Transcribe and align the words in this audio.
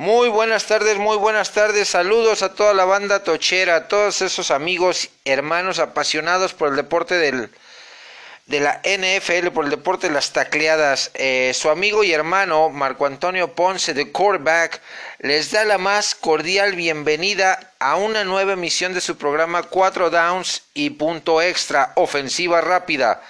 Muy 0.00 0.30
buenas 0.30 0.64
tardes, 0.64 0.96
muy 0.96 1.18
buenas 1.18 1.52
tardes. 1.52 1.90
Saludos 1.90 2.42
a 2.42 2.54
toda 2.54 2.72
la 2.72 2.86
banda 2.86 3.22
tochera, 3.22 3.76
a 3.76 3.88
todos 3.88 4.22
esos 4.22 4.50
amigos, 4.50 5.10
hermanos 5.26 5.78
apasionados 5.78 6.54
por 6.54 6.70
el 6.70 6.76
deporte 6.76 7.16
del, 7.16 7.50
de 8.46 8.60
la 8.60 8.80
NFL, 8.82 9.48
por 9.48 9.66
el 9.66 9.70
deporte 9.70 10.08
de 10.08 10.14
las 10.14 10.32
tacleadas. 10.32 11.10
Eh, 11.12 11.52
su 11.54 11.68
amigo 11.68 12.02
y 12.02 12.14
hermano 12.14 12.70
Marco 12.70 13.04
Antonio 13.04 13.52
Ponce 13.52 13.92
de 13.92 14.10
Quarterback 14.10 14.80
les 15.18 15.50
da 15.50 15.66
la 15.66 15.76
más 15.76 16.14
cordial 16.14 16.76
bienvenida 16.76 17.74
a 17.78 17.96
una 17.96 18.24
nueva 18.24 18.54
emisión 18.54 18.94
de 18.94 19.02
su 19.02 19.18
programa 19.18 19.64
4 19.64 20.08
Downs 20.08 20.62
y 20.72 20.88
Punto 20.88 21.42
Extra, 21.42 21.92
Ofensiva 21.96 22.62
Rápida. 22.62 23.22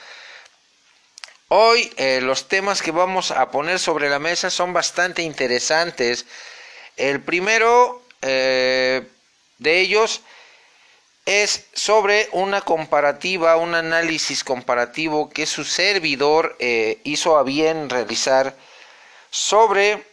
Hoy 1.49 1.93
eh, 1.97 2.21
los 2.23 2.47
temas 2.47 2.81
que 2.81 2.93
vamos 2.93 3.33
a 3.33 3.51
poner 3.51 3.81
sobre 3.81 4.09
la 4.09 4.21
mesa 4.21 4.51
son 4.51 4.73
bastante 4.73 5.23
interesantes. 5.23 6.27
El 6.97 7.23
primero 7.23 8.03
eh, 8.23 9.07
de 9.59 9.81
ellos 9.81 10.23
es 11.27 11.67
sobre 11.75 12.29
una 12.33 12.61
comparativa, 12.61 13.57
un 13.57 13.75
análisis 13.75 14.43
comparativo 14.43 15.31
que 15.31 15.47
su 15.47 15.65
servidor 15.65 16.57
eh, 16.59 16.99
hizo 17.05 17.39
a 17.39 17.43
bien 17.43 17.89
realizar 17.89 18.57
sobre 19.31 20.05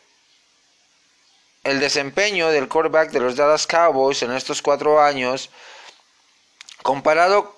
el 1.64 1.80
desempeño 1.80 2.50
del 2.50 2.68
quarterback 2.68 3.12
de 3.12 3.20
los 3.20 3.36
Dallas 3.36 3.68
Cowboys 3.68 4.22
en 4.22 4.32
estos 4.32 4.62
cuatro 4.62 5.02
años 5.02 5.50
comparado 6.84 7.58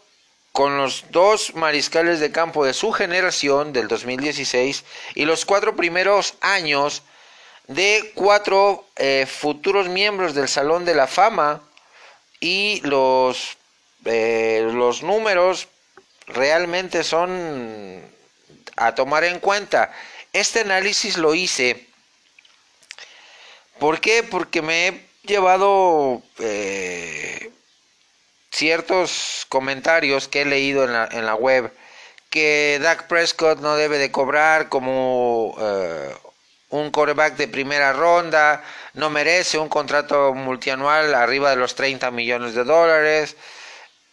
con 0.51 0.77
los 0.77 1.05
dos 1.11 1.53
mariscales 1.53 2.19
de 2.19 2.31
campo 2.31 2.65
de 2.65 2.73
su 2.73 2.91
generación 2.91 3.71
del 3.71 3.87
2016 3.87 4.83
y 5.15 5.25
los 5.25 5.45
cuatro 5.45 5.75
primeros 5.75 6.35
años 6.41 7.03
de 7.69 8.11
cuatro 8.15 8.83
eh, 8.95 9.27
futuros 9.27 9.87
miembros 9.89 10.33
del 10.33 10.49
Salón 10.49 10.85
de 10.85 10.95
la 10.95 11.05
Fama 11.05 11.61
y 12.39 12.81
los, 12.83 13.57
eh, 14.05 14.67
los 14.73 15.03
números 15.03 15.67
realmente 16.25 17.03
son 17.03 18.01
a 18.75 18.95
tomar 18.95 19.23
en 19.23 19.39
cuenta. 19.39 19.93
Este 20.33 20.61
análisis 20.61 21.17
lo 21.17 21.35
hice. 21.35 21.85
¿Por 23.77 24.01
qué? 24.01 24.23
Porque 24.23 24.63
me 24.63 24.87
he 24.87 25.05
llevado 25.23 26.23
eh, 26.39 27.51
ciertos 28.49 29.45
comentarios 29.47 30.27
que 30.27 30.41
he 30.41 30.45
leído 30.45 30.85
en 30.85 30.93
la, 30.93 31.07
en 31.11 31.27
la 31.27 31.35
web 31.35 31.71
que 32.31 32.79
Dak 32.81 33.07
Prescott 33.07 33.59
no 33.59 33.75
debe 33.75 33.99
de 33.99 34.11
cobrar 34.11 34.69
como 34.69 35.55
un 36.69 36.91
quarterback 36.91 37.35
de 37.35 37.47
primera 37.47 37.93
ronda, 37.93 38.63
no 38.93 39.09
merece 39.09 39.57
un 39.57 39.69
contrato 39.69 40.33
multianual 40.33 41.13
arriba 41.15 41.49
de 41.49 41.55
los 41.55 41.75
30 41.75 42.11
millones 42.11 42.53
de 42.53 42.63
dólares, 42.63 43.35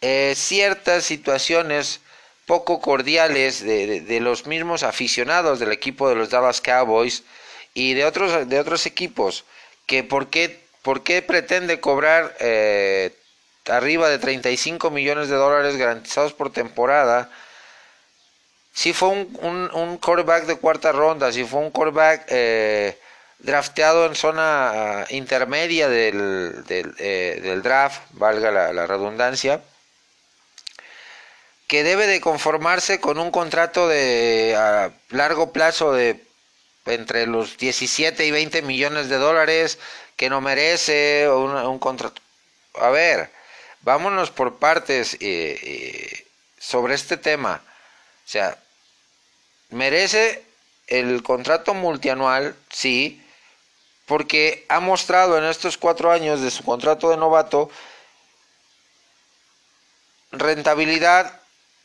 eh, 0.01 0.33
ciertas 0.35 1.05
situaciones 1.05 2.01
poco 2.45 2.79
cordiales 2.79 3.63
de, 3.63 4.01
de, 4.01 4.19
los 4.19 4.47
mismos 4.47 4.83
aficionados 4.83 5.59
del 5.59 5.71
equipo 5.71 6.07
de 6.07 6.15
los 6.15 6.29
Dallas 6.29 6.61
Cowboys 6.61 7.23
y 7.73 7.93
de 7.93 8.05
otros, 8.05 8.47
de 8.47 8.59
otros 8.59 8.85
equipos, 8.85 9.43
que 9.85 10.03
por 10.03 10.29
qué, 10.29 10.59
por 10.81 11.03
qué 11.03 11.21
pretende 11.21 11.79
cobrar 11.79 12.35
eh, 12.39 13.13
arriba 13.67 14.09
de 14.09 14.17
35 14.17 14.89
millones 14.89 15.29
de 15.29 15.35
dólares 15.35 15.75
garantizados 15.75 16.33
por 16.33 16.51
temporada, 16.51 17.29
si 18.77 18.93
fue 18.93 19.09
un, 19.09 19.35
un, 19.41 19.71
un 19.73 20.45
de 20.45 20.57
cuarta 20.57 20.91
ronda, 20.91 21.31
si 21.31 21.43
fue 21.43 21.61
un 21.61 21.71
quarterback 21.71 22.25
eh, 22.27 22.95
drafteado 23.39 24.05
en 24.05 24.13
zona 24.13 25.03
uh, 25.09 25.15
intermedia 25.15 25.89
del, 25.89 26.63
del, 26.67 26.93
eh, 26.99 27.59
draft, 27.63 28.03
valga 28.11 28.51
la, 28.51 28.85
redundancia, 28.85 29.63
que 31.65 31.83
debe 31.83 32.05
de 32.05 32.21
conformarse 32.21 32.99
con 32.99 33.17
un 33.17 33.31
contrato 33.31 33.87
de 33.87 34.55
a 34.55 34.91
largo 35.09 35.51
plazo 35.51 35.91
de 35.91 36.23
entre 36.85 37.25
los 37.25 37.57
17 37.57 38.27
y 38.27 38.29
20 38.29 38.61
millones 38.61 39.09
de 39.09 39.17
dólares 39.17 39.79
que 40.15 40.29
no 40.29 40.39
merece 40.39 41.27
un, 41.27 41.79
contrato. 41.79 42.21
A 42.75 42.91
ver, 42.91 43.31
vámonos 43.81 44.29
por 44.29 44.59
partes 44.59 45.17
eh, 45.19 46.27
sobre 46.59 46.93
este 46.93 47.17
tema. 47.17 47.63
O 48.23 48.29
sea, 48.29 48.55
merece 49.69 50.43
el 50.87 51.23
contrato 51.23 51.73
multianual, 51.73 52.55
sí, 52.69 53.21
porque 54.05 54.65
ha 54.69 54.79
mostrado 54.79 55.37
en 55.37 55.43
estos 55.43 55.77
cuatro 55.77 56.11
años 56.11 56.41
de 56.41 56.51
su 56.51 56.63
contrato 56.63 57.09
de 57.09 57.17
novato 57.17 57.69
rentabilidad, 60.31 61.39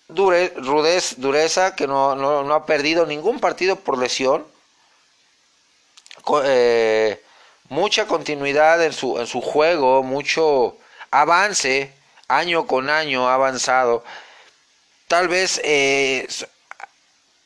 dure, 0.09 0.53
rudez, 0.56 1.15
dureza, 1.19 1.75
que 1.75 1.87
no, 1.87 2.15
no, 2.15 2.44
no, 2.44 2.54
ha 2.54 2.66
perdido 2.66 3.06
ningún 3.06 3.41
partido 3.41 3.76
por 3.76 3.99
lesión, 3.99 4.47
eh, 6.44 7.20
mucha 7.69 8.06
continuidad 8.06 8.84
en 8.84 8.93
su, 8.93 9.19
en 9.19 9.26
su 9.26 9.41
juego, 9.41 10.03
mucho 10.03 10.76
avance, 11.10 11.93
año 12.28 12.66
con 12.66 12.91
año 12.91 13.28
ha 13.28 13.34
avanzado. 13.34 14.04
Tal 15.09 15.28
vez 15.28 15.60
eh, 15.64 16.26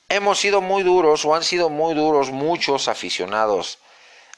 hemos 0.08 0.38
sido 0.38 0.60
muy 0.60 0.82
duros 0.82 1.24
o 1.24 1.34
han 1.34 1.44
sido 1.44 1.68
muy 1.68 1.94
duros 1.94 2.30
muchos 2.30 2.88
aficionados, 2.88 3.78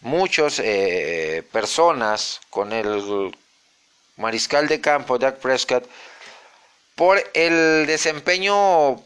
muchas 0.00 0.58
eh, 0.58 1.42
personas 1.52 2.40
con 2.50 2.72
el 2.72 3.36
mariscal 4.16 4.68
de 4.68 4.80
campo, 4.80 5.18
Dak 5.18 5.38
Prescott, 5.38 5.88
por 6.94 7.22
el 7.34 7.86
desempeño 7.86 9.02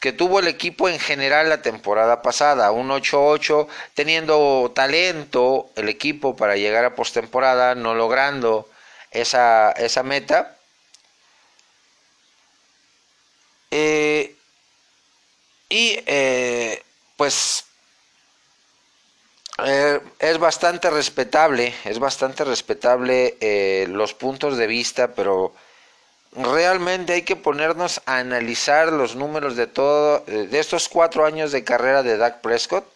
que 0.00 0.12
tuvo 0.12 0.40
el 0.40 0.48
equipo 0.48 0.88
en 0.88 0.98
general 0.98 1.48
la 1.48 1.62
temporada 1.62 2.22
pasada, 2.22 2.70
un 2.70 2.90
8-8, 2.90 3.66
teniendo 3.94 4.70
talento 4.74 5.70
el 5.74 5.88
equipo 5.88 6.36
para 6.36 6.56
llegar 6.56 6.84
a 6.84 6.94
postemporada, 6.94 7.74
no 7.74 7.94
logrando 7.94 8.68
esa, 9.10 9.72
esa 9.72 10.02
meta. 10.02 10.56
Eh, 13.70 14.35
y 15.68 15.98
eh, 16.06 16.82
pues 17.16 17.64
eh, 19.64 20.00
es 20.18 20.38
bastante 20.38 20.90
respetable, 20.90 21.74
es 21.84 21.98
bastante 21.98 22.44
respetable 22.44 23.36
eh, 23.40 23.86
los 23.88 24.14
puntos 24.14 24.56
de 24.56 24.66
vista, 24.66 25.14
pero 25.14 25.54
realmente 26.32 27.14
hay 27.14 27.22
que 27.22 27.36
ponernos 27.36 28.00
a 28.06 28.18
analizar 28.18 28.92
los 28.92 29.16
números 29.16 29.56
de 29.56 29.66
todo, 29.66 30.20
de 30.26 30.58
estos 30.58 30.88
cuatro 30.88 31.24
años 31.24 31.52
de 31.52 31.64
carrera 31.64 32.02
de 32.02 32.18
Dak 32.18 32.42
Prescott. 32.42 32.86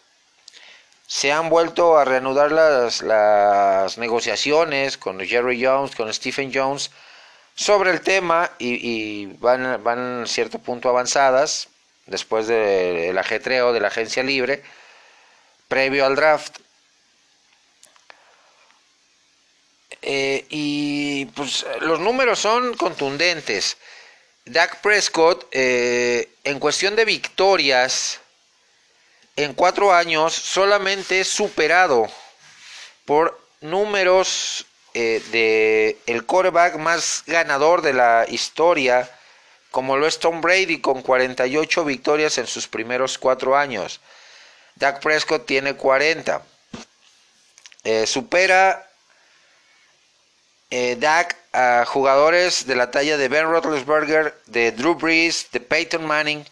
Se 1.07 1.31
han 1.31 1.49
vuelto 1.49 1.97
a 1.97 2.05
reanudar 2.05 2.51
las, 2.53 3.01
las 3.01 3.97
negociaciones 3.97 4.97
con 4.97 5.19
Jerry 5.19 5.61
Jones, 5.61 5.95
con 5.95 6.13
Stephen 6.13 6.51
Jones 6.53 6.91
sobre 7.55 7.91
el 7.91 8.01
tema 8.01 8.51
y, 8.59 8.75
y 8.75 9.25
van, 9.39 9.83
van 9.83 10.23
a 10.23 10.27
cierto 10.27 10.59
punto 10.59 10.87
avanzadas 10.87 11.67
después 12.05 12.47
del 12.47 13.17
ajetreo 13.17 13.73
de 13.73 13.79
la 13.79 13.87
agencia 13.87 14.23
libre 14.23 14.63
previo 15.71 16.05
al 16.05 16.17
draft. 16.17 16.57
Eh, 20.01 20.45
y 20.49 21.25
pues 21.27 21.65
los 21.79 21.99
números 22.01 22.39
son 22.39 22.75
contundentes. 22.75 23.77
Dak 24.43 24.81
Prescott, 24.81 25.47
eh, 25.51 26.27
en 26.43 26.59
cuestión 26.59 26.97
de 26.97 27.05
victorias, 27.05 28.19
en 29.37 29.53
cuatro 29.53 29.93
años 29.93 30.33
solamente 30.33 31.23
superado 31.23 32.11
por 33.05 33.39
números 33.61 34.65
eh, 34.93 35.23
de 35.31 35.97
el 36.05 36.25
quarterback 36.25 36.75
más 36.75 37.23
ganador 37.27 37.81
de 37.81 37.93
la 37.93 38.25
historia, 38.27 39.09
como 39.71 39.97
lo 39.97 40.05
es 40.05 40.19
Tom 40.19 40.41
Brady 40.41 40.79
con 40.81 41.01
48 41.01 41.85
victorias 41.85 42.37
en 42.37 42.45
sus 42.45 42.67
primeros 42.67 43.17
cuatro 43.17 43.57
años. 43.57 44.01
Dak 44.75 45.01
Prescott 45.01 45.45
tiene 45.45 45.75
40. 45.75 46.41
Eh, 47.83 48.05
supera 48.05 48.87
eh, 50.69 50.95
Dak 50.99 51.37
a 51.53 51.85
jugadores 51.85 52.67
de 52.67 52.75
la 52.75 52.91
talla 52.91 53.17
de 53.17 53.27
Ben 53.27 53.49
Roethlisberger, 53.49 54.37
de 54.45 54.71
Drew 54.71 54.95
Brees, 54.95 55.47
de 55.51 55.59
Peyton 55.59 56.05
Manning, 56.05 56.45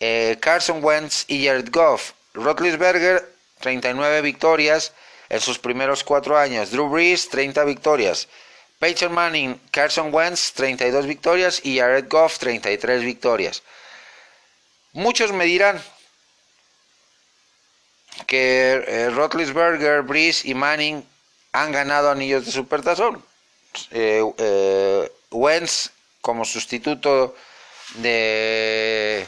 eh, 0.00 0.36
Carson 0.40 0.84
Wentz 0.84 1.24
y 1.28 1.46
Jared 1.46 1.68
Goff. 1.70 2.12
Roethlisberger, 2.34 3.32
39 3.60 4.20
victorias 4.22 4.92
en 5.28 5.40
sus 5.40 5.58
primeros 5.58 6.04
cuatro 6.04 6.36
años. 6.36 6.70
Drew 6.70 6.88
Brees, 6.88 7.28
30 7.28 7.64
victorias. 7.64 8.28
Peyton 8.78 9.12
Manning, 9.12 9.60
Carson 9.70 10.12
Wentz, 10.12 10.52
32 10.52 11.06
victorias 11.06 11.60
y 11.64 11.78
Jared 11.78 12.06
Goff, 12.08 12.38
33 12.38 13.02
victorias. 13.02 13.62
Muchos 14.92 15.32
me 15.32 15.44
dirán 15.44 15.82
que 18.26 18.84
eh, 18.86 19.10
Roethlisberger, 19.10 20.02
Brees 20.02 20.44
y 20.44 20.54
Manning 20.54 21.04
han 21.52 21.72
ganado 21.72 22.10
anillos 22.10 22.44
de 22.44 22.52
supertazón. 22.52 23.24
Eh, 23.90 24.22
eh, 24.38 25.12
Wentz 25.30 25.90
como 26.20 26.44
sustituto 26.44 27.34
de 27.96 29.26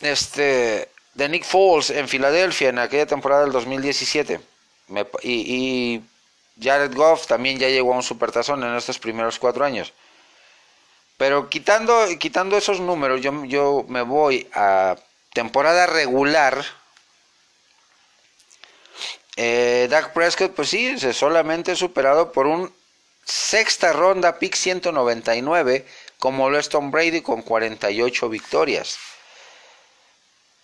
este 0.00 0.88
de 1.14 1.28
Nick 1.28 1.44
Foles 1.44 1.90
en 1.90 2.08
Filadelfia 2.08 2.68
en 2.68 2.78
aquella 2.78 3.06
temporada 3.06 3.42
del 3.42 3.52
2017 3.52 4.40
y, 5.22 6.00
Jared 6.60 6.94
Goff 6.94 7.26
también 7.26 7.58
ya 7.58 7.68
llegó 7.68 7.92
a 7.92 7.96
un 7.96 8.02
supertazón 8.02 8.62
en 8.64 8.74
estos 8.76 8.98
primeros 8.98 9.38
cuatro 9.38 9.64
años 9.64 9.92
pero 11.16 11.48
quitando 11.48 12.06
quitando 12.18 12.56
esos 12.56 12.80
números 12.80 13.20
yo, 13.20 13.44
yo 13.44 13.84
me 13.88 14.02
voy 14.02 14.48
a 14.54 14.96
temporada 15.32 15.86
regular 15.86 16.64
eh, 19.40 19.86
Dak 19.88 20.12
Prescott, 20.14 20.52
pues 20.52 20.70
sí, 20.70 20.96
es 21.00 21.16
solamente 21.16 21.76
superado 21.76 22.32
por 22.32 22.48
un 22.48 22.74
sexta 23.24 23.92
ronda, 23.92 24.36
pick 24.40 24.56
199, 24.56 25.86
como 26.18 26.50
lo 26.50 26.58
es 26.58 26.68
Tom 26.68 26.90
Brady 26.90 27.20
con 27.20 27.42
48 27.42 28.28
victorias. 28.28 28.98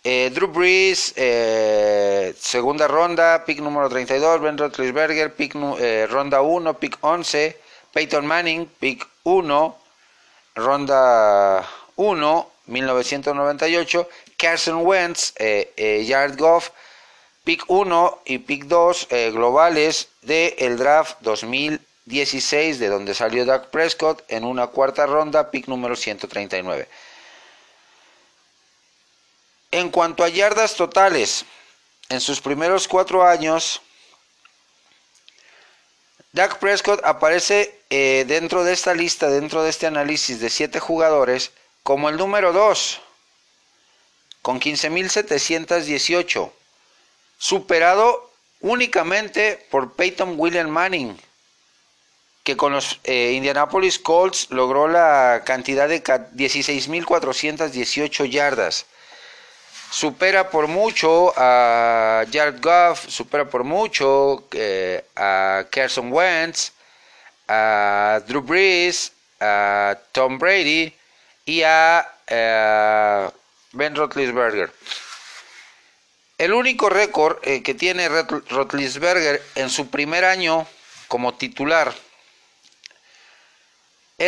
Eh, 0.06 0.30
Drew 0.34 0.48
Brees, 0.48 1.14
eh, 1.16 2.34
segunda 2.38 2.86
ronda, 2.86 3.42
pick 3.46 3.60
número 3.60 3.88
32, 3.88 4.38
Ben 4.38 4.58
Roethlisberger, 4.58 5.32
pick 5.34 5.54
eh, 5.78 6.06
ronda 6.06 6.42
1, 6.42 6.74
pick 6.74 6.98
11, 7.00 7.56
Peyton 7.90 8.26
Manning, 8.26 8.66
pick 8.78 9.08
1, 9.22 9.78
ronda 10.56 11.66
1, 11.96 12.50
1998, 12.66 14.08
Carson 14.36 14.84
Wentz, 14.84 15.32
Jared 15.38 16.36
Goff, 16.36 16.68
pick 17.42 17.64
1 17.68 18.18
y 18.26 18.38
pick 18.40 18.64
2 18.64 19.08
globales 19.32 20.08
del 20.20 20.52
el 20.58 20.76
draft 20.76 21.16
2016, 21.22 22.78
de 22.78 22.88
donde 22.88 23.14
salió 23.14 23.46
Doug 23.46 23.70
Prescott 23.70 24.22
en 24.28 24.44
una 24.44 24.66
cuarta 24.66 25.06
ronda, 25.06 25.50
pick 25.50 25.66
número 25.66 25.96
139. 25.96 26.88
En 29.74 29.90
cuanto 29.90 30.22
a 30.22 30.28
yardas 30.28 30.76
totales, 30.76 31.44
en 32.08 32.20
sus 32.20 32.40
primeros 32.40 32.86
cuatro 32.86 33.26
años, 33.26 33.80
Dak 36.30 36.60
Prescott 36.60 37.04
aparece 37.04 37.80
eh, 37.90 38.24
dentro 38.28 38.62
de 38.62 38.72
esta 38.72 38.94
lista, 38.94 39.28
dentro 39.28 39.64
de 39.64 39.70
este 39.70 39.88
análisis 39.88 40.38
de 40.38 40.48
siete 40.48 40.78
jugadores, 40.78 41.50
como 41.82 42.08
el 42.08 42.16
número 42.16 42.52
2, 42.52 43.00
con 44.42 44.60
15.718, 44.60 46.52
superado 47.36 48.30
únicamente 48.60 49.66
por 49.72 49.94
Peyton 49.94 50.34
William 50.38 50.68
Manning, 50.68 51.20
que 52.44 52.56
con 52.56 52.74
los 52.74 53.00
eh, 53.02 53.32
Indianapolis 53.32 53.98
Colts 53.98 54.46
logró 54.50 54.86
la 54.86 55.42
cantidad 55.44 55.88
de 55.88 56.00
16.418 56.00 58.30
yardas 58.30 58.86
supera 59.90 60.50
por 60.50 60.66
mucho 60.66 61.32
a 61.36 62.24
Jared 62.32 62.60
Goff, 62.60 63.08
supera 63.08 63.44
por 63.44 63.64
mucho 63.64 64.44
eh, 64.52 65.04
a 65.16 65.64
Carson 65.70 66.12
Wentz, 66.12 66.72
a 67.48 68.20
Drew 68.26 68.42
Brees, 68.42 69.12
a 69.40 69.96
Tom 70.12 70.38
Brady 70.38 70.92
y 71.46 71.62
a 71.62 72.06
eh, 72.26 73.30
Ben 73.72 73.94
Roethlisberger. 73.94 74.72
El 76.38 76.52
único 76.52 76.88
récord 76.88 77.38
eh, 77.42 77.62
que 77.62 77.74
tiene 77.74 78.08
Roethlisberger 78.08 79.42
en 79.54 79.70
su 79.70 79.88
primer 79.88 80.24
año 80.24 80.66
como 81.08 81.34
titular 81.34 81.94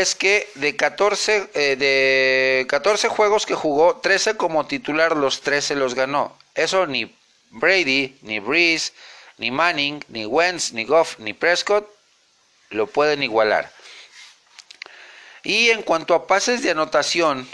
es 0.01 0.15
que 0.15 0.47
de 0.57 0.77
14, 0.77 1.51
eh, 1.55 1.77
de 1.77 2.67
14 2.69 3.09
juegos 3.09 3.47
que 3.47 3.55
jugó, 3.55 3.97
13 3.97 4.37
como 4.37 4.67
titular, 4.67 5.17
los 5.17 5.41
13 5.41 5.75
los 5.75 5.95
ganó. 5.95 6.37
Eso 6.55 6.87
ni 6.87 7.17
Brady, 7.51 8.19
ni 8.21 8.39
Breeze, 8.39 8.93
ni 9.39 9.51
Manning, 9.51 10.05
ni 10.09 10.27
Wentz, 10.27 10.73
ni 10.73 10.85
Goff, 10.85 11.19
ni 11.19 11.33
Prescott 11.33 11.89
lo 12.69 12.87
pueden 12.87 13.23
igualar. 13.23 13.73
Y 15.43 15.71
en 15.71 15.83
cuanto 15.83 16.15
a 16.15 16.27
pases 16.27 16.63
de 16.63 16.73
anotación, 16.73 17.49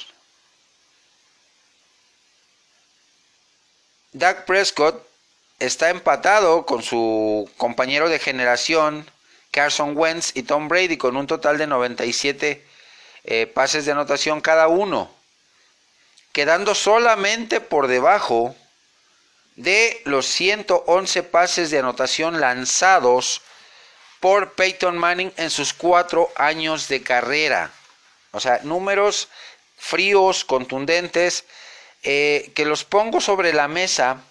Dak 4.11 4.47
Prescott 4.47 5.07
está 5.61 5.91
empatado 5.91 6.67
con 6.67 6.83
su 6.83 7.49
compañero 7.57 8.09
de 8.09 8.19
generación 8.19 9.09
Carson 9.53 9.97
Wentz 9.97 10.33
y 10.35 10.43
Tom 10.43 10.67
Brady 10.67 10.97
con 10.97 11.17
un 11.17 11.27
total 11.29 11.59
de 11.59 11.67
97 11.69 12.67
eh, 13.25 13.47
pases 13.47 13.85
de 13.85 13.93
anotación 13.93 14.41
cada 14.41 14.67
uno, 14.67 15.15
quedando 16.33 16.75
solamente 16.75 17.61
por 17.61 17.87
debajo 17.87 18.57
de 19.55 20.01
los 20.07 20.27
111 20.27 21.23
pases 21.25 21.71
de 21.71 21.79
anotación 21.79 22.41
lanzados 22.41 23.43
por 24.19 24.55
Peyton 24.55 24.97
Manning 24.97 25.33
en 25.37 25.51
sus 25.51 25.75
cuatro 25.75 26.33
años 26.37 26.89
de 26.89 27.03
carrera. 27.03 27.71
O 28.31 28.41
sea, 28.41 28.61
números 28.63 29.29
fríos, 29.77 30.45
contundentes, 30.45 31.45
eh, 32.03 32.51
que 32.55 32.65
los 32.65 32.85
pongo 32.85 33.21
sobre 33.21 33.53
la 33.53 33.69
mesa 33.69 34.23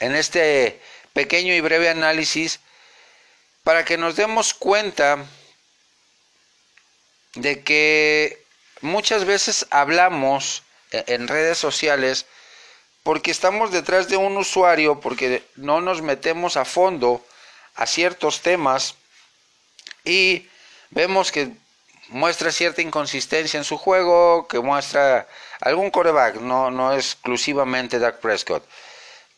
en 0.00 0.16
este 0.16 0.80
pequeño 1.12 1.54
y 1.54 1.60
breve 1.60 1.88
análisis 1.88 2.58
para 3.64 3.84
que 3.84 3.98
nos 3.98 4.16
demos 4.16 4.54
cuenta 4.54 5.24
de 7.34 7.62
que 7.62 8.44
muchas 8.80 9.24
veces 9.24 9.66
hablamos 9.70 10.62
e-, 10.90 11.04
en 11.08 11.28
redes 11.28 11.58
sociales 11.58 12.26
porque 13.02 13.30
estamos 13.30 13.70
detrás 13.70 14.08
de 14.08 14.16
un 14.16 14.36
usuario, 14.36 15.00
porque 15.00 15.42
no 15.56 15.80
nos 15.80 16.02
metemos 16.02 16.56
a 16.56 16.64
fondo 16.64 17.24
a 17.74 17.86
ciertos 17.86 18.40
temas 18.42 18.94
y 20.04 20.48
vemos 20.90 21.32
que 21.32 21.52
muestra 22.08 22.52
cierta 22.52 22.82
inconsistencia 22.82 23.58
en 23.58 23.64
su 23.64 23.78
juego, 23.78 24.46
que 24.48 24.60
muestra 24.60 25.28
algún 25.60 25.90
coreback, 25.90 26.36
no, 26.36 26.70
no 26.70 26.92
exclusivamente 26.92 27.98
Dak 27.98 28.18
Prescott, 28.18 28.66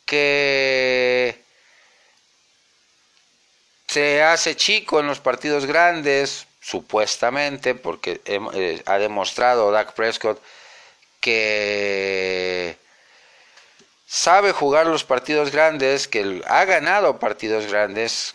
que 0.07 1.42
se 3.93 4.23
hace 4.23 4.57
chico 4.57 5.01
en 5.01 5.07
los 5.07 5.21
partidos 5.21 5.67
grandes, 5.67 6.47
supuestamente, 6.61 7.75
porque 7.75 8.23
eh, 8.25 8.83
ha 8.87 8.97
demostrado 8.97 9.71
Dak 9.71 9.93
Prescott 9.93 10.41
que 11.21 12.77
sabe 14.07 14.53
jugar 14.53 14.87
los 14.87 15.05
partidos 15.05 15.53
grandes, 15.53 16.09
que 16.09 16.43
ha 16.47 16.65
ganado 16.65 17.19
partidos 17.19 17.67
grandes, 17.67 18.35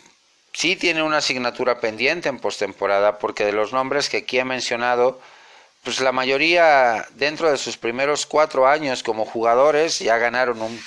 sí 0.54 0.76
tiene 0.76 1.02
una 1.02 1.18
asignatura 1.18 1.80
pendiente 1.80 2.30
en 2.30 2.38
postemporada, 2.38 3.18
porque 3.18 3.44
de 3.44 3.52
los 3.52 3.74
nombres 3.74 4.10
que 4.10 4.18
aquí 4.18 4.38
he 4.38 4.46
mencionado, 4.46 5.20
pues 5.84 6.00
la 6.02 6.12
mayoría 6.12 7.08
dentro 7.16 7.50
de 7.50 7.58
sus 7.58 7.78
primeros 7.78 8.28
cuatro 8.28 8.68
años 8.68 9.02
como 9.02 9.26
jugadores 9.26 9.98
ya 9.98 10.20
ganaron 10.20 10.62
un, 10.62 10.80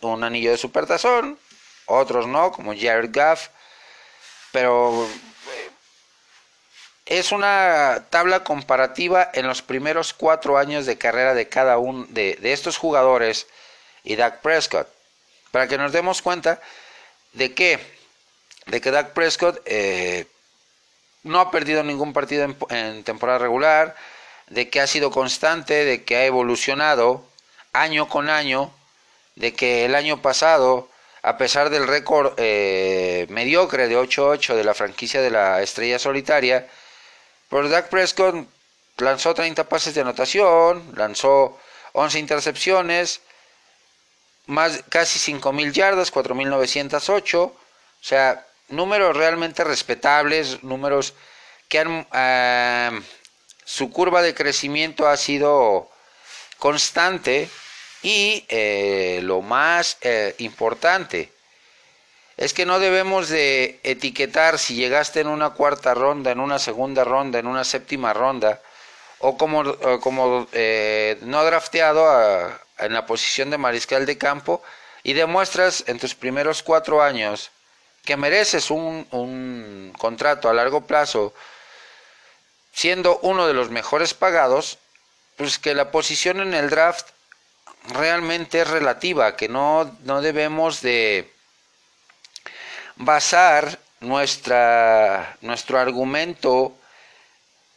un 0.00 0.24
anillo 0.24 0.50
de 0.50 0.58
supertazón, 0.58 1.38
otros 1.86 2.26
no, 2.26 2.50
como 2.50 2.74
Jared 2.74 3.10
Goff, 3.14 3.48
pero 4.52 5.04
eh, 5.04 5.70
es 7.06 7.32
una 7.32 8.06
tabla 8.10 8.44
comparativa 8.44 9.30
en 9.32 9.46
los 9.46 9.62
primeros 9.62 10.12
cuatro 10.12 10.58
años 10.58 10.86
de 10.86 10.98
carrera 10.98 11.34
de 11.34 11.48
cada 11.48 11.78
uno 11.78 12.06
de, 12.08 12.38
estos 12.42 12.76
jugadores 12.76 13.46
y 14.04 14.16
Dak 14.16 14.40
Prescott, 14.40 14.88
para 15.50 15.68
que 15.68 15.78
nos 15.78 15.92
demos 15.92 16.22
cuenta 16.22 16.60
de 17.32 17.54
que, 17.54 17.78
de 18.66 18.80
que 18.80 18.90
Dak 18.90 19.12
Prescott 19.12 19.60
eh, 19.66 20.26
no 21.22 21.40
ha 21.40 21.50
perdido 21.50 21.82
ningún 21.82 22.12
partido 22.12 22.54
en 22.70 23.04
temporada 23.04 23.38
regular, 23.38 23.96
de 24.48 24.68
que 24.68 24.80
ha 24.80 24.86
sido 24.86 25.10
constante, 25.10 25.84
de 25.84 26.04
que 26.04 26.16
ha 26.16 26.24
evolucionado 26.24 27.24
año 27.72 28.08
con 28.08 28.28
año, 28.28 28.72
de 29.36 29.54
que 29.54 29.84
el 29.84 29.94
año 29.94 30.20
pasado 30.20 30.89
a 31.22 31.36
pesar 31.36 31.70
del 31.70 31.86
récord 31.86 32.34
eh, 32.36 33.26
mediocre 33.28 33.88
de 33.88 33.98
8-8 33.98 34.54
de 34.54 34.64
la 34.64 34.74
franquicia 34.74 35.20
de 35.20 35.30
la 35.30 35.62
estrella 35.62 35.98
solitaria, 35.98 36.66
por 37.48 37.68
Dak 37.68 37.88
Prescott 37.88 38.46
lanzó 38.98 39.34
30 39.34 39.68
pases 39.68 39.94
de 39.94 40.00
anotación, 40.00 40.92
lanzó 40.96 41.58
11 41.92 42.18
intercepciones, 42.18 43.20
más 44.46 44.82
casi 44.88 45.32
5.000 45.32 45.72
yardas, 45.72 46.12
4.908, 46.12 47.36
o 47.38 47.54
sea, 48.00 48.46
números 48.68 49.16
realmente 49.16 49.64
respetables, 49.64 50.62
números 50.62 51.14
que 51.68 51.78
han... 51.78 52.06
Eh, 52.12 53.00
su 53.70 53.92
curva 53.92 54.20
de 54.20 54.34
crecimiento 54.34 55.06
ha 55.06 55.16
sido 55.16 55.88
constante 56.58 57.48
y 58.02 58.44
eh, 58.48 59.20
lo 59.22 59.42
más 59.42 59.98
eh, 60.00 60.34
importante 60.38 61.32
es 62.36 62.54
que 62.54 62.64
no 62.64 62.78
debemos 62.78 63.28
de 63.28 63.80
etiquetar 63.82 64.58
si 64.58 64.74
llegaste 64.74 65.20
en 65.20 65.26
una 65.26 65.50
cuarta 65.50 65.92
ronda, 65.92 66.30
en 66.30 66.40
una 66.40 66.58
segunda 66.58 67.04
ronda, 67.04 67.38
en 67.38 67.46
una 67.46 67.64
séptima 67.64 68.14
ronda, 68.14 68.62
o 69.18 69.36
como, 69.36 69.76
como 70.00 70.48
eh, 70.52 71.18
no 71.20 71.44
drafteado 71.44 72.50
en 72.78 72.94
la 72.94 73.04
posición 73.04 73.50
de 73.50 73.58
mariscal 73.58 74.06
de 74.06 74.16
campo 74.16 74.62
y 75.02 75.12
demuestras 75.12 75.84
en 75.86 75.98
tus 75.98 76.14
primeros 76.14 76.62
cuatro 76.62 77.02
años 77.02 77.50
que 78.06 78.16
mereces 78.16 78.70
un, 78.70 79.06
un 79.10 79.94
contrato 79.98 80.48
a 80.48 80.54
largo 80.54 80.86
plazo 80.86 81.34
siendo 82.72 83.18
uno 83.18 83.46
de 83.46 83.52
los 83.52 83.68
mejores 83.68 84.14
pagados, 84.14 84.78
pues 85.36 85.58
que 85.58 85.74
la 85.74 85.90
posición 85.90 86.40
en 86.40 86.54
el 86.54 86.70
draft 86.70 87.10
realmente 87.88 88.60
es 88.60 88.68
relativa, 88.68 89.36
que 89.36 89.48
no, 89.48 89.96
no 90.04 90.20
debemos 90.20 90.80
de 90.82 91.32
basar 92.96 93.78
nuestra, 94.00 95.36
nuestro 95.40 95.78
argumento 95.78 96.76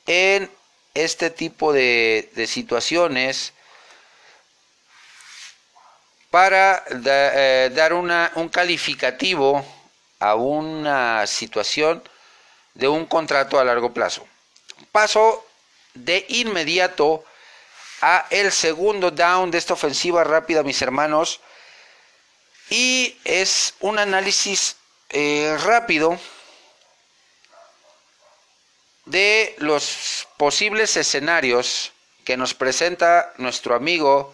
en 0.06 0.50
este 0.94 1.30
tipo 1.30 1.74
de, 1.74 2.30
situaciones 2.48 3.54
para 6.30 6.84
eh, 6.90 7.72
dar 7.74 7.94
una, 7.94 8.32
un 8.36 8.50
calificativo 8.50 9.66
a 10.20 10.36
una 10.36 11.28
situación 11.28 12.04
de 12.74 12.88
un 12.88 13.06
contrato 13.06 13.60
a 13.60 13.64
largo 13.64 13.94
plazo. 13.94 14.26
Paso 14.92 15.46
de 15.94 16.26
inmediato 16.30 17.24
a 18.04 18.26
el 18.32 18.52
segundo 18.52 19.12
down 19.12 19.50
de 19.50 19.58
esta 19.58 19.74
ofensiva 19.74 20.26
rápida, 20.26 20.62
mis 20.62 20.82
hermanos. 20.82 21.40
Y 22.70 23.18
es 23.24 23.76
un 23.80 23.98
análisis 23.98 24.76
eh, 25.10 25.58
rápido 25.64 26.20
de 29.06 29.56
los 29.60 30.28
posibles 30.36 30.98
escenarios 30.98 31.94
que 32.26 32.36
nos 32.36 32.54
presenta 32.54 33.34
nuestro 33.38 33.74
amigo 33.74 34.34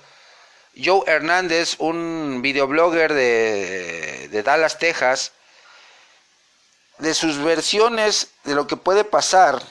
Joe 0.76 1.04
Hernández, 1.06 1.76
un 1.78 2.42
videoblogger 2.42 3.14
de, 3.14 4.30
de 4.30 4.44
Dallas, 4.44 4.80
Texas, 4.80 5.32
de 6.98 7.14
sus 7.14 7.38
versiones 7.38 8.30
de 8.46 8.56
lo 8.56 8.66
que 8.66 8.78
puede 8.78 9.04
pasar 9.04 9.62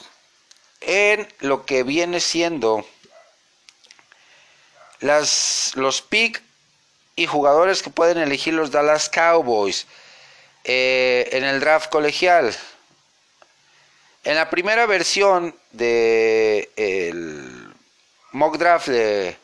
en 0.83 1.27
lo 1.41 1.67
que 1.67 1.83
viene 1.83 2.21
siendo 2.21 2.87
las, 5.01 5.73
los 5.75 6.03
pick 6.03 6.43
y 7.17 7.27
jugadores 7.27 7.83
que 7.83 7.91
pueden 7.91 8.19
elegir 8.19 8.55
los 8.55 8.71
Dallas 8.71 9.09
Cowboys. 9.09 9.87
Eh, 10.65 11.29
en 11.33 11.45
el 11.45 11.61
draft 11.61 11.89
colegial. 11.89 12.55
En 14.23 14.35
la 14.35 14.51
primera 14.51 14.85
versión 14.85 15.57
de 15.73 16.71
el 16.77 17.73
mock 18.33 18.59
draft 18.59 18.89
de, 18.89 19.37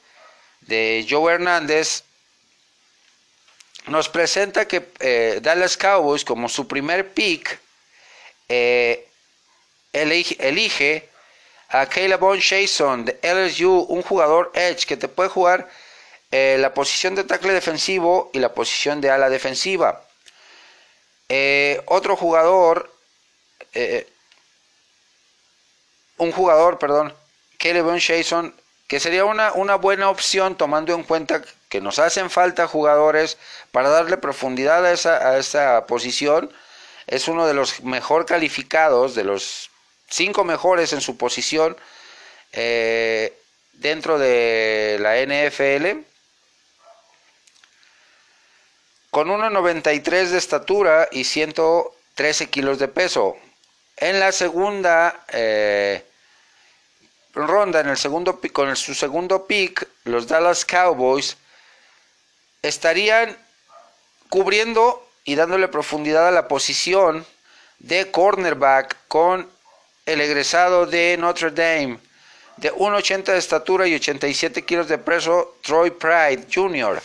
de 0.61 1.07
Joe 1.09 1.33
Hernández, 1.33 2.05
nos 3.87 4.11
presenta 4.11 4.69
que 4.69 4.91
eh, 5.01 5.39
Dallas 5.41 5.79
Cowboys, 5.79 6.25
como 6.25 6.49
su 6.51 6.69
primer 6.69 7.13
pick, 7.15 7.59
eh, 8.51 9.09
elige, 9.95 10.37
elige, 10.47 11.09
a 11.75 11.87
Caleb 11.87 12.21
Jason 12.41 13.05
de 13.05 13.19
LSU, 13.21 13.87
un 13.89 14.03
jugador 14.03 14.53
edge 14.55 14.87
que 14.87 14.97
te 14.97 15.09
puede 15.09 15.29
jugar 15.29 15.69
la 16.31 16.73
posición 16.73 17.15
de 17.15 17.25
tackle 17.25 17.53
defensivo 17.53 18.31
y 18.33 18.39
la 18.39 18.55
posición 18.55 19.01
de 19.01 19.11
ala 19.11 19.29
defensiva. 19.29 20.03
Eh, 21.29 21.81
otro 21.87 22.17
jugador, 22.17 22.93
eh, 23.73 24.07
un 26.19 26.31
jugador, 26.31 26.79
perdón, 26.79 27.13
Caleb 27.59 27.87
Jason, 28.01 28.55
que 28.87 29.01
sería 29.01 29.25
una, 29.25 29.53
una 29.53 29.75
buena 29.75 30.11
opción 30.11 30.57
tomando 30.57 30.95
en 30.95 31.03
cuenta 31.03 31.43
que 31.69 31.81
nos 31.81 31.99
hacen 31.99 32.31
falta 32.31 32.69
jugadores 32.69 33.37
para 33.73 33.89
darle 33.89 34.17
profundidad 34.17 34.85
a 34.85 34.93
esa, 34.93 35.29
a 35.29 35.39
esa 35.39 35.87
posición. 35.87 36.53
Es 37.07 37.27
uno 37.27 37.47
de 37.47 37.55
los 37.55 37.83
mejor 37.83 38.27
calificados, 38.27 39.15
de 39.15 39.25
los 39.25 39.71
cinco 40.15 40.45
mejores 40.45 40.93
en 40.93 41.01
su 41.01 41.17
posición 41.17 41.77
eh, 42.53 43.37
dentro 43.73 44.19
de 44.19 44.97
la 45.01 45.17
NFL 45.17 46.07
con 49.11 49.29
1,93 49.29 50.29
de 50.29 50.39
estatura 50.39 51.09
y 51.11 51.25
113 51.25 52.49
kilos 52.49 52.79
de 52.79 52.89
peso. 52.89 53.37
En 53.97 54.19
la 54.21 54.33
segunda 54.33 55.25
eh, 55.33 56.05
ronda, 57.33 57.81
en 57.81 57.89
el 57.89 57.97
segundo 57.97 58.41
con 58.53 58.75
su 58.77 58.95
segundo 58.95 59.47
pick, 59.47 59.89
los 60.05 60.27
Dallas 60.29 60.65
Cowboys 60.65 61.37
estarían 62.63 63.37
cubriendo 64.29 65.09
y 65.25 65.35
dándole 65.35 65.69
profundidad 65.69 66.29
a 66.29 66.33
la 66.33 66.49
posición 66.49 67.25
de 67.79 68.11
cornerback 68.11 68.97
con 69.09 69.54
el 70.07 70.21
egresado 70.21 70.87
de 70.87 71.17
Notre 71.19 71.51
Dame 71.51 71.99
de 72.57 72.73
1,80 72.73 73.25
de 73.25 73.39
estatura 73.39 73.87
y 73.87 73.95
87 73.95 74.65
kilos 74.65 74.89
de 74.89 74.99
peso, 74.99 75.57
Troy 75.63 75.91
Pride 75.91 76.47
Jr 76.53 77.03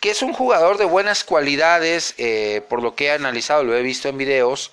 que 0.00 0.10
es 0.10 0.22
un 0.22 0.32
jugador 0.32 0.78
de 0.78 0.84
buenas 0.84 1.24
cualidades, 1.24 2.14
eh, 2.18 2.62
por 2.68 2.82
lo 2.82 2.94
que 2.94 3.06
he 3.06 3.10
analizado, 3.10 3.64
lo 3.64 3.76
he 3.76 3.82
visto 3.82 4.08
en 4.08 4.18
videos, 4.18 4.72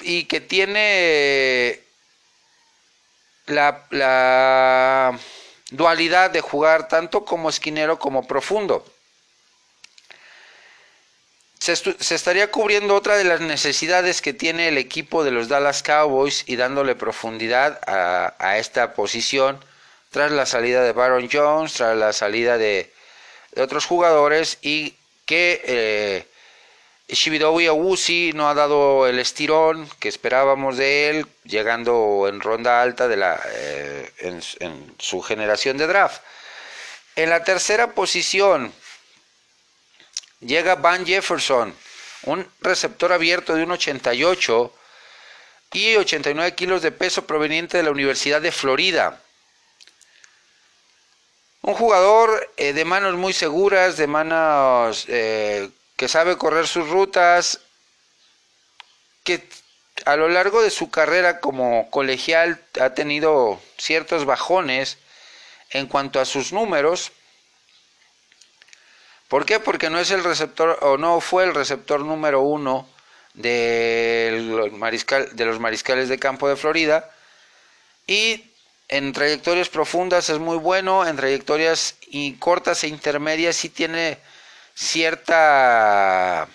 y 0.00 0.24
que 0.24 0.40
tiene 0.40 1.80
la, 3.46 3.86
la 3.90 5.18
dualidad 5.70 6.30
de 6.30 6.40
jugar 6.40 6.88
tanto 6.88 7.24
como 7.24 7.50
esquinero 7.50 7.98
como 7.98 8.26
profundo. 8.26 8.84
Se, 11.58 11.72
estaría 12.14 12.50
cubriendo 12.50 12.94
otra 12.94 13.16
de 13.16 13.24
las 13.24 13.40
necesidades 13.40 14.22
que 14.22 14.32
tiene 14.32 14.68
el 14.68 14.78
equipo 14.78 15.24
de 15.24 15.32
los 15.32 15.48
Dallas 15.48 15.82
Cowboys 15.82 16.44
y 16.46 16.56
dándole 16.56 16.94
profundidad 16.94 17.80
a, 17.86 18.58
esta 18.58 18.94
posición 18.94 19.62
tras 20.10 20.30
la 20.32 20.46
salida 20.46 20.82
de 20.82 20.92
Baron 20.92 21.28
Jones, 21.30 21.74
tras 21.74 21.96
la 21.96 22.12
salida 22.12 22.58
de, 22.58 22.92
otros 23.56 23.86
jugadores 23.86 24.58
y 24.62 24.94
que 25.26 25.60
eh, 25.64 26.26
Shibidowi 27.08 27.66
Awusi 27.66 28.32
no 28.34 28.48
ha 28.48 28.54
dado 28.54 29.06
el 29.06 29.18
estirón 29.18 29.88
que 29.98 30.08
esperábamos 30.08 30.76
de 30.76 31.08
él, 31.08 31.26
llegando 31.44 32.26
en 32.28 32.40
ronda 32.40 32.82
alta 32.82 33.08
de 33.08 33.16
la, 33.16 33.40
eh, 33.46 34.12
en, 34.18 34.94
su 34.98 35.22
generación 35.22 35.78
de 35.78 35.86
draft. 35.86 36.22
En 37.16 37.30
la 37.30 37.42
tercera 37.44 37.94
posición 37.94 38.72
llega 40.40 40.76
Van 40.76 41.04
Jefferson, 41.04 41.74
un 42.24 42.48
receptor 42.60 43.12
abierto 43.12 43.54
de 43.54 43.64
un 43.64 43.72
88 43.72 44.74
y 45.72 45.96
89 45.96 46.54
kilos 46.54 46.82
de 46.82 46.92
peso 46.92 47.26
proveniente 47.26 47.76
de 47.76 47.82
la 47.82 47.90
Universidad 47.90 48.40
de 48.40 48.52
Florida. 48.52 49.20
Un 51.62 51.74
jugador 51.74 52.52
eh, 52.56 52.72
de 52.72 52.84
manos 52.84 53.14
muy 53.14 53.32
seguras, 53.32 53.96
de 53.96 54.06
manos 54.06 55.04
eh, 55.08 55.68
que 55.96 56.08
sabe 56.08 56.38
correr 56.38 56.66
sus 56.66 56.88
rutas, 56.88 57.60
que 59.24 59.46
a 60.06 60.16
lo 60.16 60.28
largo 60.28 60.62
de 60.62 60.70
su 60.70 60.90
carrera 60.90 61.40
como 61.40 61.90
colegial 61.90 62.62
ha 62.80 62.94
tenido 62.94 63.60
ciertos 63.76 64.24
bajones 64.24 64.98
en 65.70 65.86
cuanto 65.86 66.20
a 66.20 66.24
sus 66.24 66.52
números. 66.52 67.12
¿Por 69.28 69.44
qué? 69.44 69.60
Porque 69.60 69.90
no 69.90 70.00
es 70.00 70.10
el 70.10 70.24
receptor 70.24 70.78
o 70.80 70.96
no 70.96 71.20
fue 71.20 71.44
el 71.44 71.54
receptor 71.54 72.00
número 72.00 72.40
uno 72.40 72.88
de 73.34 74.70
mariscal, 74.72 75.36
de 75.36 75.44
los 75.44 75.60
mariscales 75.60 76.08
de 76.08 76.18
campo 76.18 76.48
de 76.48 76.56
Florida 76.56 77.10
y 78.06 78.50
en 78.88 79.12
trayectorias 79.12 79.68
profundas 79.68 80.30
es 80.30 80.38
muy 80.38 80.56
bueno, 80.56 81.06
en 81.06 81.16
trayectorias 81.16 81.96
cortas 82.38 82.82
e 82.84 82.88
intermedias 82.88 83.54
sí 83.54 83.68
tiene 83.68 84.18
cierta 84.74 86.48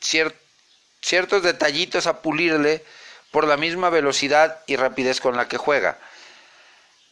ciertos 0.00 1.42
detallitos 1.42 2.06
a 2.06 2.22
pulirle 2.22 2.82
por 3.30 3.46
la 3.46 3.58
misma 3.58 3.90
velocidad 3.90 4.60
y 4.66 4.76
rapidez 4.76 5.20
con 5.20 5.36
la 5.36 5.48
que 5.48 5.58
juega. 5.58 5.98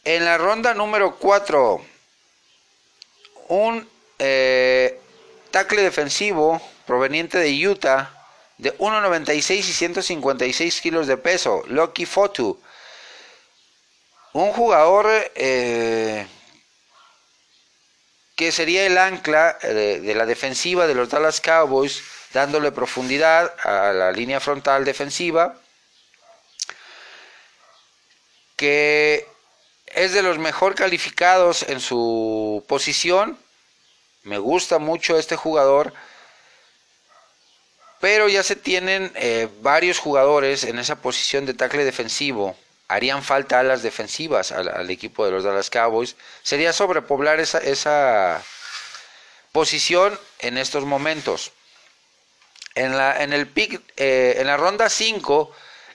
En 0.03 0.25
la 0.25 0.39
ronda 0.39 0.73
número 0.73 1.17
4, 1.17 1.85
un 3.49 3.87
eh, 4.23 4.99
tackle 5.49 5.81
defensivo 5.81 6.61
proveniente 6.85 7.39
de 7.39 7.67
Utah 7.67 8.13
de 8.57 8.77
1,96 8.77 9.57
y 9.57 9.63
156 9.63 10.81
kilos 10.81 11.07
de 11.07 11.17
peso, 11.17 11.63
Lucky 11.67 12.05
Fotu 12.05 12.59
un 14.33 14.51
jugador 14.53 15.07
eh, 15.35 16.25
que 18.35 18.51
sería 18.51 18.85
el 18.85 18.97
ancla 18.97 19.57
eh, 19.61 19.99
de, 20.01 20.15
la 20.15 20.25
defensiva 20.25 20.87
de 20.87 20.95
los 20.95 21.09
Dallas 21.09 21.41
Cowboys, 21.41 22.01
dándole 22.33 22.71
profundidad 22.71 23.53
a 23.63 23.91
la 23.91 24.11
línea 24.11 24.39
frontal 24.39 24.85
defensiva, 24.85 25.57
que 28.55 29.27
es 29.87 30.13
de 30.13 30.21
los 30.21 30.37
mejor 30.37 30.75
calificados 30.75 31.63
en 31.63 31.81
su 31.81 32.63
posición. 32.67 33.37
Me 34.23 34.37
gusta 34.37 34.79
mucho 34.79 35.17
este 35.17 35.35
jugador 35.35 35.93
pero 38.01 38.27
ya 38.27 38.43
se 38.43 38.55
tienen 38.57 39.11
eh, 39.15 39.47
varios 39.61 39.99
jugadores 39.99 40.63
en 40.63 40.79
esa 40.79 40.95
posición 40.97 41.45
de 41.45 41.53
tackle 41.53 41.85
defensivo. 41.85 42.57
Harían 42.87 43.23
falta 43.23 43.59
alas 43.59 43.83
defensivas 43.83 44.51
al, 44.51 44.89
equipo 44.89 45.23
de 45.23 45.31
los 45.31 45.43
Dallas 45.43 45.69
Cowboys. 45.69 46.15
Sería 46.41 46.73
sobrepoblar 46.73 47.39
esa, 47.39 47.59
esa 47.59 48.43
posición 49.53 50.19
en 50.39 50.57
estos 50.57 50.83
momentos. 50.83 51.51
En 52.73 52.97
la, 52.97 53.21
en 53.23 53.33
el 53.33 53.47
pick, 53.47 53.81
eh, 53.97 54.35
en 54.39 54.47
la 54.47 54.57
ronda 54.57 54.89
5, 54.89 55.51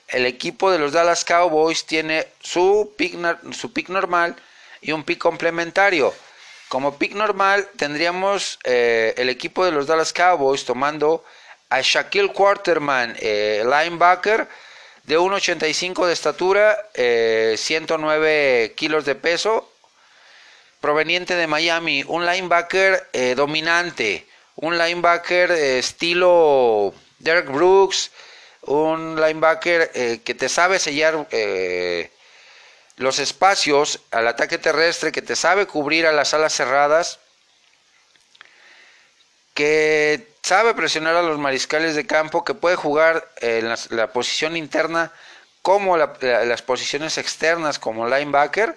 el 0.07 0.25
equipo 0.25 0.71
de 0.71 0.79
los 0.79 0.93
Dallas 0.93 1.25
Cowboys 1.25 1.85
tiene 1.85 2.25
su 2.39 2.95
pick, 2.97 3.15
su 3.53 3.73
pick 3.73 3.89
normal 3.89 4.37
y 4.81 4.93
un 4.93 5.03
pick 5.03 5.19
complementario. 5.19 6.13
Como 6.69 6.97
pick 6.97 7.13
normal 7.13 7.69
tendríamos 7.77 8.59
eh, 8.65 9.13
el 9.17 9.29
equipo 9.29 9.63
de 9.63 9.71
los 9.71 9.87
Dallas 9.87 10.11
Cowboys 10.11 10.65
tomando 10.65 11.23
a 11.69 11.79
Shaquille 11.81 12.33
Quarterman, 12.33 13.15
eh, 13.19 13.63
linebacker 13.63 14.47
de 15.03 15.17
1,85 15.17 16.05
de 16.05 16.13
estatura, 16.13 16.77
109 16.93 18.63
eh, 18.65 18.73
kilos 18.73 19.05
de 19.05 19.15
peso, 19.15 19.71
proveniente 20.81 21.35
de 21.35 21.47
Miami, 21.47 22.03
un 22.05 22.25
linebacker 22.25 23.07
dominante, 23.37 24.27
un 24.55 24.77
linebacker 24.77 25.51
estilo 25.51 26.93
Derek 27.19 27.49
Brooks, 27.49 28.11
un 28.63 29.15
linebacker 29.15 30.19
que 30.21 30.35
te 30.35 30.49
sabe 30.49 30.79
sellar 30.79 31.25
los 32.97 33.19
espacios 33.19 34.01
al 34.11 34.27
ataque 34.27 34.57
terrestre, 34.57 35.11
que 35.11 35.21
te 35.21 35.35
sabe 35.35 35.67
cubrir 35.67 36.05
a 36.07 36.11
las 36.11 36.33
alas 36.33 36.53
cerradas, 36.53 37.19
que 39.53 40.27
sabe 40.43 40.73
presionar 40.73 41.15
a 41.15 41.21
los 41.21 41.39
mariscales 41.39 41.95
de 41.95 42.05
campo, 42.05 42.43
que 42.43 42.53
puede 42.53 42.75
jugar 42.75 43.31
en 43.37 43.69
la, 43.89 44.07
posición 44.11 44.57
interna 44.57 45.11
como 45.61 45.97
las 45.97 46.61
posiciones 46.61 47.17
externas 47.17 47.79
como 47.79 48.07
linebacker 48.07 48.75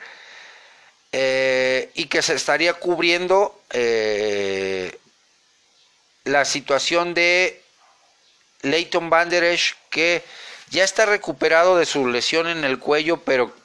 eh, 1.13 1.91
y 1.95 2.07
que 2.07 2.23
se 2.23 2.35
estaría 2.35 2.75
cubriendo 2.75 3.63
eh, 3.71 4.99
la 6.25 6.45
situación 6.45 7.15
de 7.15 7.63
Leighton 8.63 9.09
Van 9.09 9.31
que 9.91 10.25
ya 10.71 10.85
está 10.85 11.07
recuperado 11.07 11.77
de 11.77 11.87
su 11.87 12.07
lesión 12.07 12.49
en 12.49 12.65
el 12.65 12.79
cuello 12.79 13.19
pero 13.19 13.60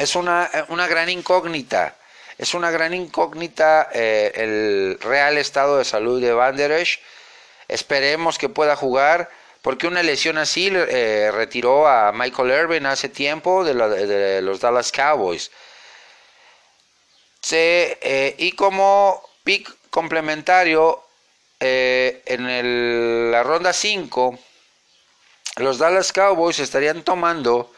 es 0.00 0.16
una, 0.16 0.50
una 0.68 0.86
gran 0.86 1.08
incógnita 1.08 1.94
es 2.40 2.54
una 2.54 2.70
gran 2.70 2.94
incógnita 2.94 3.90
eh, 3.92 4.32
el 4.34 4.98
real 5.02 5.36
estado 5.36 5.76
de 5.76 5.84
salud 5.84 6.22
de 6.22 6.32
Van 6.32 6.56
Der 6.56 6.72
Esch. 6.72 6.98
Esperemos 7.68 8.38
que 8.38 8.48
pueda 8.48 8.76
jugar, 8.76 9.28
porque 9.60 9.86
una 9.86 10.02
lesión 10.02 10.38
así 10.38 10.70
eh, 10.72 11.30
retiró 11.34 11.86
a 11.86 12.12
Michael 12.12 12.50
Irvin 12.50 12.86
hace 12.86 13.10
tiempo 13.10 13.62
de, 13.62 14.40
los 14.40 14.58
Dallas 14.58 14.90
Cowboys. 14.90 15.50
Eh, 17.52 18.34
y 18.38 18.52
como 18.52 19.22
pick 19.44 19.70
complementario, 19.90 21.04
en 21.60 23.30
la 23.30 23.42
ronda 23.42 23.74
5, 23.74 24.38
los 25.56 25.76
Dallas 25.76 26.10
Cowboys 26.10 26.58
estarían 26.58 27.02
tomando 27.02 27.70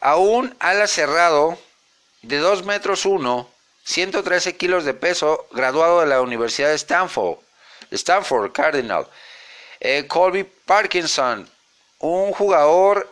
a 0.00 0.16
un 0.16 0.54
ala 0.58 0.86
cerrado 0.86 1.58
de 2.22 2.38
2 2.38 2.64
metros 2.64 3.04
1 3.04 3.48
113 3.88 4.58
kilos 4.58 4.84
de 4.84 4.92
peso, 4.92 5.46
graduado 5.50 6.00
de 6.00 6.06
la 6.06 6.20
Universidad 6.20 6.68
de 6.68 6.74
Stanford, 6.74 7.38
Stanford 7.90 8.52
Cardinal. 8.52 9.08
Eh, 9.80 10.06
Colby 10.06 10.44
Parkinson, 10.44 11.48
un 11.98 12.32
jugador 12.32 13.10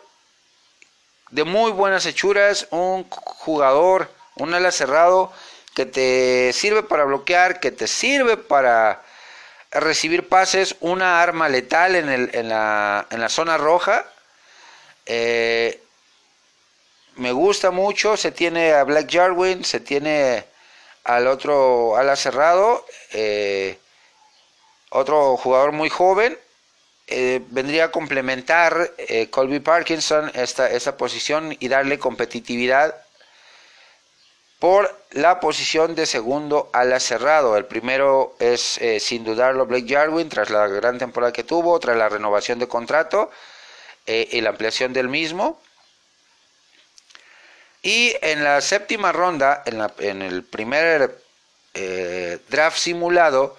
de 1.31 1.43
muy 1.43 1.71
buenas 1.71 2.05
hechuras, 2.05 2.67
un 2.69 3.09
jugador, 3.09 4.11
un 4.35 4.53
ala 4.53 4.71
cerrado 4.71 5.33
que 5.73 5.87
te 5.87 6.53
sirve 6.53 6.83
para 6.83 7.05
bloquear, 7.05 7.59
que 7.59 7.71
te 7.71 7.87
sirve 7.87 8.37
para 8.37 9.01
recibir 9.71 10.27
pases, 10.27 10.75
una 10.79 11.23
arma 11.23 11.49
letal 11.49 11.95
en, 11.95 12.09
el, 12.09 12.29
en, 12.33 12.49
la, 12.49 13.07
en 13.09 13.19
la, 13.19 13.29
zona 13.29 13.57
roja. 13.57 14.05
Eh, 15.07 15.81
me 17.17 17.31
gusta 17.31 17.71
mucho, 17.71 18.15
se 18.15 18.31
tiene 18.31 18.73
a 18.73 18.83
Black 18.83 19.11
Jarwin, 19.11 19.63
se 19.63 19.79
tiene 19.79 20.45
al 21.03 21.27
otro 21.27 21.95
ala 21.95 22.15
cerrado, 22.15 22.85
eh, 23.13 23.77
otro 24.89 25.37
jugador 25.37 25.71
muy 25.71 25.89
joven, 25.89 26.37
eh, 27.07 27.41
vendría 27.49 27.85
a 27.85 27.91
complementar 27.91 28.93
eh, 28.97 29.29
Colby 29.29 29.59
Parkinson 29.59 30.31
esta, 30.35 30.69
esta 30.69 30.97
posición 30.97 31.55
y 31.59 31.67
darle 31.69 31.97
competitividad 31.97 32.95
por 34.59 34.93
la 35.11 35.39
posición 35.39 35.95
de 35.95 36.05
segundo 36.05 36.69
ala 36.73 36.99
cerrado. 36.99 37.57
El 37.57 37.65
primero 37.65 38.35
es 38.39 38.79
sin 38.99 39.23
dudarlo 39.23 39.67
Blake 39.67 39.87
Jarwin 39.87 40.29
tras 40.29 40.49
la 40.49 40.67
gran 40.67 40.97
temporada 40.97 41.31
que 41.31 41.43
tuvo, 41.43 41.79
tras 41.79 41.95
la 41.95 42.09
renovación 42.09 42.57
de 42.57 42.67
contrato 42.67 43.29
y 44.07 44.41
la 44.41 44.49
ampliación 44.49 44.93
del 44.93 45.09
mismo. 45.09 45.61
Y 47.81 48.15
en 48.21 48.43
la 48.43 48.61
séptima 48.61 49.11
ronda, 49.11 49.63
en, 49.65 50.21
el 50.21 50.43
primer 50.43 51.21
eh, 51.73 52.39
draft 52.49 52.77
simulado, 52.77 53.57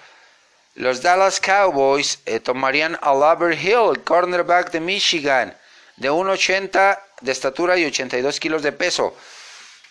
los 0.74 1.02
Dallas 1.02 1.40
Cowboys 1.40 2.20
eh, 2.26 2.40
tomarían 2.40 2.98
a 3.02 3.12
Lover 3.12 3.58
Hill, 3.58 4.02
cornerback 4.04 4.70
de 4.70 4.80
Michigan, 4.80 5.56
de 5.96 6.10
1,80 6.10 7.00
de 7.20 7.32
estatura 7.32 7.76
y 7.76 7.84
82 7.84 8.38
kilos 8.38 8.62
de 8.62 8.72
peso. 8.72 9.16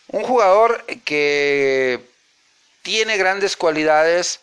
Un 0.08 0.24
jugador 0.24 0.86
que 1.04 2.00
tiene 2.82 3.18
grandes 3.18 3.58
cualidades, 3.58 4.40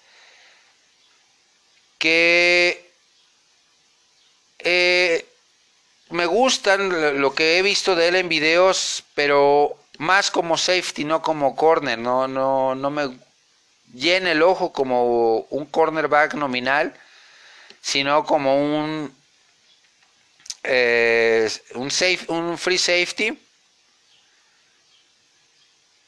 que 1.99 2.91
eh, 4.59 5.27
me 6.15 6.27
gustan 6.27 7.21
lo 7.21 7.35
que 7.35 7.59
he 7.59 7.63
visto 7.63 7.97
de 7.97 8.07
él 8.07 8.15
en 8.15 8.29
videos, 8.29 9.03
pero 9.15 9.77
más 9.99 10.31
como 10.31 10.57
safety, 10.57 11.05
no 11.05 11.21
como 11.23 11.57
corner. 11.57 11.99
No, 11.99 12.29
no, 12.29 12.77
no 12.77 12.91
me 12.91 13.19
llena 13.93 14.31
el 14.31 14.43
ojo 14.43 14.73
como 14.73 15.39
un 15.51 15.67
cornerback 15.67 16.35
nominal, 16.35 16.95
sino 17.81 18.25
como 18.25 18.57
un, 18.57 19.13
eh, 20.63 21.51
un, 21.75 21.91
safe, 21.91 22.21
un 22.29 22.59
free 22.59 22.79
safety. 22.79 23.37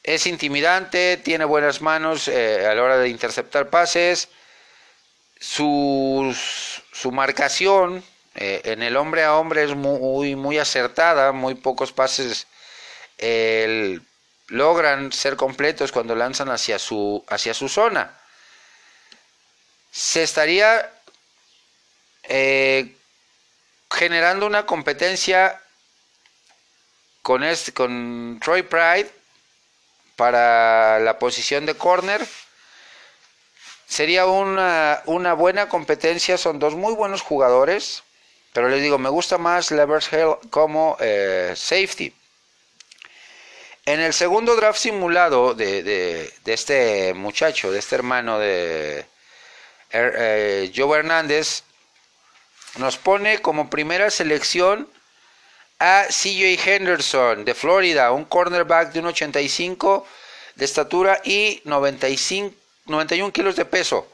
Es 0.03 0.25
intimidante, 0.25 1.17
tiene 1.17 1.43
buenas 1.43 1.81
manos 1.81 2.29
eh, 2.29 2.65
a 2.65 2.73
la 2.73 2.81
hora 2.81 2.97
de 2.97 3.09
interceptar 3.09 3.69
pases. 3.69 4.29
Su, 5.37 6.33
su 6.93 7.11
marcación 7.11 8.05
eh, 8.37 8.61
en 8.65 8.83
el 8.83 8.95
hombre 8.95 9.23
a 9.23 9.35
hombre 9.35 9.63
es 9.63 9.75
muy, 9.75 10.35
muy 10.35 10.59
acertada, 10.59 11.31
muy 11.31 11.55
pocos 11.55 11.91
pases 11.91 12.47
logran 14.47 15.11
ser 15.11 15.35
completos 15.35 15.91
cuando 15.91 16.15
lanzan 16.15 16.49
hacia 16.49 16.79
su, 16.79 17.23
hacia 17.27 17.53
su 17.53 17.67
zona. 17.67 18.15
Se 19.91 20.23
estaría 20.23 20.93
eh, 22.23 22.95
generando 23.91 24.45
una 24.45 24.65
competencia 24.65 25.61
con, 27.21 27.43
este, 27.43 27.73
con 27.73 28.39
Troy 28.43 28.63
Pride 28.63 29.09
para 30.15 30.99
la 30.99 31.17
posición 31.19 31.65
de 31.65 31.75
corner. 31.75 32.25
Sería 33.87 34.25
una, 34.25 35.01
una 35.05 35.33
buena 35.33 35.69
competencia, 35.69 36.37
son 36.37 36.59
dos 36.59 36.75
muy 36.75 36.93
buenos 36.93 37.21
jugadores. 37.21 38.03
Pero 38.57 38.69
les 38.69 38.81
digo, 38.81 38.97
me 38.97 39.09
gusta 39.09 39.37
más 39.37 39.69
Levers 39.69 40.11
Hill 40.11 40.49
como 40.49 40.97
eh, 40.99 41.53
safety. 41.55 42.11
En 43.85 43.99
el 43.99 44.15
segundo 44.15 44.55
draft 44.55 44.79
simulado 44.79 45.53
de, 45.53 46.33
este 46.43 47.13
muchacho, 47.13 47.71
de 47.71 47.77
este 47.77 47.93
hermano 47.93 48.39
de 48.39 49.05
er, 49.91 50.13
eh, 50.17 50.71
Joe 50.75 50.97
Hernández, 50.97 51.61
nos 52.77 52.97
pone 52.97 53.43
como 53.43 53.69
primera 53.69 54.09
selección 54.09 54.89
a 55.77 56.07
CJ 56.09 56.57
Henderson 56.65 57.45
de 57.45 57.53
Florida, 57.53 58.11
un 58.11 58.25
cornerback 58.25 58.91
de 58.91 59.03
1,85 59.03 60.03
de 60.55 60.65
estatura 60.65 61.21
y 61.23 61.61
95 61.63 62.55
91 62.87 63.31
kilos 63.31 63.55
de 63.55 63.65
peso. 63.65 64.07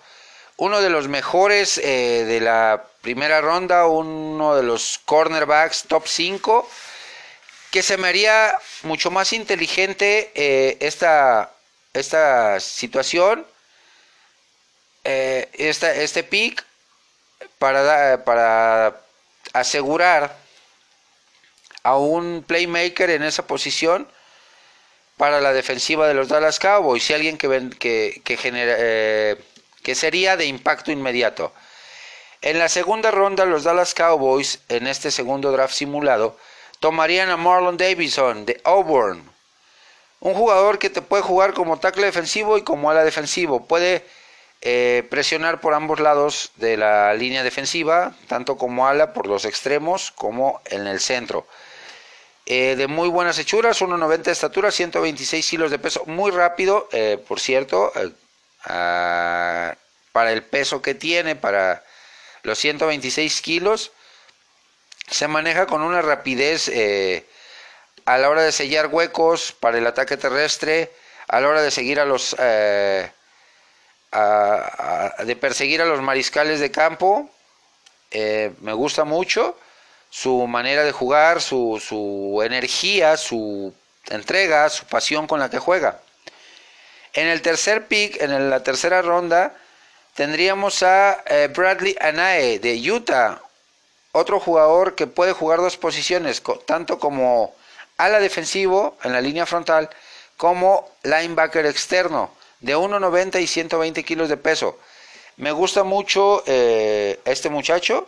Uno 0.63 0.79
de 0.79 0.89
los 0.89 1.09
mejores 1.09 1.77
eh, 1.77 2.23
de 2.25 2.39
la 2.39 2.85
primera 3.01 3.41
ronda, 3.41 3.85
uno 3.85 4.55
de 4.55 4.63
los 4.63 4.97
cornerbacks 5.03 5.83
top 5.89 6.07
5, 6.07 6.69
que 7.69 7.83
se 7.83 7.97
me 7.97 8.07
haría 8.07 8.57
mucho 8.83 9.11
más 9.11 9.33
inteligente 9.33 10.31
eh, 10.33 10.77
esta, 10.79 11.51
esta 11.93 12.61
situación, 12.61 13.45
eh, 15.03 15.49
este 15.51 16.23
pick, 16.23 16.63
para, 17.59 18.23
para 18.23 19.01
asegurar 19.51 20.33
a 21.83 21.97
un 21.97 22.41
playmaker 22.47 23.09
en 23.09 23.23
esa 23.23 23.45
posición 23.45 24.07
para 25.17 25.41
la 25.41 25.51
defensiva 25.51 26.07
de 26.07 26.13
los 26.13 26.29
Dallas 26.29 26.57
Cowboys. 26.57 27.09
Y 27.09 27.13
alguien 27.13 27.37
que, 27.37 27.69
que, 27.77 28.21
que, 28.23 28.37
genera, 28.37 28.77
que 29.83 29.95
sería 29.95 30.37
de 30.37 30.45
impacto 30.45 30.91
inmediato. 30.91 31.53
En 32.41 32.59
la 32.59 32.67
segunda 32.67 33.11
ronda, 33.11 33.45
los 33.45 33.63
Dallas 33.63 33.93
Cowboys, 33.93 34.59
en 34.67 34.87
este 34.87 35.11
segundo 35.11 35.51
draft 35.51 35.73
simulado, 35.73 36.37
tomarían 36.79 37.29
a 37.29 37.37
Marlon 37.37 37.77
Davidson 37.77 38.45
de 38.45 38.59
Auburn. 38.63 39.23
Un 40.19 40.33
jugador 40.33 40.79
que 40.79 40.89
te 40.89 41.01
puede 41.01 41.23
jugar 41.23 41.53
como 41.53 41.79
tackle 41.79 42.05
defensivo 42.05 42.57
y 42.57 42.63
como 42.63 42.89
ala 42.89 43.03
defensivo. 43.03 43.65
Puede 43.65 44.05
eh, 44.61 45.05
presionar 45.09 45.61
por 45.61 45.73
ambos 45.73 45.99
lados 45.99 46.51
de 46.55 46.77
la 46.77 47.13
línea 47.13 47.43
defensiva, 47.43 48.15
tanto 48.27 48.57
como 48.57 48.87
ala 48.87 49.13
por 49.13 49.27
los 49.27 49.45
extremos 49.45 50.11
como 50.11 50.61
en 50.65 50.87
el 50.87 50.99
centro. 50.99 51.45
Eh, 52.45 52.75
de 52.75 52.87
muy 52.87 53.07
buenas 53.07 53.39
hechuras, 53.39 53.81
1,90 53.81 54.23
de 54.23 54.31
estatura, 54.31 54.71
126 54.71 55.49
kilos 55.49 55.71
de 55.71 55.79
peso, 55.79 56.03
muy 56.05 56.31
rápido, 56.31 56.89
eh, 56.91 57.17
por 57.25 57.39
cierto, 57.39 57.93
eh, 58.65 58.69
ah, 58.69 59.75
para 60.11 60.31
el 60.31 60.43
peso 60.43 60.81
que 60.81 60.93
tiene, 60.95 61.35
para 61.35 61.83
los 62.43 62.59
126 62.59 63.41
kilos, 63.41 63.91
se 65.09 65.27
maneja 65.27 65.65
con 65.65 65.81
una 65.81 66.01
rapidez 66.01 66.71
a 68.05 68.17
la 68.17 68.29
hora 68.29 68.43
de 68.43 68.51
sellar 68.51 68.87
huecos 68.87 69.53
para 69.59 69.77
el 69.77 69.87
ataque 69.87 70.17
terrestre, 70.17 70.91
a 71.27 71.39
la 71.41 71.49
hora 71.49 71.61
de 71.61 71.71
seguir 71.71 71.99
a 71.99 72.05
los, 72.05 72.35
de 72.37 73.11
perseguir 75.39 75.81
a 75.81 75.85
los 75.85 76.01
mariscales 76.01 76.59
de 76.59 76.71
campo, 76.71 77.29
me 78.11 78.73
gusta 78.73 79.03
mucho 79.03 79.57
su 80.13 80.45
manera 80.45 80.83
de 80.83 80.91
jugar, 80.91 81.41
su, 81.41 81.81
su 81.83 82.39
energía, 82.43 83.17
su 83.17 83.73
entrega, 84.09 84.69
su 84.69 84.85
pasión 84.85 85.25
con 85.25 85.39
la 85.39 85.49
que 85.49 85.57
juega. 85.57 85.99
En 87.13 87.27
el 87.27 87.41
tercer 87.41 87.87
pick, 87.87 88.21
en 88.21 88.49
la 88.49 88.63
tercera 88.63 89.01
ronda, 89.01 89.55
tendríamos 90.15 90.81
a 90.83 91.23
eh, 91.25 91.47
Bradley 91.55 91.95
Anae 92.01 92.59
de 92.59 92.91
Utah, 92.91 93.41
otro 94.11 94.39
jugador 94.39 94.95
que 94.95 95.07
puede 95.07 95.33
jugar 95.33 95.59
dos 95.59 95.77
posiciones, 95.77 96.41
tanto 96.65 96.99
como 96.99 97.55
ala 97.97 98.19
defensivo 98.19 98.97
en 99.03 99.13
la 99.13 99.21
línea 99.21 99.45
frontal, 99.45 99.89
como 100.37 100.89
linebacker 101.03 101.65
externo, 101.65 102.31
de 102.59 102.75
1,90 102.75 103.41
y 103.41 103.47
120 103.47 104.03
kilos 104.03 104.29
de 104.29 104.37
peso. 104.37 104.79
Me 105.37 105.51
gusta 105.51 105.83
mucho 105.83 106.43
eh, 106.45 107.19
este 107.25 107.49
muchacho 107.49 108.07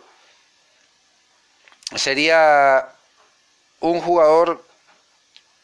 sería 1.94 2.88
un 3.80 4.00
jugador 4.00 4.65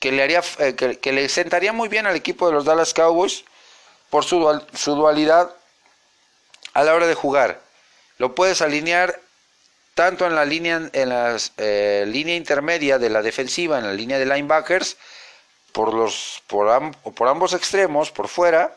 que 0.03 0.11
le 0.11 0.25
haría 0.25 0.43
eh, 0.59 0.75
que, 0.75 1.13
le 1.13 1.29
sentaría 1.29 1.73
muy 1.73 1.89
bien 1.89 2.07
al 2.09 2.17
equipo 2.17 2.49
de 2.49 2.53
los 2.53 2.65
Dallas 2.65 2.93
Cowboys 2.93 3.45
por 4.11 4.25
su, 4.25 4.41
dualidad 4.97 5.55
a 6.75 6.83
la 6.83 6.95
hora 6.97 7.07
de 7.07 7.15
jugar. 7.15 7.61
Lo 8.19 8.35
puedes 8.35 8.63
alinear 8.63 9.21
tanto 9.95 10.27
en 10.27 10.35
la 10.35 10.45
línea 10.45 10.91
en 10.93 11.09
la 11.09 11.37
eh, 11.57 12.05
línea 12.09 12.35
intermedia 12.35 12.99
de 12.99 13.11
la 13.11 13.23
defensiva, 13.23 13.79
en 13.79 13.87
la 13.87 13.93
línea 13.93 14.19
de 14.19 14.27
linebackers, 14.27 14.97
por 15.71 15.95
los 15.95 16.43
por, 16.49 16.67
por 17.15 17.29
ambos 17.29 17.53
extremos, 17.53 18.11
por 18.11 18.27
fuera, 18.27 18.75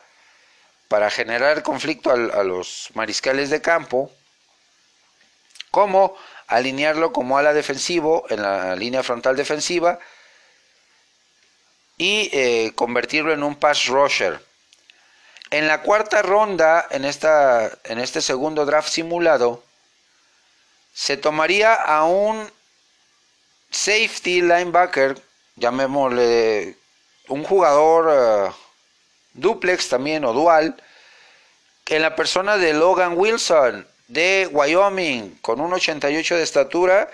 para 0.90 1.10
generar 1.10 1.64
conflicto 1.64 2.12
a 2.12 2.44
los 2.44 2.90
mariscales 2.94 3.50
de 3.50 3.64
campo, 3.64 4.12
como 5.72 6.16
alinearlo 6.46 7.12
como 7.12 7.40
ala 7.40 7.54
defensivo 7.54 8.28
en 8.30 8.44
la 8.44 8.76
línea 8.76 9.02
frontal 9.02 9.36
defensiva 9.36 9.98
y 11.98 12.30
eh, 12.34 12.72
convertirlo 12.76 13.34
en 13.34 13.44
un 13.44 13.56
pass 13.56 13.88
rusher. 13.88 14.40
En 15.52 15.68
la 15.68 15.82
cuarta 15.82 16.22
ronda, 16.22 16.88
en, 16.90 17.06
esta, 17.06 17.72
en 17.84 18.00
este 18.00 18.22
segundo 18.22 18.66
draft 18.66 18.90
simulado, 18.90 19.64
se 20.94 21.18
tomaría 21.18 21.74
a 21.74 22.06
un 22.06 22.50
safety 23.70 24.42
linebacker, 24.42 25.22
llamémosle 25.56 26.78
un 27.28 27.44
jugador 27.44 28.10
eh, 28.12 28.52
duplex 29.34 29.90
también 29.90 30.26
o 30.26 30.34
dual, 30.34 30.76
en 31.88 32.02
la 32.02 32.16
persona 32.16 32.58
de 32.58 32.74
Logan 32.74 33.14
Wilson, 33.18 33.88
de 34.08 34.50
Wyoming 34.52 35.38
con 35.42 35.60
un 35.60 35.74
88 35.74 36.38
de 36.38 36.44
estatura 36.44 37.10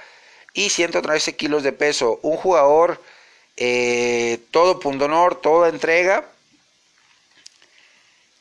y 0.53 0.69
113 0.69 1.35
kilos 1.35 1.63
de 1.63 1.71
peso. 1.71 2.19
Un 2.21 2.37
jugador 2.37 3.01
eh, 3.63 4.39
todo 4.49 4.79
pundonor, 4.79 5.39
toda 5.39 5.69
entrega, 5.69 6.25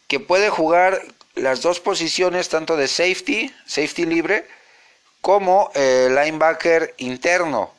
que 0.09 0.19
puede 0.19 0.49
jugar 0.49 1.03
las 1.35 1.61
dos 1.61 1.79
posiciones, 1.81 2.49
tanto 2.49 2.77
de 2.77 2.89
safety, 2.89 3.55
safety 3.67 4.07
libre, 4.07 4.47
como 5.21 5.71
eh, 5.75 6.09
linebacker 6.09 6.95
interno. 6.99 7.73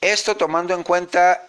Esto 0.00 0.36
tomando 0.36 0.74
en 0.74 0.84
cuenta, 0.84 1.42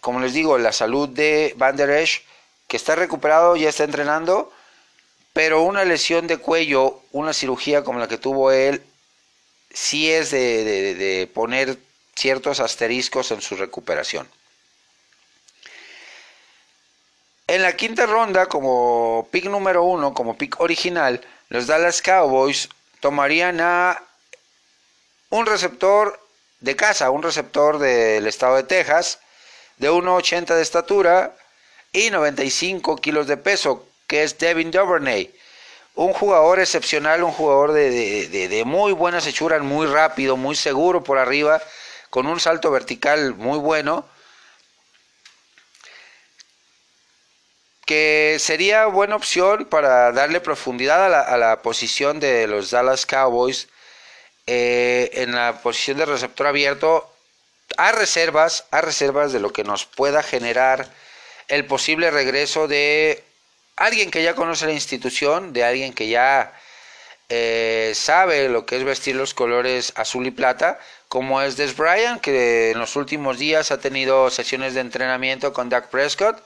como 0.00 0.20
les 0.20 0.32
digo, 0.32 0.56
la 0.58 0.72
salud 0.72 1.08
de 1.08 1.54
Van 1.56 1.76
Der 1.76 1.90
Esch, 1.90 2.22
que 2.68 2.76
está 2.76 2.94
recuperado, 2.94 3.56
ya 3.56 3.68
está 3.68 3.84
entrenando 3.84 4.52
pero 5.32 5.62
una 5.62 5.84
lesión 5.84 6.26
de 6.26 6.38
cuello, 6.38 7.00
una 7.12 7.32
cirugía 7.32 7.84
como 7.84 7.98
la 7.98 8.08
que 8.08 8.18
tuvo 8.18 8.52
él, 8.52 8.82
sí 9.72 10.10
es 10.10 10.30
de, 10.30 11.28
poner 11.32 11.78
ciertos 12.14 12.60
asteriscos 12.60 13.30
en 13.30 13.40
su 13.40 13.56
recuperación. 13.56 14.28
En 17.52 17.60
la 17.60 17.76
quinta 17.76 18.06
ronda, 18.06 18.46
como 18.46 19.28
pick 19.30 19.44
número 19.44 19.84
uno, 19.84 20.14
como 20.14 20.38
pick 20.38 20.58
original, 20.58 21.20
los 21.50 21.66
Dallas 21.66 22.00
Cowboys 22.00 22.70
tomarían 23.00 23.60
a 23.60 24.02
un 25.28 25.44
receptor 25.44 26.18
de 26.60 26.76
casa, 26.76 27.10
un 27.10 27.22
receptor 27.22 27.78
del 27.78 28.26
estado 28.26 28.56
de 28.56 28.62
Texas, 28.62 29.18
de 29.76 29.90
1,80 29.90 30.54
de 30.54 30.62
estatura 30.62 31.36
y 31.92 32.08
95 32.08 32.96
kilos 32.96 33.26
de 33.26 33.36
peso, 33.36 33.86
que 34.06 34.22
es 34.22 34.38
Devin 34.38 34.70
Duvernay. 34.70 35.30
Un 35.94 36.14
jugador 36.14 36.58
excepcional, 36.58 37.22
un 37.22 37.32
jugador 37.32 37.72
de, 37.72 38.62
muy 38.64 38.92
buenas 38.92 39.26
hechuras, 39.26 39.60
muy 39.60 39.86
rápido, 39.86 40.38
muy 40.38 40.56
seguro 40.56 41.04
por 41.04 41.18
arriba, 41.18 41.60
con 42.08 42.26
un 42.26 42.40
salto 42.40 42.70
vertical 42.70 43.34
muy 43.34 43.58
bueno. 43.58 44.06
Que 47.92 48.38
sería 48.40 48.86
buena 48.86 49.16
opción 49.16 49.66
para 49.66 50.12
darle 50.12 50.40
profundidad 50.40 51.14
a 51.14 51.36
la, 51.36 51.60
posición 51.60 52.20
de 52.20 52.46
los 52.46 52.70
Dallas 52.70 53.04
Cowboys 53.04 53.68
eh, 54.46 55.10
en 55.12 55.32
la 55.32 55.60
posición 55.60 55.98
de 55.98 56.06
receptor 56.06 56.46
abierto 56.46 57.14
a 57.76 57.92
reservas, 57.92 58.64
a 58.70 58.80
reservas 58.80 59.34
de 59.34 59.40
lo 59.40 59.52
que 59.52 59.62
nos 59.62 59.84
pueda 59.84 60.22
generar 60.22 60.88
el 61.48 61.66
posible 61.66 62.10
regreso 62.10 62.66
de 62.66 63.22
alguien 63.76 64.10
que 64.10 64.22
ya 64.22 64.34
conoce 64.34 64.64
la 64.64 64.72
institución, 64.72 65.52
de 65.52 65.62
alguien 65.62 65.92
que 65.92 66.08
ya 66.08 66.58
eh, 67.28 67.92
sabe 67.94 68.48
lo 68.48 68.64
que 68.64 68.78
es 68.78 68.84
vestir 68.84 69.16
los 69.16 69.34
colores 69.34 69.92
azul 69.96 70.26
y 70.26 70.30
plata, 70.30 70.80
como 71.08 71.42
es 71.42 71.58
Des 71.58 71.76
Bryant, 71.76 72.22
que 72.22 72.70
en 72.70 72.78
los 72.78 72.96
últimos 72.96 73.38
días 73.38 73.70
ha 73.70 73.80
tenido 73.80 74.30
sesiones 74.30 74.72
de 74.72 74.80
entrenamiento 74.80 75.52
con 75.52 75.68
Doug 75.68 75.90
Prescott, 75.90 76.42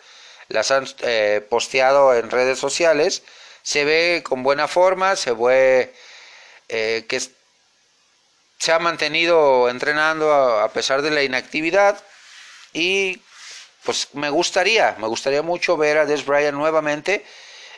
las 0.49 0.71
han 0.71 0.87
eh, 1.01 1.45
posteado 1.49 2.15
en 2.15 2.31
redes 2.31 2.59
sociales, 2.59 3.23
se 3.63 3.85
ve 3.85 4.23
con 4.25 4.43
buena 4.43 4.69
forma, 4.69 5.17
se 5.17 5.33
ve 5.33 5.93
eh, 6.69 7.05
que 7.09 7.21
se 8.59 8.73
ha 8.73 8.79
mantenido 8.79 9.69
entrenando 9.69 10.33
a 10.33 10.71
pesar 10.73 11.03
de 11.03 11.11
la 11.11 11.23
inactividad 11.23 12.03
y 12.73 13.21
pues 13.85 14.09
me 14.15 14.31
gustaría, 14.31 14.97
me 14.99 15.07
gustaría 15.07 15.43
mucho 15.43 15.77
ver 15.77 15.99
a 15.99 16.07
Des 16.07 16.27
Bryant 16.27 16.57
nuevamente, 16.57 17.25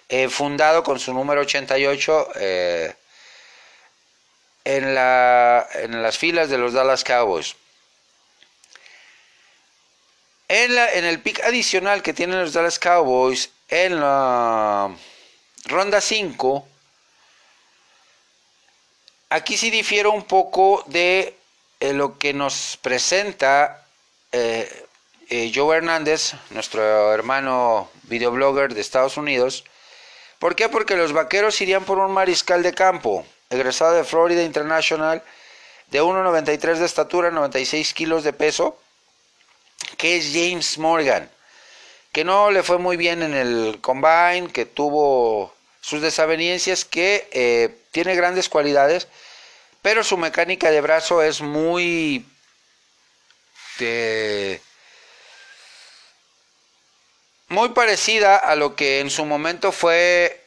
eh, 0.09 0.28
fundado 0.28 0.83
con 0.83 0.98
su 0.98 1.12
número 1.12 1.42
88 1.42 2.28
eh, 2.37 2.94
en, 4.64 4.94
la, 4.94 5.68
en 5.74 6.02
las 6.02 6.16
filas 6.16 6.48
de 6.48 6.57
los 6.57 6.72
Dallas 6.72 7.04
Cowboys. 7.04 7.57
En, 10.49 10.75
la, 10.75 10.91
en 10.95 11.05
el 11.05 11.21
pick 11.21 11.41
adicional 11.45 12.03
que 12.03 12.15
tienen 12.15 12.41
los 12.41 12.55
Dallas 12.55 12.79
Cowboys 12.79 13.51
en 13.69 14.01
la 14.01 14.91
ronda 15.67 16.01
5, 16.01 16.67
aquí 19.29 19.59
sí 19.59 19.71
difiero 19.71 20.11
un 20.11 20.25
poco 20.25 20.85
de 20.87 21.37
eh, 21.81 21.93
lo 21.93 22.19
que 22.19 22.33
nos 22.33 22.79
presenta 22.81 23.87
eh, 24.33 24.87
eh, 25.29 25.53
Joe 25.55 25.77
Hernández, 25.77 26.33
nuestro 26.49 27.13
hermano 27.13 27.91
videoblogger 28.05 28.73
de 28.73 28.81
Estados 28.81 29.19
Unidos. 29.19 29.65
¿Por 30.39 30.57
qué? 30.57 30.71
Porque 30.71 30.97
los 30.97 31.13
vaqueros 31.13 31.61
irían 31.61 31.85
por 31.85 31.99
un 31.99 32.13
mariscal 32.13 32.63
de 32.63 32.73
campo, 32.73 33.27
egresado 33.51 33.95
de 33.95 34.05
Florida 34.05 34.43
International, 34.43 35.23
de 35.89 36.03
1,93 36.03 36.77
de 36.77 36.87
estatura, 36.87 37.31
96 37.31 37.93
kilos 37.93 38.25
de 38.25 38.33
peso, 38.33 38.79
que 39.99 40.17
es 40.17 40.31
James 40.33 40.79
Morgan, 40.79 41.29
que 42.13 42.25
no 42.25 42.51
le 42.51 42.63
fue 42.63 42.79
muy 42.79 42.97
bien 42.97 43.23
en 43.23 43.35
el 43.35 43.81
combine, 43.83 44.49
que 44.51 44.65
tuvo 44.65 45.55
sus 45.83 46.01
desavenencias, 46.01 46.85
que 46.85 47.29
eh, 47.33 47.77
tiene 47.91 48.15
grandes 48.15 48.49
cualidades, 48.49 49.09
pero 49.83 50.03
su 50.05 50.17
mecánica 50.17 50.71
de 50.71 50.81
brazo 50.81 51.23
es 51.23 51.43
muy... 51.43 52.25
Muy 57.49 57.69
parecida 57.71 58.37
a 58.37 58.57
lo 58.57 58.75
que 58.75 59.01
en 59.01 59.11
su 59.11 59.25
momento 59.25 59.71
fue 59.71 60.45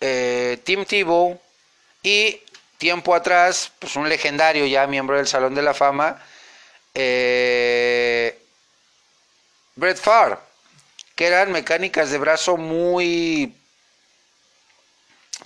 eh, 0.00 0.58
Tim 0.64 0.84
Tebow 0.84 1.38
y 2.02 2.40
tiempo 2.78 3.14
atrás, 3.14 3.70
pues 3.78 3.94
un 3.96 4.08
legendario 4.08 4.66
ya 4.66 4.86
miembro 4.86 5.16
del 5.16 5.28
Salón 5.28 5.54
de 5.54 5.62
la 5.62 5.74
Fama, 5.74 6.20
eh, 6.94 8.41
Brett 9.82 9.98
Favre, 9.98 10.36
que 11.16 11.26
eran 11.26 11.50
mecánicas 11.50 12.12
de 12.12 12.18
brazo 12.18 12.56
muy 12.56 13.52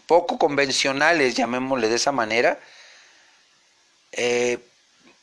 poco 0.06 0.38
convencionales, 0.38 1.34
llamémosle 1.34 1.88
de 1.88 1.96
esa 1.96 2.12
manera, 2.12 2.60
eh, 4.12 4.58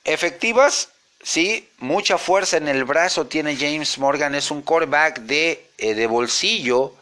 efectivas, 0.04 0.90
sí, 1.22 1.70
mucha 1.78 2.18
fuerza 2.18 2.58
en 2.58 2.68
el 2.68 2.86
brazo 2.86 3.28
tiene 3.28 3.56
James 3.56 4.00
Morgan, 4.00 4.34
es 4.34 4.50
un 4.50 4.64
coreback 4.64 5.20
de, 5.20 5.64
eh, 5.78 5.94
de 5.94 6.08
bolsillo, 6.08 6.96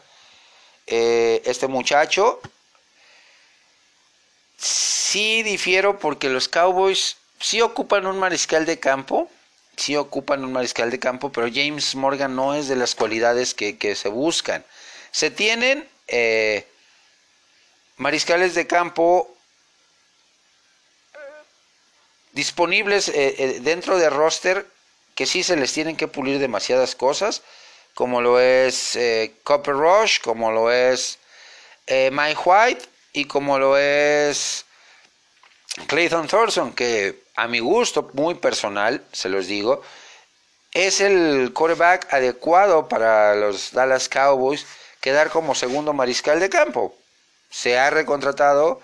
este 0.86 1.66
muchacho, 1.66 2.42
Sí 4.58 5.42
difiero 5.42 5.98
porque 5.98 6.28
los 6.28 6.48
Cowboys 6.48 7.16
sí 7.40 7.62
ocupan 7.62 8.06
un 8.06 8.18
mariscal 8.18 8.66
de 8.66 8.78
campo, 8.78 9.30
sí 9.76 9.96
ocupan 9.96 10.44
un 10.44 10.52
mariscal 10.52 10.90
de 10.90 10.98
campo, 10.98 11.32
pero 11.32 11.48
James 11.52 11.94
Morgan 11.94 12.36
no 12.36 12.54
es 12.54 12.68
de 12.68 12.76
las 12.76 12.94
cualidades 12.94 13.54
que, 13.54 13.94
se 13.96 14.08
buscan. 14.08 14.64
Se 15.10 15.30
tienen 15.30 15.88
eh, 16.08 16.66
mariscales 17.96 18.54
de 18.54 18.66
campo 18.66 19.34
disponibles 22.32 23.08
eh, 23.08 23.34
eh, 23.38 23.60
dentro 23.60 23.98
de 23.98 24.08
roster 24.08 24.66
que 25.14 25.26
sí 25.26 25.42
se 25.42 25.56
les 25.56 25.72
tienen 25.72 25.96
que 25.96 26.08
pulir 26.08 26.38
demasiadas 26.38 26.94
cosas, 26.94 27.42
como 27.94 28.22
lo 28.22 28.40
es 28.40 28.98
Copper 29.42 29.74
Rush, 29.74 30.20
como 30.20 30.50
lo 30.50 30.70
es 30.70 31.18
Mike 31.86 32.40
White 32.42 32.86
y 33.12 33.26
como 33.26 33.58
lo 33.58 33.76
es 33.76 34.64
Clayton 35.86 36.26
Thorson, 36.28 36.72
que 36.72 37.22
a 37.34 37.48
mi 37.48 37.60
gusto 37.60 38.10
muy 38.12 38.34
personal, 38.34 39.04
se 39.12 39.28
los 39.28 39.46
digo, 39.46 39.82
es 40.72 41.00
el 41.00 41.52
quarterback 41.52 42.12
adecuado 42.12 42.88
para 42.88 43.34
los 43.34 43.72
Dallas 43.72 44.08
Cowboys 44.08 44.66
quedar 45.00 45.30
como 45.30 45.54
segundo 45.54 45.92
mariscal 45.92 46.40
de 46.40 46.50
campo. 46.50 46.94
Se 47.50 47.78
ha 47.78 47.90
recontratado 47.90 48.80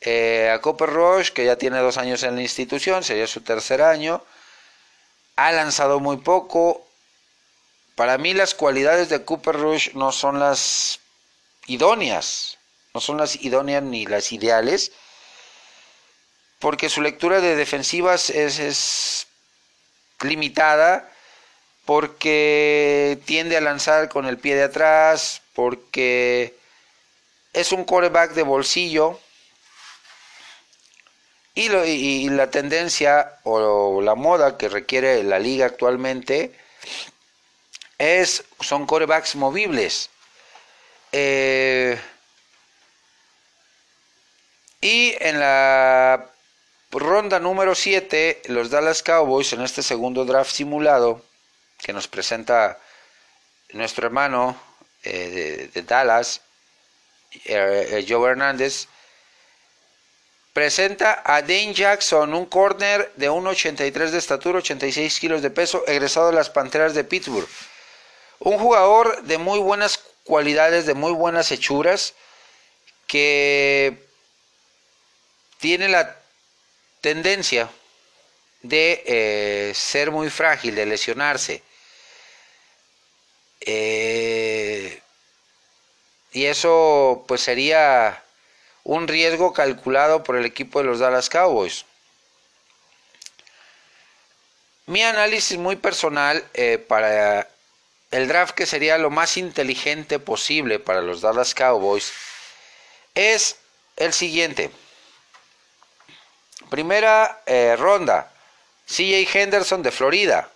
eh, 0.00 0.50
a 0.52 0.60
Cooper 0.60 0.90
Rush, 0.90 1.30
que 1.30 1.44
ya 1.44 1.56
tiene 1.56 1.78
dos 1.78 1.98
años 1.98 2.22
en 2.22 2.36
la 2.36 2.42
institución, 2.42 3.02
sería 3.02 3.26
su 3.26 3.40
tercer 3.42 3.82
año. 3.82 4.22
Ha 5.36 5.52
lanzado 5.52 6.00
muy 6.00 6.18
poco. 6.18 6.86
Para 7.94 8.16
mí 8.16 8.32
las 8.34 8.54
cualidades 8.54 9.08
de 9.08 9.24
Cooper 9.24 9.56
Rush 9.56 9.94
no 9.94 10.12
son 10.12 10.38
las 10.38 11.00
idóneas 11.66 12.58
no 12.94 13.00
son 13.00 13.18
las 13.18 13.36
idóneas 13.36 13.82
ni 13.82 14.06
las 14.06 14.32
ideales, 14.32 14.92
porque 16.58 16.88
su 16.88 17.02
lectura 17.02 17.40
de 17.40 17.56
defensivas 17.56 18.30
es, 18.30 19.26
limitada, 20.20 21.08
porque 21.84 23.18
tiende 23.24 23.56
a 23.56 23.60
lanzar 23.60 24.08
con 24.08 24.26
el 24.26 24.38
pie 24.38 24.56
de 24.56 24.64
atrás, 24.64 25.42
porque 25.54 26.54
es 27.52 27.72
un 27.72 27.84
coreback 27.84 28.32
de 28.32 28.42
bolsillo. 28.42 29.20
Y, 31.54 31.72
y, 31.72 32.28
la 32.28 32.50
tendencia 32.50 33.38
o 33.42 34.00
la 34.00 34.14
moda 34.14 34.56
que 34.56 34.68
requiere 34.68 35.24
la 35.24 35.40
liga 35.40 35.66
actualmente 35.66 36.54
es 37.98 38.44
son 38.60 38.86
corebacks 38.86 39.34
movibles. 39.36 40.10
Eh, 41.12 42.00
y 44.80 45.14
en 45.20 45.40
la 45.40 46.30
ronda 46.90 47.38
número 47.38 47.74
7, 47.74 48.42
los 48.46 48.70
Dallas 48.70 49.02
Cowboys, 49.02 49.52
en 49.52 49.60
este 49.60 49.82
segundo 49.82 50.24
draft 50.24 50.52
simulado, 50.52 51.22
que 51.78 51.92
nos 51.92 52.08
presenta 52.08 52.78
nuestro 53.72 54.06
hermano 54.06 54.60
eh, 55.02 55.70
de, 55.72 55.82
Dallas, 55.82 56.40
eh, 57.44 57.88
eh, 57.90 58.06
Joe 58.08 58.30
Hernández, 58.30 58.88
presenta 60.52 61.22
a 61.24 61.42
Dane 61.42 61.74
Jackson, 61.74 62.34
un 62.34 62.46
corner 62.46 63.12
de 63.16 63.30
1,83 63.30 64.10
de 64.10 64.18
estatura, 64.18 64.58
86 64.58 65.20
kilos 65.20 65.42
de 65.42 65.50
peso, 65.50 65.84
egresado 65.86 66.28
de 66.28 66.32
las 66.32 66.50
Panteras 66.50 66.94
de 66.94 67.04
Pittsburgh. 67.04 67.48
Un 68.40 68.58
jugador 68.58 69.22
de 69.22 69.38
muy 69.38 69.58
buenas 69.58 70.00
cualidades, 70.24 70.86
de 70.86 70.94
muy 70.94 71.12
buenas 71.12 71.52
hechuras, 71.52 72.14
que 73.06 74.04
tiene 75.58 75.88
la 75.88 76.16
tendencia 77.00 77.70
de 78.62 79.02
eh, 79.06 79.72
ser 79.74 80.10
muy 80.10 80.30
frágil, 80.30 80.74
de 80.74 80.86
lesionarse. 80.86 81.62
Eh, 83.60 85.00
y 86.32 86.44
eso 86.46 87.24
pues 87.26 87.40
sería 87.40 88.22
un 88.84 89.08
riesgo 89.08 89.52
calculado 89.52 90.22
por 90.22 90.36
el 90.36 90.44
equipo 90.44 90.80
de 90.80 90.86
los 90.86 90.98
Dallas 90.98 91.28
Cowboys. 91.28 91.84
Mi 94.86 95.02
análisis 95.02 95.58
muy 95.58 95.76
personal 95.76 96.42
eh, 96.54 96.78
para 96.78 97.48
el 98.10 98.26
draft 98.26 98.54
que 98.54 98.64
sería 98.64 98.96
lo 98.96 99.10
más 99.10 99.36
inteligente 99.36 100.18
posible 100.18 100.78
para 100.78 101.02
los 101.02 101.20
Dallas 101.20 101.54
Cowboys 101.54 102.12
es 103.14 103.56
el 103.96 104.12
siguiente. 104.12 104.70
Primera 106.70 107.40
eh, 107.46 107.76
ronda, 107.78 108.30
CJ 108.86 109.28
Henderson 109.32 109.82
de 109.82 109.90
Florida, 109.90 110.48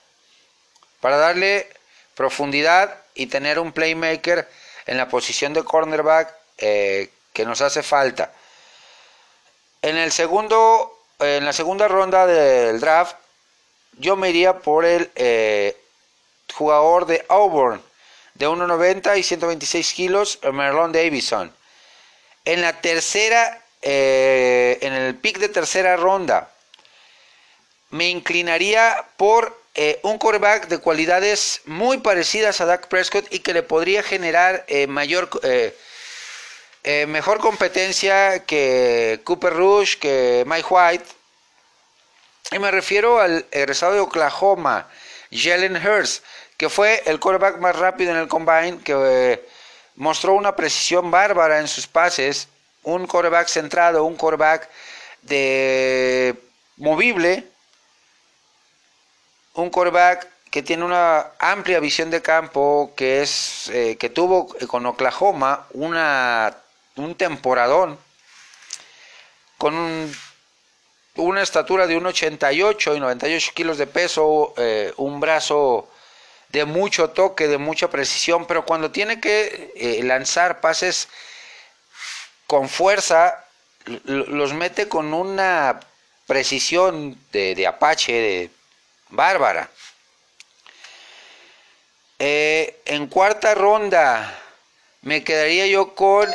para 1.00 1.16
darle 1.16 1.68
profundidad 2.14 2.96
y 3.14 3.26
tener 3.26 3.58
un 3.58 3.72
playmaker 3.72 4.48
en 4.86 4.96
la 4.96 5.08
posición 5.08 5.52
de 5.52 5.64
cornerback 5.64 6.34
eh, 6.58 7.10
que 7.32 7.44
nos 7.44 7.60
hace 7.60 7.82
falta. 7.82 8.32
En 9.80 9.96
el 9.96 10.12
segundo, 10.12 11.00
en 11.18 11.44
la 11.44 11.52
segunda 11.52 11.88
ronda 11.88 12.26
del 12.26 12.78
draft, 12.80 13.16
yo 13.98 14.16
me 14.16 14.30
iría 14.30 14.58
por 14.58 14.84
el 14.84 15.10
eh, 15.14 15.76
jugador 16.54 17.06
de 17.06 17.24
Auburn 17.28 17.82
de 18.34 18.48
1.90 18.48 19.18
y 19.18 19.22
126 19.22 19.92
kilos, 19.92 20.38
Merlon 20.52 20.92
Davison. 20.92 21.54
En 22.44 22.60
la 22.60 22.80
tercera 22.80 23.61
eh, 23.82 24.78
en 24.80 24.92
el 24.92 25.16
pick 25.16 25.38
de 25.38 25.48
tercera 25.48 25.96
ronda, 25.96 26.48
me 27.90 28.08
inclinaría 28.08 29.04
por 29.16 29.60
eh, 29.74 29.98
un 30.02 30.18
quarterback 30.18 30.68
de 30.68 30.78
cualidades 30.78 31.62
muy 31.64 31.98
parecidas 31.98 32.60
a 32.60 32.66
Dak 32.66 32.86
Prescott 32.86 33.26
y 33.32 33.40
que 33.40 33.52
le 33.52 33.64
podría 33.64 34.04
generar 34.04 34.64
eh, 34.68 34.86
mayor, 34.86 35.28
mejor 37.08 37.40
competencia 37.40 38.44
que 38.44 39.20
Cooper 39.24 39.52
Rush, 39.52 39.96
que 39.96 40.44
Mike 40.46 40.68
White. 40.70 41.04
Y 42.52 42.58
me 42.60 42.70
refiero 42.70 43.20
al 43.20 43.46
egresado 43.50 43.94
de 43.94 44.00
Oklahoma, 44.00 44.88
Jalen 45.32 45.76
Hurst, 45.76 46.24
que 46.56 46.68
fue 46.68 47.02
el 47.06 47.18
quarterback 47.18 47.58
más 47.58 47.74
rápido 47.76 48.12
en 48.12 48.18
el 48.18 48.28
combine, 48.28 48.80
que 48.84 49.44
mostró 49.96 50.34
una 50.34 50.54
precisión 50.54 51.10
bárbara 51.10 51.58
en 51.58 51.66
sus 51.66 51.86
pases 51.86 52.48
un 52.84 53.06
coreback 53.06 53.48
centrado, 53.48 54.04
un 54.04 54.16
coreback 54.16 54.68
de 55.22 56.34
movible, 56.76 57.44
un 59.54 59.70
coreback 59.70 60.28
que 60.50 60.62
tiene 60.62 60.84
una 60.84 61.32
amplia 61.38 61.80
visión 61.80 62.10
de 62.10 62.20
campo, 62.20 62.92
que 62.96 63.22
es 63.22 63.70
eh, 63.70 63.96
que 63.96 64.10
tuvo 64.10 64.48
con 64.66 64.84
Oklahoma 64.86 65.66
una, 65.72 66.54
un 66.96 67.14
temporadón 67.14 67.98
con 69.62 70.12
una 71.16 71.42
estatura 71.42 71.86
de 71.86 71.96
1,88 71.96 72.96
y 72.96 73.00
98 73.00 73.52
kilos 73.54 73.78
de 73.78 73.86
peso, 73.86 74.54
eh, 74.56 74.92
un 74.96 75.20
brazo 75.20 75.88
de 76.48 76.64
mucho 76.64 77.10
toque, 77.10 77.46
de 77.46 77.58
mucha 77.58 77.88
precisión, 77.88 78.46
pero 78.46 78.64
cuando 78.64 78.90
tiene 78.90 79.20
que 79.20 79.72
eh, 79.76 80.02
lanzar 80.02 80.60
pases 80.60 81.08
con 82.52 82.68
fuerza, 82.68 83.46
los 84.04 84.52
mete 84.52 84.86
con 84.86 85.14
una 85.14 85.80
precisión 86.26 87.18
de, 87.32 87.66
Apache, 87.66 88.12
de 88.12 88.50
bárbara. 89.08 89.70
Eh, 92.18 92.82
en 92.84 93.06
cuarta 93.06 93.54
ronda 93.54 94.38
me 95.00 95.24
quedaría 95.24 95.66
yo 95.66 95.94
con... 95.94 96.28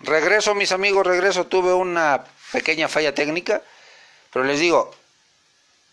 Regreso, 0.00 0.54
mis 0.54 0.72
amigos, 0.72 1.06
regreso. 1.06 1.46
Tuve 1.46 1.72
una 1.72 2.26
pequeña 2.52 2.88
falla 2.88 3.14
técnica, 3.14 3.62
pero 4.34 4.44
les 4.44 4.60
digo, 4.60 4.94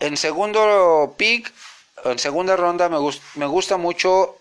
en 0.02 0.18
segundo 0.18 1.16
pick, 1.18 1.50
en 2.04 2.20
segunda 2.20 2.58
ronda 2.58 2.90
me, 2.90 2.98
me 3.36 3.46
gusta 3.46 3.78
mucho 3.78 4.38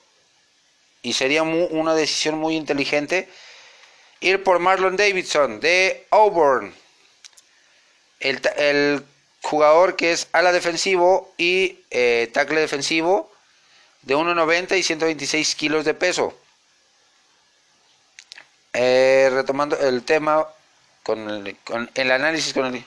y 1.04 1.12
sería 1.12 1.42
una 1.42 1.94
decisión 1.94 2.38
muy 2.38 2.56
inteligente 2.56 3.28
ir 4.20 4.42
por 4.42 4.58
Marlon 4.58 4.96
Davidson 4.96 5.60
de 5.60 6.06
Auburn. 6.10 6.74
El, 8.20 8.40
el 8.56 9.04
jugador 9.42 9.96
que 9.96 10.12
es 10.12 10.28
ala 10.32 10.50
defensivo 10.50 11.34
y 11.36 11.78
eh, 11.90 12.30
tackle 12.32 12.60
defensivo 12.60 13.30
de 14.00 14.16
1,90 14.16 14.78
y 14.78 14.82
126 14.82 15.54
kilos 15.54 15.84
de 15.84 15.92
peso. 15.92 16.34
Eh, 18.72 19.28
retomando 19.30 19.78
el 19.78 20.04
tema 20.04 20.48
con 21.02 21.28
el, 21.28 22.10
análisis 22.10 22.54
con 22.54 22.74
el, 22.74 22.84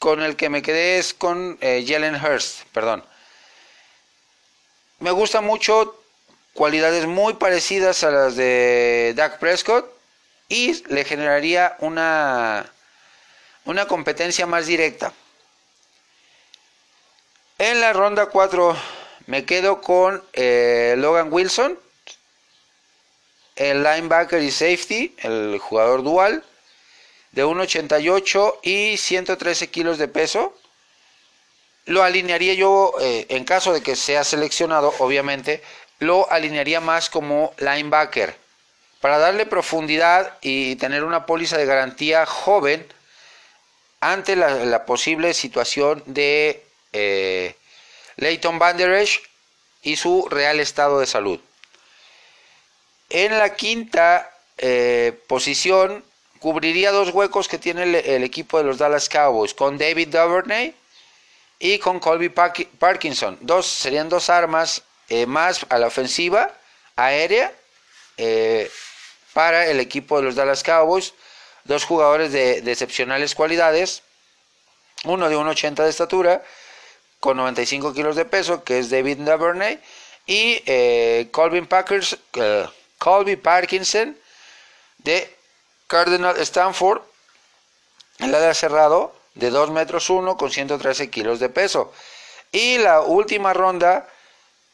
con 0.00 0.20
el 0.20 0.34
que 0.34 0.50
me 0.50 0.62
quedé 0.62 0.98
es 0.98 1.14
con 1.14 1.58
eh, 1.60 1.84
Jalen 1.86 2.16
Hurst, 2.16 2.64
perdón. 2.72 3.04
Me 5.00 5.10
gusta 5.10 5.40
mucho 5.40 5.98
cualidades 6.52 7.06
muy 7.06 7.34
parecidas 7.34 8.04
a 8.04 8.10
las 8.10 8.36
de 8.36 9.14
Dak 9.16 9.38
Prescott 9.38 9.90
y 10.48 10.82
le 10.92 11.04
generaría 11.04 11.76
una 11.80 12.70
una 13.64 13.86
competencia 13.86 14.46
más 14.46 14.66
directa. 14.66 15.12
En 17.58 17.80
la 17.80 17.92
ronda 17.92 18.26
4 18.26 18.76
me 19.26 19.44
quedo 19.44 19.80
con 19.80 20.22
eh, 20.32 20.94
Logan 20.98 21.32
Wilson, 21.32 21.78
el 23.56 23.82
linebacker 23.82 24.42
y 24.42 24.50
safety, 24.50 25.14
el 25.18 25.58
jugador 25.58 26.02
dual, 26.02 26.44
de 27.32 27.44
1,88 27.44 28.58
y 28.62 28.96
113 28.96 29.70
kilos 29.70 29.98
de 29.98 30.08
peso. 30.08 30.54
Lo 31.86 32.02
alinearía 32.02 32.54
yo, 32.54 32.94
eh, 33.00 33.26
en 33.30 33.44
caso 33.44 33.72
de 33.72 33.82
que 33.82 33.96
sea 33.96 34.24
seleccionado, 34.24 34.94
obviamente, 34.98 35.62
lo 35.98 36.30
alinearía 36.30 36.80
más 36.80 37.10
como 37.10 37.54
linebacker, 37.58 38.34
para 39.00 39.18
darle 39.18 39.46
profundidad 39.46 40.38
y 40.42 40.76
tener 40.76 41.04
una 41.04 41.26
póliza 41.26 41.56
de 41.56 41.66
garantía 41.66 42.26
joven 42.26 42.86
ante 44.00 44.36
la, 44.36 44.84
posible 44.86 45.34
situación 45.34 46.02
de 46.06 46.64
eh, 46.92 47.54
Leighton 48.16 48.58
Van 48.58 48.78
y 49.82 49.96
su 49.96 50.26
real 50.30 50.60
estado 50.60 51.00
de 51.00 51.06
salud. 51.06 51.40
En 53.08 53.38
la 53.38 53.54
quinta 53.54 54.30
eh, 54.58 55.18
posición 55.26 56.04
cubriría 56.38 56.92
dos 56.92 57.10
huecos 57.10 57.48
que 57.48 57.58
tiene 57.58 57.82
el, 57.82 58.24
equipo 58.24 58.58
de 58.58 58.64
los 58.64 58.78
Dallas 58.78 59.08
Cowboys 59.08 59.54
con 59.54 59.78
David 59.78 60.08
Duvernay 60.08 60.74
y 61.60 61.78
con 61.78 62.00
Colby 62.00 62.30
Parkinson. 62.30 63.38
Dos, 63.42 63.66
serían 63.66 64.08
dos 64.08 64.28
armas 64.30 64.82
eh, 65.08 65.26
más 65.26 65.64
a 65.68 65.78
la 65.78 65.86
ofensiva 65.86 66.52
aérea 66.96 67.52
para 69.32 69.66
el 69.66 69.80
equipo 69.80 70.16
de 70.18 70.24
los 70.24 70.34
Dallas 70.34 70.62
Cowboys. 70.62 71.14
Dos 71.64 71.84
jugadores 71.84 72.32
de, 72.32 72.58
excepcionales 72.58 73.34
cualidades, 73.34 74.02
uno 75.04 75.28
de 75.28 75.36
1,80 75.36 75.84
de 75.84 75.90
estatura, 75.90 76.42
con 77.20 77.36
95 77.36 77.92
kilos 77.92 78.16
de 78.16 78.24
peso, 78.24 78.64
que 78.64 78.78
es 78.78 78.90
David 78.90 79.18
Duvernay, 79.18 79.78
y 80.26 80.62
eh, 80.66 81.28
Colby, 81.30 81.66
eh, 82.34 83.36
Parkinson 83.36 84.16
de 84.98 85.36
Cardinal 85.86 86.36
Stanford, 86.38 87.02
el 88.18 88.34
área 88.34 88.54
cerrado 88.54 89.19
de 89.40 89.50
2 89.50 89.70
metros 89.70 90.08
1 90.10 90.36
con 90.36 90.50
113 90.50 91.10
kilos 91.10 91.40
de 91.40 91.48
peso. 91.48 91.92
Y 92.52 92.78
la 92.78 93.00
última 93.00 93.52
ronda 93.52 94.08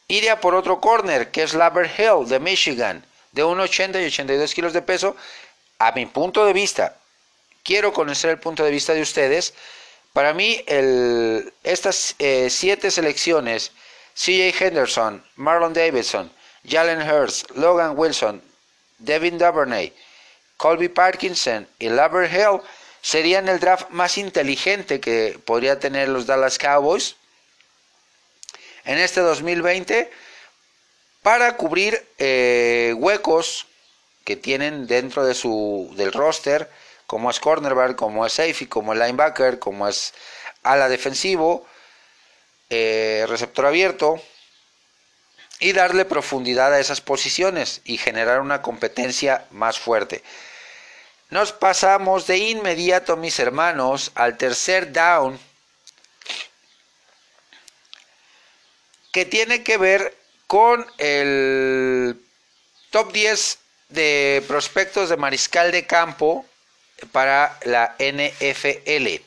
iría 0.09 0.40
por 0.40 0.55
otro 0.55 0.81
corner, 0.81 1.31
que 1.31 1.42
es 1.42 1.55
Labert 1.55 1.98
Hill 1.98 2.29
de 2.29 2.40
Michigan, 2.40 3.05
de 3.33 3.44
1,80 3.44 4.02
y 4.02 4.07
82 4.07 4.55
kilos 4.55 4.72
de 4.72 4.83
peso, 4.83 5.16
a 5.79 5.92
mi 5.92 6.07
punto 6.07 6.44
de 6.44 6.52
vista, 6.52 6.96
quiero 7.62 7.92
conocer 7.92 8.31
el 8.31 8.38
punto 8.38 8.64
de 8.64 8.70
vista 8.70 8.94
de 8.94 9.02
ustedes. 9.02 9.55
Para 10.12 10.33
mí, 10.33 10.64
estas 11.62 12.14
eh, 12.18 12.48
siete 12.48 12.90
selecciones, 12.90 13.72
CJ 14.14 14.55
Henderson, 14.59 15.22
Marlon 15.37 15.74
Davidson, 15.74 16.31
Jalen 16.66 17.02
Hurst, 17.02 17.50
Logan 17.50 17.92
Wilson, 17.96 18.42
Devin 18.98 19.37
Duvernay, 19.37 19.92
Colby 20.57 20.88
Parkinson 20.88 21.68
y 21.79 21.90
Labert 21.90 22.33
Hill, 22.33 22.62
serían 23.07 23.49
el 23.49 23.61
draft 23.61 23.90
más 23.90 24.19
inteligente 24.19 24.99
que 24.99 25.38
podría 25.45 25.79
tener 25.79 26.09
los 26.09 26.27
Dallas 26.27 26.59
Cowboys 26.59 27.14
en 28.85 28.99
este 28.99 29.21
2020 29.21 30.11
para 31.23 31.57
cubrir 31.57 32.05
eh, 32.19 32.92
huecos 32.97 33.69
que 34.25 34.35
tienen 34.35 34.88
dentro 34.88 35.25
de 35.25 35.35
su, 35.35 35.95
del 35.97 36.12
roster, 36.12 36.69
como 37.07 37.31
es 37.31 37.38
cornerback, 37.38 37.95
como 37.95 38.27
es 38.27 38.33
safety, 38.33 38.66
como 38.66 38.92
es 38.92 38.99
linebacker, 38.99 39.61
como 39.61 39.87
es 39.87 40.12
ala 40.64 40.88
defensivo, 40.88 41.64
eh, 42.71 43.25
receptor 43.29 43.66
abierto, 43.66 44.21
y 45.61 45.75
darle 45.75 46.07
profundidad 46.07 46.75
a 46.75 46.81
esas 46.81 47.01
posiciones 47.01 47.83
y 47.85 47.99
generar 47.99 48.40
una 48.40 48.62
competencia 48.62 49.47
más 49.53 49.79
fuerte. 49.79 50.25
Nos 51.31 51.51
pasamos 51.53 52.29
de 52.29 52.39
inmediato, 52.39 53.17
mis 53.17 53.39
hermanos, 53.41 54.12
al 54.15 54.37
tercer 54.37 54.93
down, 54.93 55.39
que 59.12 59.25
tiene 59.25 59.65
que 59.65 59.77
ver 59.77 60.17
con 60.47 60.87
el 60.99 62.21
top 62.91 63.12
10 63.12 63.59
de 63.89 64.45
prospectos 64.47 65.09
de 65.09 65.17
mariscal 65.17 65.73
de 65.73 65.85
campo 65.85 66.47
para 67.11 67.59
la 67.65 67.97
NFL. 67.99 69.21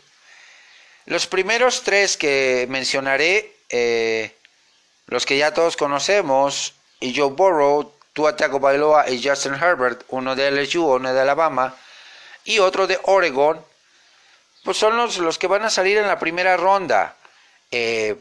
Los 1.05 1.27
primeros 1.27 1.83
tres 1.83 2.15
que 2.15 2.65
mencionaré, 2.69 3.57
eh, 3.69 4.33
los 5.07 5.25
que 5.25 5.37
ya 5.37 5.53
todos 5.53 5.75
conocemos, 5.75 6.75
y 7.01 7.13
Joe 7.13 7.31
Burrow, 7.31 7.93
Tua 8.13 8.37
Tagovailoa 8.37 9.09
y 9.09 9.21
Justin 9.21 9.55
Herbert, 9.55 10.03
uno 10.09 10.35
de 10.35 10.49
LSU, 10.49 10.85
uno 10.85 11.13
de 11.13 11.19
Alabama 11.19 11.75
y 12.49 12.57
otro 12.57 12.87
de 12.87 12.99
Oregon, 13.03 13.63
pues 14.63 14.75
son 14.75 14.97
los, 14.97 15.19
los 15.19 15.37
que 15.37 15.45
van 15.45 15.63
a 15.63 15.69
salir 15.69 15.99
en 15.99 16.07
la 16.07 16.17
primera 16.17 16.57
ronda. 16.57 17.15
Eh, 17.69 18.15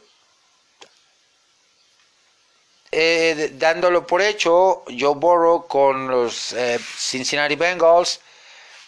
eh, 2.93 3.53
dándolo 3.55 4.07
por 4.07 4.21
hecho, 4.21 4.85
Joe 4.87 5.15
Burrow 5.15 5.67
con 5.67 6.09
los 6.09 6.53
eh, 6.53 6.79
Cincinnati 6.79 7.57
Bengals, 7.57 8.21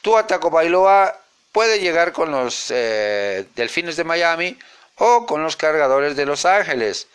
Tua 0.03 0.25
Bailoa 0.25 1.19
puede 1.53 1.81
llegar 1.81 2.13
con 2.13 2.31
los 2.31 2.69
Delfines 2.69 3.97
de 3.97 4.05
Miami 4.05 4.59
o 4.97 5.25
con 5.25 5.43
los 5.43 5.57
Cargadores 5.57 6.17
de 6.17 6.27
Los 6.27 6.45
Ángeles. 6.45 7.09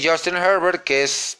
Justin 0.00 0.36
Herbert, 0.36 0.84
que 0.84 1.02
es 1.02 1.38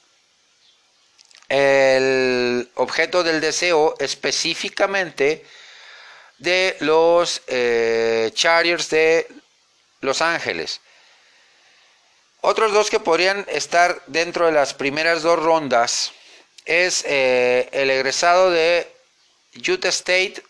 el 1.49 2.69
objeto 2.75 3.23
del 3.23 3.41
deseo 3.41 3.95
específicamente 4.01 5.45
de 6.41 6.77
los 6.81 7.41
Chargers 8.35 8.91
de 8.91 9.29
Los 10.01 10.21
Ángeles. 10.21 10.81
Otros 12.43 12.73
dos 12.73 12.89
que 12.89 13.01
podrían 13.01 13.47
estar 13.49 14.03
dentro 14.07 14.47
de 14.47 14.53
las 14.53 14.73
primeras 14.73 15.23
dos 15.23 15.39
rondas 15.39 16.13
es 16.65 17.05
eh, 17.07 17.69
el 17.73 17.91
egresado 17.91 18.51
de 18.51 18.91
Utah 19.69 19.89
State, 19.89 20.43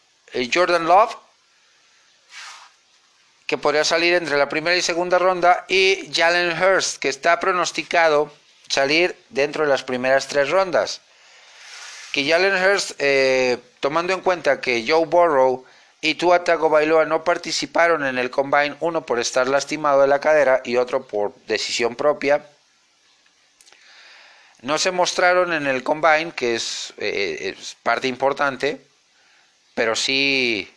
Jordan 0.53 0.87
Love, 0.87 1.17
que 3.47 3.59
podría 3.59 3.85
salir 3.85 4.15
entre 4.15 4.39
la 4.39 4.49
primera 4.49 4.77
y 4.77 4.83
segunda 4.83 5.19
ronda, 5.19 5.65
y 5.69 6.09
Jalen 6.15 6.63
Hurst, 6.63 6.99
que 6.99 7.09
está 7.09 7.41
pronosticado 7.41 8.33
salir 8.69 9.17
dentro 9.29 9.65
de 9.65 9.71
las 9.71 9.83
primeras 9.83 10.29
tres 10.29 10.51
rondas. 10.51 11.01
Que 12.13 12.29
Jalen 12.29 12.55
Hurst, 12.55 12.93
eh, 12.99 13.59
tomando 13.81 14.13
en 14.13 14.21
cuenta 14.21 14.61
que 14.61 14.85
Joe 14.87 15.07
Burrow 15.07 15.65
y 16.01 16.15
Tua 16.15 16.45
Tagovailoa 16.45 17.05
no 17.05 17.25
participaron 17.25 18.07
en 18.07 18.19
el 18.19 18.31
combine, 18.31 18.77
uno 18.81 19.05
por 19.05 19.19
estar 19.19 19.49
lastimado 19.49 20.01
de 20.01 20.09
la 20.09 20.21
cadera 20.21 20.63
y 20.65 20.77
otro 20.77 21.07
por 21.07 21.35
decisión 21.47 21.95
propia, 21.95 22.47
no 24.63 24.79
se 24.79 24.91
mostraron 24.91 25.53
en 25.53 25.67
el 25.67 25.83
combine, 25.83 26.33
que 26.33 26.55
es, 26.55 26.93
eh, 26.99 27.57
parte 27.83 28.09
importante, 28.09 28.81
pero 29.75 29.97
sí 29.97 30.73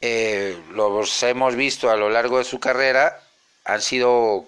eh, 0.00 0.60
los 0.70 1.22
hemos 1.22 1.54
visto 1.56 1.90
a 1.90 1.96
lo 1.96 2.10
largo 2.10 2.38
de 2.38 2.44
su 2.44 2.58
carrera, 2.60 3.20
han 3.64 3.80
sido 3.80 4.46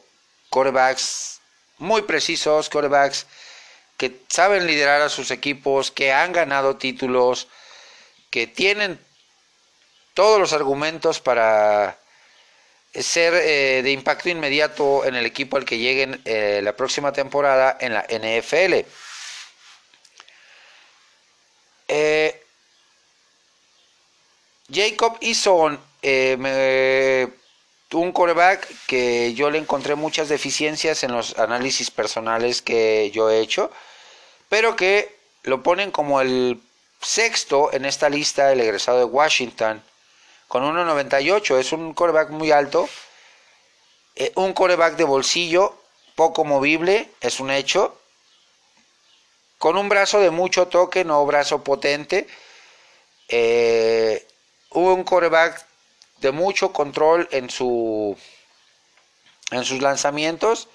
corebacks 0.51 1.41
muy 1.79 2.03
precisos, 2.03 2.69
corebacks 2.69 3.27
que 3.97 4.21
saben 4.29 4.67
liderar 4.67 5.01
a 5.03 5.09
sus 5.09 5.31
equipos, 5.31 5.91
que 5.91 6.12
han 6.12 6.33
ganado 6.33 6.77
títulos, 6.77 7.49
que 8.31 8.47
tienen 8.47 9.01
todos 10.17 10.41
los 10.41 10.55
argumentos 10.55 11.21
para 11.21 11.99
ser 12.95 13.35
eh, 13.35 13.83
de 13.83 13.93
impacto 13.93 14.31
inmediato 14.31 15.05
en 15.05 15.14
el 15.14 15.27
equipo 15.27 15.59
al 15.59 15.67
que 15.67 15.77
lleguen 15.77 16.23
eh, 16.25 16.61
la 16.64 16.75
próxima 16.75 17.12
temporada 17.12 17.77
en 17.79 17.93
la 17.93 18.07
NFL. 18.09 18.87
Eh, 21.89 22.43
Jacob 24.73 25.19
Eason, 25.21 25.79
un 27.93 28.12
coreback 28.12 28.69
que 28.87 29.35
yo 29.35 29.51
le 29.51 29.59
encontré 29.59 29.97
muchas 29.97 30.31
deficiencias 30.31 31.05
en 31.05 31.12
los 31.12 31.39
análisis 31.39 31.91
personales 31.91 32.62
que 32.62 33.11
yo 33.11 33.29
he 33.29 33.41
hecho, 33.41 33.71
pero 34.49 34.77
que 34.77 35.14
lo 35.43 35.62
ponen 35.62 35.91
como 35.91 36.23
el 36.23 36.59
sexto 37.03 37.71
en 37.75 37.85
esta 37.85 38.09
lista 38.09 38.47
del 38.49 38.62
egresado 38.62 38.99
de 38.99 39.05
Washington 39.05 39.83
con 40.49 40.62
1.98. 40.64 41.59
Es 41.59 41.72
un 41.72 41.94
coreback 41.94 42.30
muy 42.30 42.51
alto. 42.51 42.88
Eh, 44.14 44.32
un 44.36 44.53
coreback 44.53 44.97
de 44.97 45.05
bolsillo, 45.05 45.78
poco 46.14 46.44
movible, 46.44 47.11
es 47.20 47.40
un 47.40 47.51
hecho. 47.51 47.99
Con 49.59 49.76
un 49.76 49.88
brazo 49.88 50.20
de 50.20 50.30
mucho 50.30 50.68
toque, 50.68 51.05
no 51.05 51.24
brazo 51.26 51.62
potente. 51.62 52.26
Eh, 53.28 54.26
un 54.70 55.05
coreback 55.05 55.66
de 56.20 56.30
mucho 56.32 56.72
control 56.72 57.28
en, 57.30 57.51
su, 57.51 58.16
en 59.51 59.64
sus 59.64 59.80
lanzamientos. 59.82 60.68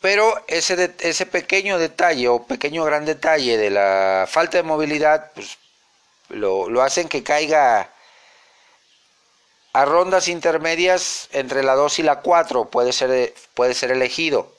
Pero 0.00 0.42
ese, 0.48 0.94
ese 1.00 1.26
pequeño 1.26 1.78
detalle 1.78 2.28
o 2.28 2.44
pequeño 2.44 2.84
gran 2.84 3.04
detalle 3.04 3.56
de 3.56 3.70
la 3.70 4.26
falta 4.28 4.58
de 4.58 4.64
movilidad, 4.64 5.30
pues 5.32 5.58
lo, 6.32 6.82
hacen 6.82 7.08
que 7.08 7.22
caiga 7.22 7.90
a 9.72 9.84
rondas 9.84 10.28
intermedias 10.28 11.28
entre 11.32 11.62
la 11.62 11.74
2 11.74 12.00
y 12.00 12.02
la 12.02 12.20
4 12.20 12.66
puede 12.66 12.92
ser, 12.92 13.34
puede 13.54 13.74
ser 13.74 13.90
elegido. 13.90 14.52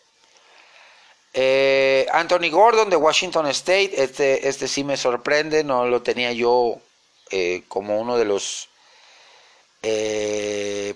Eh, 1.33 2.05
Anthony 2.11 2.49
Gordon 2.51 2.89
de 2.89 2.95
Washington 2.95 3.47
State, 3.47 4.03
este, 4.03 4.47
este 4.47 4.67
sí 4.67 4.83
me 4.83 4.97
sorprende, 4.97 5.63
no 5.63 5.85
lo 5.85 6.01
tenía 6.03 6.31
yo 6.31 6.77
eh, 7.31 7.63
como 7.67 7.99
uno 7.99 8.17
de 8.17 8.25
los 8.25 8.69
10 9.81 9.83
eh, 9.83 10.95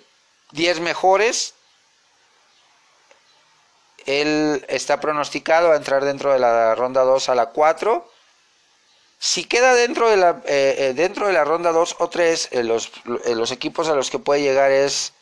mejores. 0.81 1.55
Él 4.05 4.65
está 4.69 5.01
pronosticado 5.01 5.71
a 5.71 5.75
entrar 5.75 6.05
dentro 6.05 6.31
de 6.31 6.39
la 6.39 6.75
ronda 6.75 7.01
2 7.01 7.29
a 7.29 7.35
la 7.35 7.47
4. 7.47 8.16
Si 9.19 9.45
queda 9.45 9.73
dentro 9.73 10.09
de 10.09 10.17
la, 10.17 10.41
eh, 10.45 10.75
eh, 10.77 10.93
dentro 10.93 11.27
de 11.27 11.33
la 11.33 11.43
ronda 11.43 11.71
2 11.71 11.95
o 11.99 12.09
3, 12.09 12.49
eh, 12.51 12.63
los, 12.63 12.91
los, 13.05 13.51
equipos 13.51 13.89
a 13.89 13.95
los 13.95 14.11
que 14.11 14.19
puede 14.19 14.41
llegar 14.41 14.71
es 14.71 15.13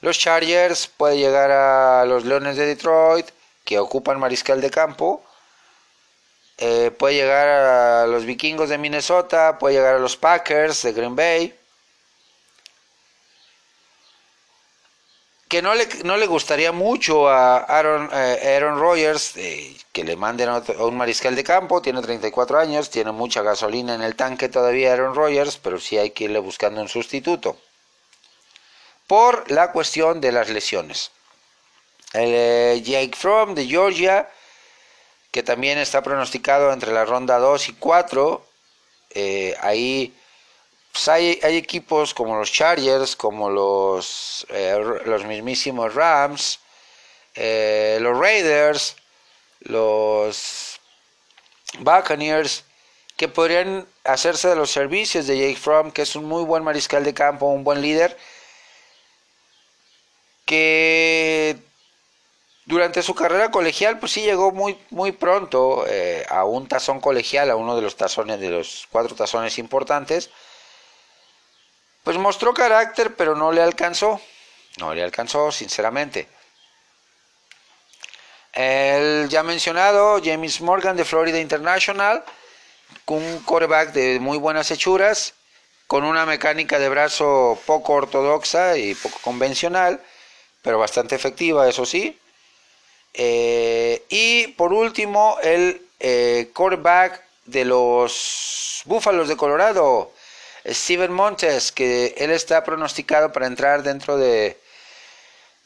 los 0.00 0.18
Chargers, 0.18 0.86
puede 0.86 1.18
llegar 1.18 1.50
a 1.50 2.04
los 2.06 2.24
Leones 2.24 2.56
de 2.56 2.66
Detroit, 2.66 3.28
que 3.64 3.78
ocupan 3.78 4.18
mariscal 4.18 4.60
de 4.60 4.70
campo, 4.70 5.24
puede 6.98 7.14
llegar 7.14 7.48
a 7.48 8.06
los 8.06 8.24
Vikingos 8.24 8.68
de 8.68 8.78
Minnesota, 8.78 9.58
puede 9.58 9.76
llegar 9.76 9.96
a 9.96 9.98
los 9.98 10.16
Packers 10.16 10.82
de 10.82 10.92
Green 10.92 11.16
Bay. 11.16 11.58
Que 15.54 15.62
no 15.62 15.72
le, 15.76 15.86
no 16.02 16.16
le 16.16 16.26
gustaría 16.26 16.72
mucho 16.72 17.28
a 17.28 17.58
Aaron, 17.58 18.10
eh, 18.12 18.56
Aaron 18.56 18.76
Rodgers 18.76 19.36
eh, 19.36 19.76
que 19.92 20.02
le 20.02 20.16
manden 20.16 20.48
a 20.48 20.58
un 20.80 20.96
mariscal 20.96 21.36
de 21.36 21.44
campo, 21.44 21.80
tiene 21.80 22.02
34 22.02 22.58
años, 22.58 22.90
tiene 22.90 23.12
mucha 23.12 23.40
gasolina 23.40 23.94
en 23.94 24.02
el 24.02 24.16
tanque 24.16 24.48
todavía 24.48 24.92
Aaron 24.92 25.14
Rodgers, 25.14 25.56
pero 25.58 25.78
sí 25.78 25.96
hay 25.96 26.10
que 26.10 26.24
irle 26.24 26.40
buscando 26.40 26.80
un 26.80 26.88
sustituto. 26.88 27.56
Por 29.06 29.48
la 29.48 29.70
cuestión 29.70 30.20
de 30.20 30.32
las 30.32 30.48
lesiones. 30.48 31.12
El, 32.12 32.30
eh, 32.34 32.82
Jake 32.84 33.14
Fromm 33.16 33.54
de 33.54 33.64
Georgia, 33.66 34.28
que 35.30 35.44
también 35.44 35.78
está 35.78 36.02
pronosticado 36.02 36.72
entre 36.72 36.90
la 36.90 37.04
ronda 37.04 37.38
2 37.38 37.68
y 37.68 37.72
4, 37.74 38.44
ahí 39.60 40.12
pues 40.94 41.08
hay, 41.08 41.40
equipos 41.42 42.14
como 42.14 42.36
los 42.36 42.52
Chargers, 42.52 43.16
como 43.16 43.50
los, 43.50 44.46
eh, 44.48 44.78
los 45.04 45.24
mismísimos 45.24 45.92
Rams, 45.92 46.60
eh, 47.34 47.98
los 48.00 48.16
Raiders, 48.16 48.94
los 49.62 50.80
Buccaneers, 51.80 52.64
que 53.16 53.26
podrían 53.26 53.88
hacerse 54.04 54.48
de 54.48 54.54
los 54.54 54.70
servicios 54.70 55.26
de 55.26 55.36
Jake 55.36 55.56
Fromm, 55.56 55.90
que 55.90 56.02
es 56.02 56.14
un 56.14 56.26
muy 56.26 56.44
buen 56.44 56.62
mariscal 56.62 57.02
de 57.02 57.12
campo, 57.12 57.46
un 57.46 57.64
buen 57.64 57.82
líder, 57.82 58.16
que 60.46 61.56
durante 62.66 63.02
su 63.02 63.16
carrera 63.16 63.50
colegial, 63.50 63.98
pues 63.98 64.12
sí 64.12 64.22
llegó 64.22 64.52
muy, 64.52 64.78
muy 64.90 65.10
pronto 65.10 65.86
eh, 65.88 66.24
a 66.28 66.44
un 66.44 66.68
tazón 66.68 67.00
colegial, 67.00 67.50
a 67.50 67.56
uno 67.56 67.74
de 67.74 67.82
los 67.82 67.96
tazones, 67.96 68.38
de 68.38 68.50
los 68.50 68.86
cuatro 68.92 69.16
tazones 69.16 69.58
importantes, 69.58 70.30
pues 72.04 72.18
mostró 72.18 72.54
carácter, 72.54 73.16
pero 73.16 73.34
no 73.34 73.50
le 73.50 73.62
alcanzó. 73.62 74.20
No 74.78 74.94
le 74.94 75.02
alcanzó, 75.02 75.50
sinceramente. 75.50 76.28
El 78.52 79.28
ya 79.28 79.42
mencionado 79.42 80.20
James 80.22 80.60
Morgan 80.60 80.96
de 80.96 81.04
Florida 81.04 81.40
International, 81.40 82.22
un 83.06 83.40
coreback 83.40 83.92
de 83.92 84.20
muy 84.20 84.38
buenas 84.38 84.70
hechuras, 84.70 85.34
con 85.88 86.04
una 86.04 86.24
mecánica 86.24 86.78
de 86.78 86.88
brazo 86.88 87.58
poco 87.66 87.94
ortodoxa 87.94 88.76
y 88.76 88.94
poco 88.94 89.18
convencional, 89.22 90.00
pero 90.62 90.78
bastante 90.78 91.14
efectiva, 91.14 91.68
eso 91.68 91.84
sí. 91.84 92.18
Eh, 93.12 94.04
y 94.08 94.48
por 94.48 94.72
último, 94.72 95.36
el 95.42 95.82
eh, 96.00 96.50
quarterback 96.54 97.22
de 97.46 97.64
los 97.64 98.82
Búfalos 98.84 99.28
de 99.28 99.36
Colorado, 99.36 100.12
Steven 100.66 101.12
Montes, 101.12 101.72
que 101.72 102.14
él 102.16 102.30
está 102.30 102.64
pronosticado 102.64 103.32
para 103.32 103.46
entrar 103.46 103.82
dentro 103.82 104.16
de, 104.16 104.58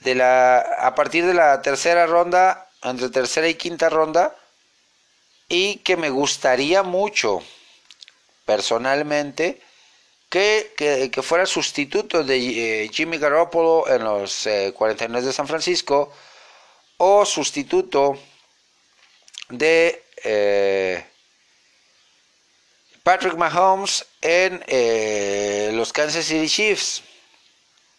de 0.01 0.15
la, 0.15 0.59
a 0.59 0.95
partir 0.95 1.25
de 1.27 1.35
la 1.35 1.63
tercera 1.63 2.07
ronda, 2.07 2.69
entre 2.83 3.09
tercera 3.09 3.49
y 3.49 3.55
quinta 3.55 3.89
ronda, 3.89 4.37
y 5.49 5.77
que 5.77 5.97
me 5.97 6.11
gustaría 6.11 6.83
mucho, 6.83 7.43
personalmente, 8.45 9.61
que, 10.29 10.75
que, 10.77 11.23
fuera 11.23 11.47
sustituto 11.47 12.23
de 12.23 12.85
eh, 12.85 12.91
Jimmy 12.93 13.19
Garoppolo 13.19 13.89
en 13.89 14.05
los 14.05 14.47
49 14.75 15.25
eh, 15.25 15.27
de 15.27 15.33
San 15.33 15.49
Francisco, 15.49 16.13
o 16.99 17.25
sustituto 17.25 18.19
de... 19.49 20.05
Eh, 20.25 21.05
Patrick 23.09 23.37
Mahomes 23.37 24.05
en 24.21 24.63
eh, 24.67 25.71
los 25.73 25.95
Kansas 25.95 26.27
City 26.27 26.47
Chiefs. 26.47 27.03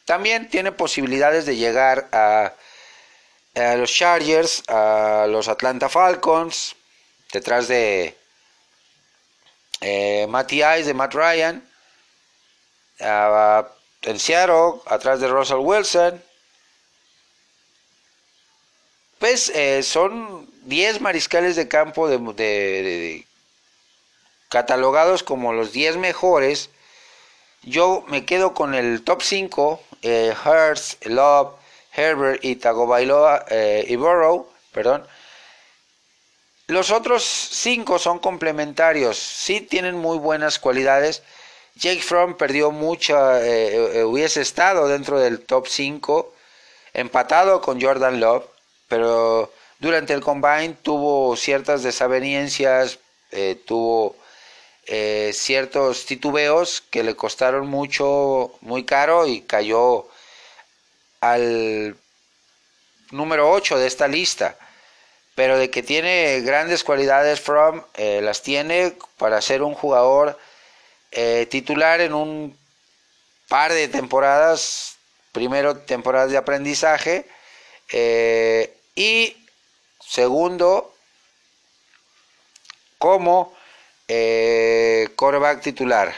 También 0.05 0.47
tiene 0.51 0.71
posibilidades 0.71 1.47
de 1.47 1.55
llegar 1.55 2.07
a, 2.11 2.53
los 3.75 3.91
Chargers, 3.91 4.61
a 4.69 5.25
los 5.27 5.47
Atlanta 5.47 5.89
Falcons, 5.89 6.75
detrás 7.33 7.67
de 7.67 8.15
eh, 9.81 10.27
Matty 10.29 10.57
Ice, 10.57 10.83
de 10.83 10.93
Matt 10.93 11.15
Ryan, 11.15 11.67
en 12.99 14.19
Seattle, 14.19 14.79
atrás 14.85 15.21
de 15.21 15.27
Russell 15.27 15.57
Wilson. 15.57 16.23
Pues 19.17 19.49
eh, 19.55 19.81
son 19.81 20.47
10 20.65 21.01
mariscales 21.01 21.55
de 21.55 21.67
campo 21.67 22.07
de, 22.07 23.25
catalogados 24.49 25.23
como 25.23 25.53
los 25.53 25.71
10 25.71 25.97
mejores, 25.97 26.69
yo 27.61 28.03
me 28.07 28.25
quedo 28.25 28.53
con 28.53 28.73
el 28.73 29.03
top 29.03 29.21
5, 29.21 29.81
eh, 30.01 30.33
Hurts, 30.43 30.97
Love, 31.03 31.53
Herbert 31.93 32.43
y 32.43 32.55
Tagovailoa 32.55 33.45
eh, 33.49 33.85
y 33.87 33.95
Burrow, 33.95 34.49
perdón. 34.71 35.05
Los 36.67 36.91
otros 36.91 37.23
5 37.23 37.99
son 37.99 38.19
complementarios, 38.19 39.17
sí 39.17 39.61
tienen 39.61 39.95
muy 39.97 40.17
buenas 40.17 40.59
cualidades. 40.59 41.23
Jake 41.75 42.01
Fromm 42.01 42.35
perdió 42.35 42.71
mucha, 42.71 43.41
eh, 43.45 44.03
hubiese 44.03 44.41
estado 44.41 44.87
dentro 44.87 45.19
del 45.19 45.41
top 45.41 45.67
5, 45.67 46.33
empatado 46.93 47.61
con 47.61 47.81
Jordan 47.81 48.19
Love, 48.19 48.45
pero 48.87 49.51
durante 49.79 50.13
el 50.13 50.21
combine 50.21 50.75
tuvo 50.81 51.35
ciertas 51.35 51.83
desavenencias, 51.83 52.99
tuvo 53.65 54.15
eh, 54.91 55.33
ciertos 55.35 56.07
titubeos 56.07 56.81
que 56.81 57.03
le 57.03 57.15
costaron 57.15 57.67
mucho, 57.67 58.57
muy 58.61 58.85
caro 58.85 59.27
y 59.27 59.41
cayó 59.41 60.07
al 61.21 61.95
número 63.11 63.51
8 63.51 63.77
de 63.77 63.85
esta 63.85 64.07
lista. 64.07 64.57
Pero 65.35 65.59
de 65.59 65.69
que 65.69 65.83
tiene 65.83 66.41
grandes 66.41 66.83
cualidades 66.83 67.39
From, 67.39 67.83
eh, 67.97 68.21
las 68.23 68.41
tiene 68.41 68.97
para 69.19 69.39
ser 69.43 69.61
un 69.61 69.75
jugador 69.75 70.39
eh, 71.11 71.45
titular 71.51 72.01
en 72.01 72.15
un 72.15 72.57
par 73.47 73.71
de 73.71 73.89
temporadas, 73.89 74.95
primero 75.31 75.77
temporadas 75.77 76.31
de 76.31 76.37
aprendizaje 76.37 77.27
y 78.95 79.37
segundo 79.99 80.95
como 82.97 83.58
eh, 84.09 85.07
coreback 85.15 85.61
titular. 85.61 86.13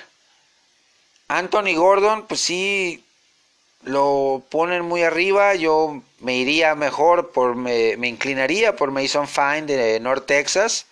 Anthony 1.28 1.76
Gordon, 1.76 2.26
pues 2.26 2.39
sí, 2.39 3.04
lo 3.84 4.44
ponen 4.50 4.84
muy 4.86 5.04
arriba. 5.04 5.56
Yo 5.56 6.02
me 6.20 6.36
iría 6.38 6.74
mejor, 6.76 7.32
por, 7.32 7.56
me, 7.56 7.96
inclinaría 8.08 8.76
por 8.76 8.92
Mason 8.92 9.28
Fine 9.28 9.64
de 9.64 10.00
North 10.00 10.26
Texas. 10.26 10.86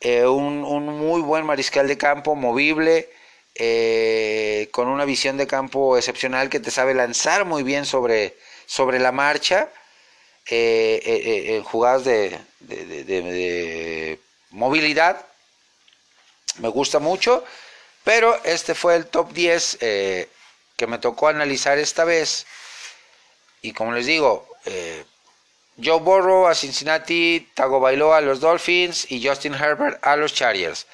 Eh, 0.00 0.26
un, 0.26 0.62
muy 0.62 1.20
buen 1.22 1.46
mariscal 1.46 1.86
de 1.88 1.96
campo, 1.96 2.34
movible, 2.34 3.08
eh, 3.54 4.68
con 4.72 4.88
una 4.88 5.04
visión 5.04 5.36
de 5.36 5.46
campo 5.46 5.96
excepcional 5.96 6.50
que 6.50 6.60
te 6.60 6.70
sabe 6.70 6.94
lanzar 6.94 7.44
muy 7.44 7.62
bien 7.62 7.86
sobre, 7.86 8.36
sobre 8.66 8.98
la 9.00 9.12
marcha 9.12 9.68
eh, 10.50 11.54
en 11.56 11.62
jugadas 11.64 12.04
de, 12.04 12.38
de 12.60 14.18
movilidad 14.50 15.24
me 16.58 16.68
gusta 16.68 16.98
mucho, 16.98 17.44
pero 18.04 18.38
este 18.44 18.74
fue 18.74 18.96
el 18.96 19.06
top 19.06 19.32
10 19.32 19.78
eh, 19.80 20.28
que 20.76 20.86
me 20.86 20.98
tocó 20.98 21.28
analizar 21.28 21.78
esta 21.78 22.04
vez. 22.04 22.46
Y 23.62 23.72
como 23.72 23.92
les 23.92 24.06
digo, 24.06 24.48
eh, 24.64 25.04
Joe 25.82 26.00
Burrow 26.00 26.46
a 26.46 26.54
Cincinnati, 26.54 27.48
Tago 27.54 27.80
Bailoa 27.80 28.18
a 28.18 28.20
los 28.20 28.40
Dolphins 28.40 29.10
y 29.10 29.26
Justin 29.26 29.54
Herbert 29.54 30.04
a 30.04 30.16
los 30.16 30.34
Chargers. 30.34 30.86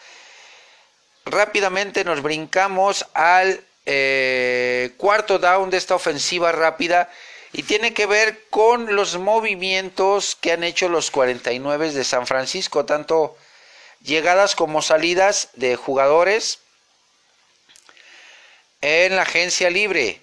Rápidamente 1.24 2.04
nos 2.04 2.22
brincamos 2.22 3.06
al 3.14 3.64
eh, 3.86 4.92
cuarto 4.96 5.38
down 5.38 5.70
de 5.70 5.78
esta 5.78 5.94
ofensiva 5.94 6.52
rápida 6.52 7.10
y 7.52 7.62
tiene 7.62 7.94
que 7.94 8.06
ver 8.06 8.44
con 8.50 8.94
los 8.94 9.16
movimientos 9.16 10.36
que 10.40 10.52
han 10.52 10.64
hecho 10.64 10.88
los 10.88 11.10
49 11.10 11.92
de 11.92 12.04
San 12.04 12.26
Francisco, 12.26 12.84
tanto 12.84 13.36
llegadas 14.04 14.54
como 14.54 14.82
salidas 14.82 15.48
de 15.54 15.76
jugadores 15.76 16.60
en 18.80 19.16
la 19.16 19.22
agencia 19.22 19.70
libre. 19.70 20.20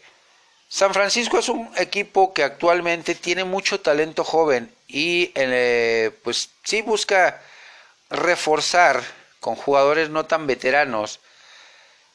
San 0.70 0.94
Francisco 0.94 1.40
es 1.40 1.50
un 1.50 1.70
equipo 1.76 2.34
que 2.34 2.44
actualmente 2.44 3.16
tiene 3.16 3.44
mucho 3.44 3.82
talento 3.82 4.24
joven 4.24 4.74
y 4.88 5.32
eh, 5.36 6.12
pues 6.24 6.50
sí 6.64 6.82
busca 6.82 7.42
reforzar 8.10 9.04
con 9.40 9.56
jugadores 9.56 10.10
no 10.10 10.26
tan 10.26 10.48
veteranos 10.48 11.20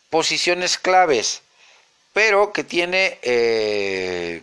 posiciones 0.08 0.78
claves, 0.78 1.42
pero 2.12 2.52
que 2.52 2.64
tiene 2.64 3.18
eh, 3.22 4.42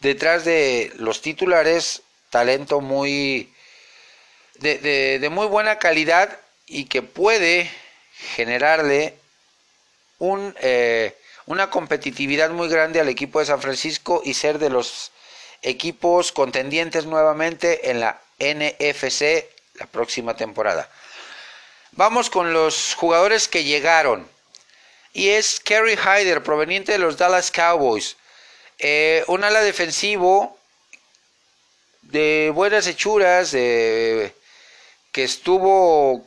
detrás 0.00 0.44
de 0.44 0.92
los 0.96 1.20
titulares 1.20 2.02
talento 2.30 2.80
muy 2.80 3.52
de, 4.58 5.28
muy 5.30 5.46
buena 5.46 5.78
calidad 5.78 6.38
y 6.66 6.84
que 6.84 7.02
puede 7.02 7.70
generarle 8.34 9.14
un, 10.18 10.54
eh, 10.60 11.16
una 11.46 11.70
competitividad 11.70 12.50
muy 12.50 12.68
grande 12.68 13.00
al 13.00 13.08
equipo 13.08 13.40
de 13.40 13.46
San 13.46 13.62
Francisco 13.62 14.22
y 14.24 14.34
ser 14.34 14.58
de 14.58 14.70
los 14.70 15.12
equipos 15.62 16.32
contendientes 16.32 17.06
nuevamente 17.06 17.90
en 17.90 18.00
la 18.00 18.20
NFC 18.38 19.46
la 19.74 19.86
próxima 19.86 20.36
temporada. 20.36 20.88
Vamos 21.92 22.30
con 22.30 22.52
los 22.52 22.94
jugadores 22.94 23.48
que 23.48 23.64
llegaron. 23.64 24.28
Y 25.12 25.30
es 25.30 25.58
Kerry 25.60 25.96
Hyder, 25.96 26.42
proveniente 26.42 26.92
de 26.92 26.98
los 26.98 27.16
Dallas 27.16 27.50
Cowboys. 27.50 28.16
Eh, 28.78 29.24
un 29.26 29.42
ala 29.42 29.62
defensivo 29.62 30.56
de 32.02 32.52
buenas 32.54 32.86
hechuras, 32.86 33.50
de 33.50 34.32
que 35.12 35.24
estuvo 35.24 36.26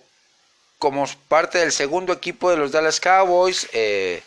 como 0.80 1.06
parte 1.28 1.60
del 1.60 1.72
segundo 1.72 2.12
equipo 2.14 2.50
de 2.50 2.58
los 2.58 2.72
Dallas 2.72 3.00
Cowboys. 3.00 3.68
Eh, 3.74 4.24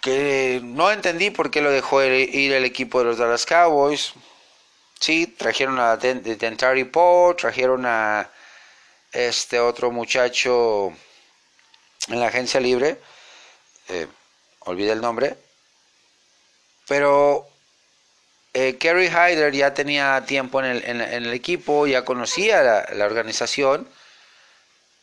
que 0.00 0.60
no 0.62 0.92
entendí 0.92 1.30
por 1.30 1.50
qué 1.50 1.60
lo 1.60 1.70
dejó 1.70 2.02
ir 2.04 2.52
el 2.52 2.64
equipo 2.64 3.00
de 3.00 3.06
los 3.06 3.18
Dallas 3.18 3.44
Cowboys. 3.44 4.14
Sí, 5.00 5.26
trajeron 5.26 5.78
a 5.80 5.96
Dentary 5.96 6.84
Poe, 6.84 7.34
trajeron 7.34 7.84
a 7.86 8.30
este 9.12 9.58
otro 9.60 9.90
muchacho 9.90 10.92
en 12.08 12.20
la 12.20 12.28
agencia 12.28 12.60
libre. 12.60 13.00
Eh, 13.88 14.06
olvidé 14.60 14.92
el 14.92 15.00
nombre. 15.00 15.36
Pero 16.86 17.48
eh, 18.58 18.78
Kerry 18.78 19.10
Hyder 19.10 19.52
ya 19.52 19.74
tenía 19.74 20.24
tiempo 20.26 20.62
en 20.64 21.00
el, 21.02 21.32
equipo, 21.34 21.86
ya 21.86 22.06
conocía 22.06 22.62
la, 22.90 23.04
organización 23.04 23.86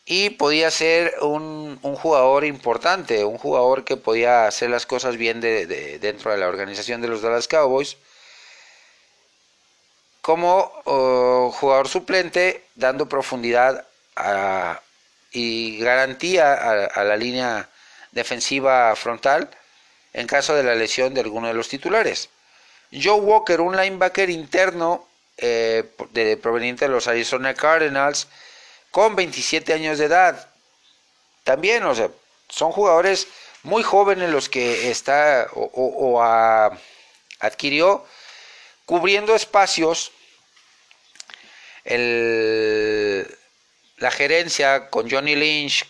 y 0.06 0.32
podía 0.32 0.72
ser 0.72 1.14
un, 1.22 1.78
jugador 1.82 2.46
importante, 2.46 3.24
un 3.24 3.38
jugador 3.38 3.84
que 3.84 3.96
podía 3.96 4.48
hacer 4.48 4.72
las 4.72 4.88
cosas 4.88 5.18
bien 5.18 5.40
de, 5.40 5.68
dentro 6.00 6.32
de 6.32 6.38
la 6.40 6.48
organización 6.48 7.00
de 7.02 7.10
los 7.10 7.22
Dallas 7.22 7.48
Cowboys. 7.48 7.98
Como 10.22 10.72
oh, 10.86 11.52
jugador 11.52 11.88
suplente, 11.90 12.64
dando 12.74 13.08
profundidad 13.08 13.86
y 15.32 15.78
garantía 15.78 16.54
a 16.88 17.04
la 17.04 17.18
línea 17.18 17.70
defensiva 18.14 18.96
frontal 18.96 19.48
en 20.14 20.26
caso 20.26 20.56
de 20.56 20.64
la 20.64 20.74
lesión 20.74 21.14
de 21.14 21.22
alguno 21.22 21.50
de 21.50 21.54
los 21.54 21.70
titulares. 21.70 22.30
Joe 23.02 23.20
Walker, 23.20 23.62
un 23.62 23.76
linebacker 23.76 24.30
interno 24.30 25.08
eh, 25.38 25.84
de, 26.12 26.38
proveniente 26.38 26.86
de 26.86 26.92
los 26.92 27.08
Arizona 27.08 27.54
Cardinals, 27.54 28.28
con 28.92 29.16
27 29.16 29.74
años 29.74 29.98
de 29.98 30.06
edad. 30.06 30.50
También, 31.44 31.84
o 31.84 31.96
sea, 31.96 32.10
son 32.50 32.72
jugadores 32.72 33.28
muy 33.64 33.84
jóvenes 33.84 34.30
los 34.30 34.50
que 34.50 34.92
está 34.92 35.48
o, 35.54 36.22
adquirió 37.40 38.06
cubriendo 38.86 39.36
espacios. 39.36 40.12
la 41.86 43.28
gerencia 44.12 44.90
con 44.90 45.10
Johnny 45.10 45.36
Lynch, 45.36 45.86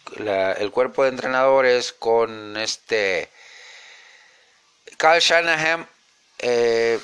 el 0.57 0.71
cuerpo 0.71 1.03
de 1.03 1.09
entrenadores 1.09 1.93
con 1.93 2.57
este 2.57 3.29
Kyle 4.97 5.19
Shanahan 5.19 5.87
eh, 6.45 6.99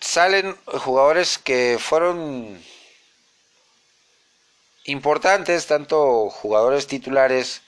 salen 0.00 0.56
jugadores 0.66 1.36
que 1.36 1.76
fueron 1.78 2.64
importantes, 4.84 5.66
tanto 5.66 6.30
jugadores 6.30 6.86
titulares 6.86 7.60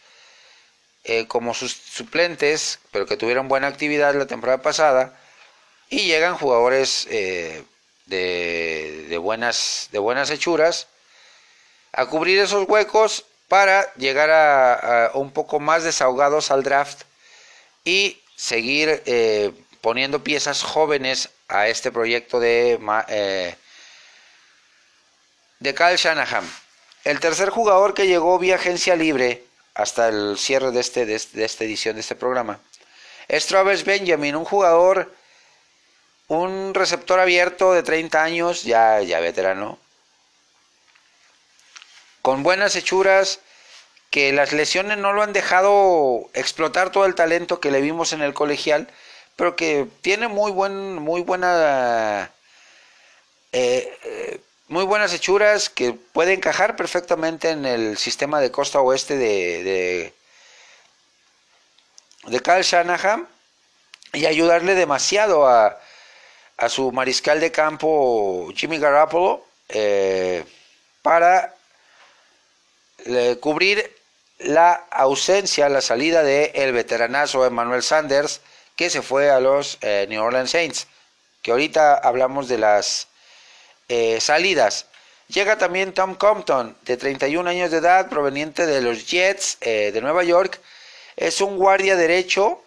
eh, 1.04 1.26
como 1.26 1.52
sus 1.52 1.72
suplentes, 1.72 2.78
pero 2.92 3.04
que 3.04 3.18
tuvieron 3.18 3.48
buena 3.48 3.66
actividad 3.66 4.14
la 4.14 4.26
temporada 4.26 4.62
pasada, 4.62 5.20
y 5.90 6.04
llegan 6.06 6.38
jugadores 6.38 7.06
eh, 7.10 7.62
de, 8.06 9.18
buenas, 9.20 9.88
de 9.92 9.98
buenas 9.98 10.30
hechuras 10.30 10.86
a 11.92 12.06
cubrir 12.06 12.38
esos 12.38 12.66
huecos 12.66 13.26
para 13.48 13.92
llegar 13.96 14.30
a 14.30 15.10
un 15.12 15.30
poco 15.30 15.60
más 15.60 15.84
desahogados 15.84 16.50
al 16.50 16.62
draft 16.62 17.02
y 17.84 18.22
seguir 18.38 19.02
eh, 19.04 19.52
poniendo 19.80 20.22
piezas 20.22 20.62
jóvenes 20.62 21.28
a 21.48 21.66
este 21.66 21.90
proyecto 21.90 22.38
de, 22.38 22.78
eh, 23.08 23.56
de 25.58 25.74
Kyle 25.74 25.96
Shanahan. 25.96 26.48
El 27.02 27.18
tercer 27.18 27.50
jugador 27.50 27.94
que 27.94 28.06
llegó 28.06 28.38
vía 28.38 28.54
agencia 28.54 28.94
libre 28.94 29.44
hasta 29.74 30.08
el 30.08 30.38
cierre 30.38 30.70
de, 30.70 30.80
este, 30.80 31.04
de, 31.04 31.16
esta 31.16 31.64
edición 31.64 31.96
de 31.96 32.00
este 32.00 32.14
programa 32.14 32.60
es 33.26 33.46
Travis 33.46 33.84
Benjamin, 33.84 34.36
un 34.36 34.44
jugador, 34.44 35.12
un 36.28 36.74
receptor 36.74 37.18
abierto 37.18 37.72
de 37.72 37.82
30 37.82 38.22
años, 38.22 38.62
ya, 38.62 39.02
ya 39.02 39.18
veterano, 39.18 39.80
con 42.22 42.44
buenas 42.44 42.76
hechuras, 42.76 43.40
que 44.10 44.32
las 44.32 44.52
lesiones 44.52 44.98
no 44.98 45.12
lo 45.12 45.22
han 45.22 45.32
dejado 45.32 46.30
explotar 46.34 46.90
todo 46.90 47.04
el 47.04 47.14
talento 47.14 47.60
que 47.60 47.70
le 47.70 47.80
vimos 47.80 48.12
en 48.12 48.22
el 48.22 48.34
colegial, 48.34 48.88
pero 49.36 49.56
que 49.56 49.86
tiene 50.02 50.28
muy 50.28 50.50
buen, 50.50 50.94
muy 50.96 51.20
buena, 51.22 52.30
eh, 53.52 53.96
eh, 54.04 54.40
muy 54.68 54.84
buenas 54.84 55.12
hechuras 55.12 55.68
que 55.68 55.92
puede 55.92 56.32
encajar 56.32 56.76
perfectamente 56.76 57.50
en 57.50 57.66
el 57.66 57.98
sistema 57.98 58.40
de 58.40 58.50
costa 58.50 58.80
oeste 58.80 59.16
de, 59.16 59.62
de, 59.62 60.14
de 62.24 62.40
Kyle 62.40 62.62
Shanahan 62.62 63.28
y 64.14 64.26
ayudarle 64.26 64.74
demasiado 64.74 65.46
a, 65.46 65.78
a 66.56 66.68
su 66.68 66.92
mariscal 66.92 67.40
de 67.40 67.52
campo 67.52 68.50
Jimmy 68.54 68.78
Garoppolo 68.78 69.44
eh, 69.68 70.44
para 71.02 71.54
cubrir 73.40 73.97
la 74.38 74.72
ausencia, 74.90 75.68
la 75.68 75.80
salida 75.80 76.22
de 76.22 76.52
el 76.54 76.72
veteranazo 76.72 77.44
Emmanuel 77.44 77.82
Sanders, 77.82 78.40
que 78.76 78.90
se 78.90 79.02
fue 79.02 79.30
a 79.30 79.40
los 79.40 79.78
eh, 79.80 80.06
New 80.08 80.22
Orleans 80.22 80.50
Saints, 80.50 80.86
que 81.42 81.50
ahorita 81.50 81.96
hablamos 81.96 82.48
de 82.48 82.58
las 82.58 83.08
eh, 83.88 84.20
salidas. 84.20 84.86
Llega 85.28 85.58
también 85.58 85.92
Tom 85.92 86.14
Compton, 86.14 86.76
de 86.82 86.96
31 86.96 87.50
años 87.50 87.70
de 87.70 87.78
edad, 87.78 88.08
proveniente 88.08 88.66
de 88.66 88.80
los 88.80 89.06
Jets 89.06 89.58
eh, 89.60 89.90
de 89.92 90.00
Nueva 90.00 90.24
York. 90.24 90.60
Es 91.16 91.40
un 91.40 91.56
guardia 91.56 91.96
derecho 91.96 92.62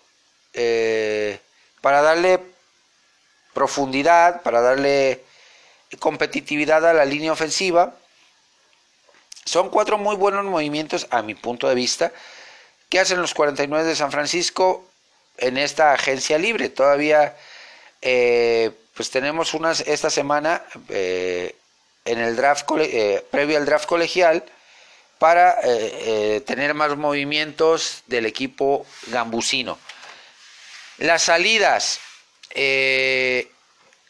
para 1.79 2.01
darle 2.01 2.41
profundidad, 3.53 4.41
para 4.41 4.59
darle 4.59 5.23
competitividad 5.99 6.85
a 6.85 6.93
la 6.93 7.05
línea 7.05 7.31
ofensiva. 7.31 7.95
Son 9.45 9.69
cuatro 9.69 9.97
muy 9.97 10.15
buenos 10.15 10.45
movimientos 10.45 11.07
a 11.09 11.21
mi 11.21 11.35
punto 11.35 11.67
de 11.67 11.75
vista 11.75 12.11
que 12.89 12.99
hacen 12.99 13.21
los 13.21 13.33
49 13.33 13.87
de 13.87 13.95
San 13.95 14.11
Francisco 14.11 14.85
en 15.37 15.57
esta 15.57 15.93
agencia 15.93 16.37
libre. 16.37 16.69
Todavía 16.69 17.35
eh, 18.01 18.71
pues 18.93 19.09
tenemos 19.09 19.53
unas 19.53 19.81
esta 19.81 20.09
semana 20.09 20.63
eh, 20.89 21.55
en 22.05 22.19
el 22.19 22.35
draft 22.35 22.65
eh, 22.79 23.25
previo 23.31 23.57
al 23.57 23.65
draft 23.65 23.85
colegial 23.85 24.43
para 25.19 25.59
tener 26.47 26.73
más 26.73 26.97
movimientos 26.97 28.01
del 28.07 28.25
equipo 28.25 28.87
gambusino. 29.05 29.77
Las 30.97 31.21
salidas, 31.21 31.99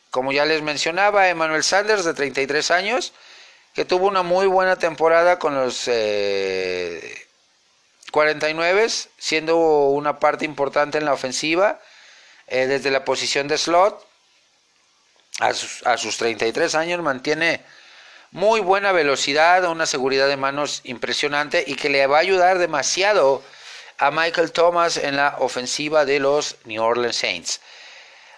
como 0.10 0.32
ya 0.32 0.46
les 0.46 0.62
mencionaba, 0.62 1.28
Emmanuel 1.28 1.66
Sanders 1.66 2.06
de 2.06 2.14
33 2.14 2.72
años, 2.72 3.12
que 3.74 3.86
tuvo 3.86 4.08
una 4.08 4.24
muy 4.24 4.48
buena 4.48 4.76
temporada 4.76 5.40
con 5.40 5.56
los 5.56 5.86
49, 8.12 8.84
eh, 8.84 8.90
siendo 9.18 9.58
una 9.58 10.20
parte 10.20 10.46
importante 10.46 10.98
en 10.98 11.06
la 11.06 11.14
ofensiva, 11.14 11.80
eh, 12.48 12.68
desde 12.68 12.92
la 12.92 13.06
posición 13.06 13.48
de 13.48 13.58
slot. 13.58 14.08
A 15.40 15.54
sus, 15.54 15.86
a 15.88 15.98
sus 15.98 16.18
33 16.18 16.76
años 16.76 17.02
mantiene 17.02 17.62
muy 18.32 18.60
buena 18.60 18.92
velocidad, 18.92 19.64
una 19.66 19.86
seguridad 19.86 20.28
de 20.28 20.38
manos 20.38 20.82
impresionante 20.84 21.64
y 21.66 21.76
que 21.76 21.90
le 21.90 22.06
va 22.06 22.18
a 22.18 22.22
ayudar 22.22 22.60
demasiado 22.60 23.42
a 23.98 24.12
Michael 24.12 24.52
Thomas 24.52 24.98
en 24.98 25.16
la 25.16 25.36
ofensiva 25.40 26.06
de 26.06 26.20
los 26.20 26.58
New 26.66 26.84
Orleans 26.84 27.16
Saints. 27.16 27.62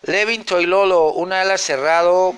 Levin 0.02 0.44
Toilolo, 0.44 1.12
un 1.14 1.32
ala 1.32 1.58
cerrado 1.58 2.36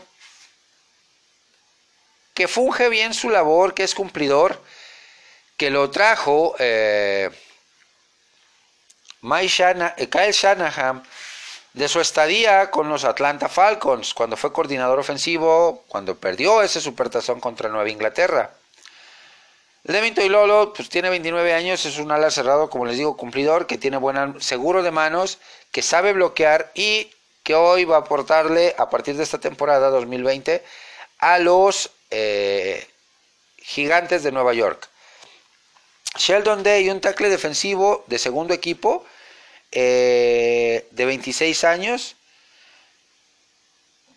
que 2.36 2.48
funge 2.48 2.90
bien 2.90 3.14
su 3.14 3.30
labor, 3.30 3.74
que 3.74 3.84
es 3.84 3.96
cumplidor, 3.96 4.62
que 5.58 5.72
lo 5.72 5.90
trajo 5.90 6.56
eh, 6.60 7.32
eh, 9.24 10.10
Kyle 10.10 10.32
Shanahan 10.32 11.04
de 11.74 11.88
su 11.88 12.00
estadía 12.00 12.70
con 12.70 12.90
los 12.90 13.06
Atlanta 13.06 13.50
Falcons, 13.50 14.14
cuando 14.14 14.38
fue 14.38 14.54
coordinador 14.54 15.00
ofensivo, 15.00 15.84
cuando 15.88 16.16
perdió 16.16 16.62
ese 16.62 16.82
supertazón 16.82 17.40
contra 17.40 17.70
Nueva 17.70 17.90
Inglaterra. 17.90 18.52
Levin 19.84 20.16
y 20.18 20.30
Lolo 20.30 20.74
pues 20.74 20.90
tiene 20.90 21.10
29 21.10 21.54
años, 21.54 21.86
es 21.86 22.00
un 22.00 22.12
ala 22.12 22.32
cerrado, 22.32 22.70
como 22.70 22.86
les 22.86 22.98
digo, 22.98 23.16
cumplidor, 23.16 23.66
que 23.66 23.78
tiene 23.78 23.98
buen 23.98 24.42
seguro 24.42 24.84
de 24.84 24.92
manos, 24.92 25.38
que 25.72 25.82
sabe 25.82 26.12
bloquear 26.12 26.72
y 26.74 27.12
que 27.44 27.56
hoy 27.56 27.86
va 27.86 27.98
a 27.98 28.00
aportarle 28.00 28.76
a 28.78 28.90
partir 28.90 29.16
de 29.16 29.24
esta 29.24 29.40
temporada 29.40 29.90
2020 29.90 30.64
a 31.20 31.40
los 31.40 31.92
eh, 32.10 32.88
gigantes 33.58 34.24
de 34.24 34.32
Nueva 34.32 34.54
York. 34.54 34.90
Sheldon 36.18 36.64
Day, 36.64 36.90
un 36.90 37.02
tackle 37.02 37.30
defensivo 37.30 38.04
de 38.08 38.20
segundo 38.20 38.54
equipo 38.54 39.06
eh, 39.72 40.88
de 40.92 41.06
26 41.06 41.64
años, 41.66 42.16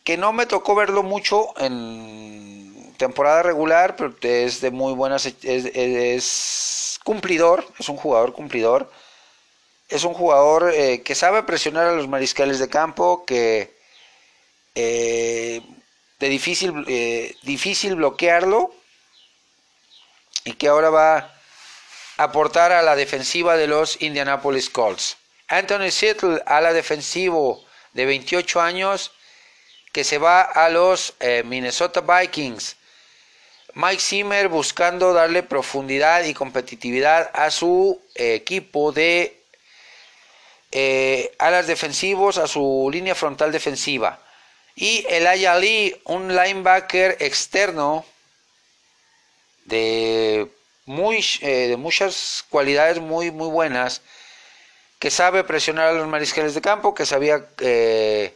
que 0.04 0.16
no 0.16 0.32
me 0.32 0.46
tocó 0.46 0.74
verlo 0.74 1.02
mucho 1.02 1.52
en 1.58 2.94
temporada 2.96 3.42
regular, 3.42 3.96
pero 3.96 4.14
es 4.22 4.60
de 4.60 4.70
muy 4.70 4.92
buenas, 4.92 5.26
es, 5.26 7.00
cumplidor, 7.04 7.66
es 7.78 7.88
un 7.88 7.96
jugador 7.96 8.32
cumplidor, 8.32 8.90
es 9.88 10.04
un 10.04 10.14
jugador 10.14 10.72
eh, 10.74 11.02
que 11.02 11.14
sabe 11.14 11.42
presionar 11.42 11.88
a 11.88 11.92
los 11.92 12.08
mariscales 12.08 12.58
de 12.58 12.68
campo, 12.68 13.24
que 13.24 13.76
de 16.18 16.28
difícil, 16.28 16.84
eh, 16.88 17.36
difícil 17.42 17.94
bloquearlo 17.94 18.74
y 20.44 20.52
que 20.54 20.68
ahora 20.68 20.90
va 20.90 21.16
a 21.16 21.34
aportar 22.16 22.72
a 22.72 22.82
la 22.82 22.96
defensiva 22.96 23.56
de 23.56 23.68
los 23.68 24.00
Indianapolis 24.02 24.70
Colts. 24.70 25.16
Anthony 25.48 25.90
Seattle 25.90 26.42
a 26.46 26.60
la 26.60 26.72
defensivo 26.72 27.64
de 27.92 28.04
28 28.04 28.60
años 28.60 29.12
que 29.92 30.04
se 30.04 30.18
va 30.18 30.42
a 30.42 30.68
los 30.68 31.14
eh, 31.20 31.42
Minnesota 31.44 32.00
Vikings. 32.00 32.76
Mike 33.74 34.02
Zimmer 34.02 34.48
buscando 34.48 35.12
darle 35.12 35.42
profundidad 35.42 36.24
y 36.24 36.34
competitividad 36.34 37.30
a 37.32 37.50
su 37.50 38.00
eh, 38.14 38.34
equipo 38.34 38.92
de 38.92 39.34
alas 41.38 41.66
defensivos, 41.66 42.36
a 42.36 42.46
su 42.46 42.90
línea 42.92 43.14
frontal 43.14 43.50
defensiva. 43.52 44.20
Y 44.80 45.04
el 45.08 45.26
Ali, 45.26 46.00
un 46.04 46.28
linebacker 46.28 47.16
externo 47.18 48.04
de, 49.64 50.48
muy, 50.86 51.18
eh, 51.40 51.66
de 51.66 51.76
muchas 51.76 52.44
cualidades 52.48 53.00
muy, 53.00 53.32
muy 53.32 53.48
buenas, 53.48 54.02
que 55.00 55.10
sabe 55.10 55.42
presionar 55.42 55.88
a 55.88 55.92
los 55.94 56.06
mariscales 56.06 56.54
de 56.54 56.60
campo, 56.60 56.94
que 56.94 57.06
sabía 57.06 57.44
eh, 57.58 58.32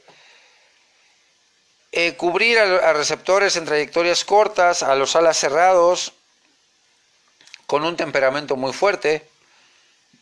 eh, 1.93 2.16
cubrir 2.16 2.59
a, 2.59 2.93
receptores 2.93 3.55
en 3.55 3.64
trayectorias 3.64 4.24
cortas, 4.24 4.82
a 4.82 4.97
los 4.97 5.14
alas 5.14 5.36
cerrados, 5.36 6.12
con 7.68 7.84
un 7.84 7.97
temperamento 7.97 8.57
muy 8.57 8.72
fuerte, 8.72 9.28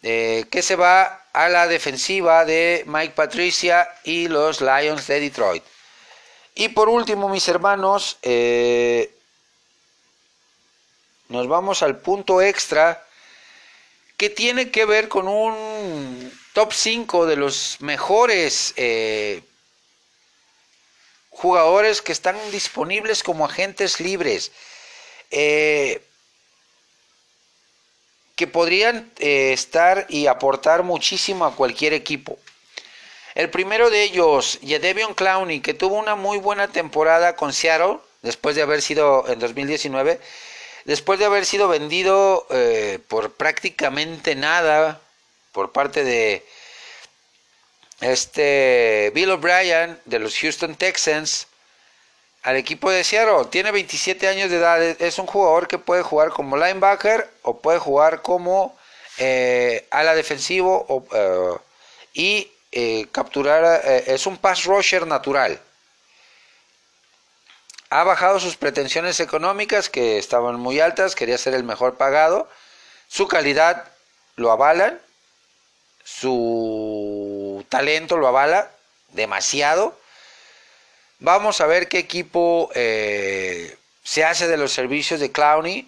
que 0.03 0.62
se 0.62 0.77
va 0.77 1.25
a 1.33 1.49
la 1.49 1.66
defensiva 1.66 2.45
de 2.45 2.85
Mike 2.87 3.14
Patricia 3.14 3.89
y 4.05 4.29
los 4.29 4.61
Lions 4.61 5.07
de 5.07 5.21
Detroit. 5.21 5.64
Y 6.61 6.69
por 6.69 6.91
último, 6.91 7.31
mis 7.31 7.49
hermanos, 7.49 8.19
eh, 8.21 9.11
nos 11.31 11.49
vamos 11.49 11.83
al 11.83 11.97
punto 11.97 12.43
extra 12.43 13.03
que 14.19 14.29
tiene 14.29 14.71
que 14.71 14.85
ver 14.85 15.09
con 15.09 15.27
un 15.27 16.31
top 16.53 16.75
5 16.75 17.25
de 17.25 17.37
los 17.37 17.79
mejores 17.81 18.75
eh, 18.77 19.43
jugadores 21.31 22.03
que 22.03 22.13
están 22.13 22.37
disponibles 22.51 23.23
como 23.23 23.47
agentes 23.47 23.99
libres. 23.99 24.53
Eh, 25.31 26.05
que 28.37 28.47
podrían 28.47 29.11
estar 29.17 30.05
y 30.11 30.27
aportar 30.27 30.83
muchísimo 30.83 31.47
a 31.47 31.57
cualquier 31.57 31.95
equipo. 31.95 32.39
El 33.41 33.49
primero 33.49 33.88
de 33.88 34.03
ellos, 34.03 34.61
Yedevion 34.61 35.14
Clowney, 35.14 35.61
que 35.61 35.72
tuvo 35.72 35.97
una 35.97 36.14
muy 36.14 36.36
buena 36.36 36.68
temporada 36.68 37.36
con 37.36 37.55
Seattle, 37.55 37.97
después 38.20 38.55
de 38.55 38.61
haber 38.61 38.82
sido 38.82 39.26
en 39.28 39.38
2019, 39.38 40.20
después 40.84 41.18
de 41.18 41.24
haber 41.24 41.47
sido 41.47 41.66
vendido 41.66 42.47
eh, 42.51 42.99
por 43.09 43.32
prácticamente 43.32 44.34
nada 44.34 45.01
por 45.53 45.72
parte 45.72 46.05
de 46.05 46.45
este 48.03 49.11
Bill 49.14 49.30
O'Brien 49.30 49.99
de 50.05 50.18
los 50.18 50.36
Houston 50.38 50.74
Texans, 50.74 51.47
al 52.43 52.57
equipo 52.57 52.91
de 52.91 53.05
Seattle. 53.05 53.47
Tiene 53.51 53.70
27 53.70 54.28
años 54.28 54.51
de 54.51 54.59
edad. 54.59 54.82
Es 54.82 55.18
un 55.18 55.26
jugador 55.26 55.66
que 55.66 55.78
puede 55.78 56.03
jugar 56.03 56.28
como 56.28 56.59
linebacker 56.59 57.26
o 57.41 57.59
puede 57.59 57.78
jugar 57.78 58.20
como 58.20 58.76
eh, 59.16 59.86
ala 59.91 60.14
defensivo 60.14 61.07
eh, 61.14 61.57
y 62.12 62.51
eh, 62.73 63.07
capturar. 63.12 63.83
es 63.85 64.27
un 64.27 64.37
pass 64.37 64.64
rusher 64.64 65.07
natural. 65.07 65.61
Ha 67.91 68.05
bajado 68.05 68.39
sus 68.39 68.57
pretensiones 68.57 69.18
económicas 69.21 69.89
que 69.89 70.18
estaban 70.18 70.61
muy 70.61 70.81
altas. 70.81 71.14
Quería 71.14 71.39
ser 71.39 71.55
el 71.55 71.64
mejor 71.64 71.97
pagado. 71.97 72.49
Su 73.09 73.27
calidad 73.27 73.91
lo 74.37 74.53
avalan. 74.53 75.01
Su 76.05 77.64
talento 77.68 78.16
lo 78.16 78.29
avala 78.29 78.71
demasiado 79.11 80.01
Vamos 81.23 81.61
a 81.61 81.66
ver 81.66 81.89
qué 81.89 81.99
equipo 81.99 82.71
eh, 82.75 83.77
se 84.03 84.25
hace 84.25 84.49
de 84.49 84.57
los 84.57 84.73
servicios 84.73 85.21
de 85.21 85.31
Clowney, 85.31 85.87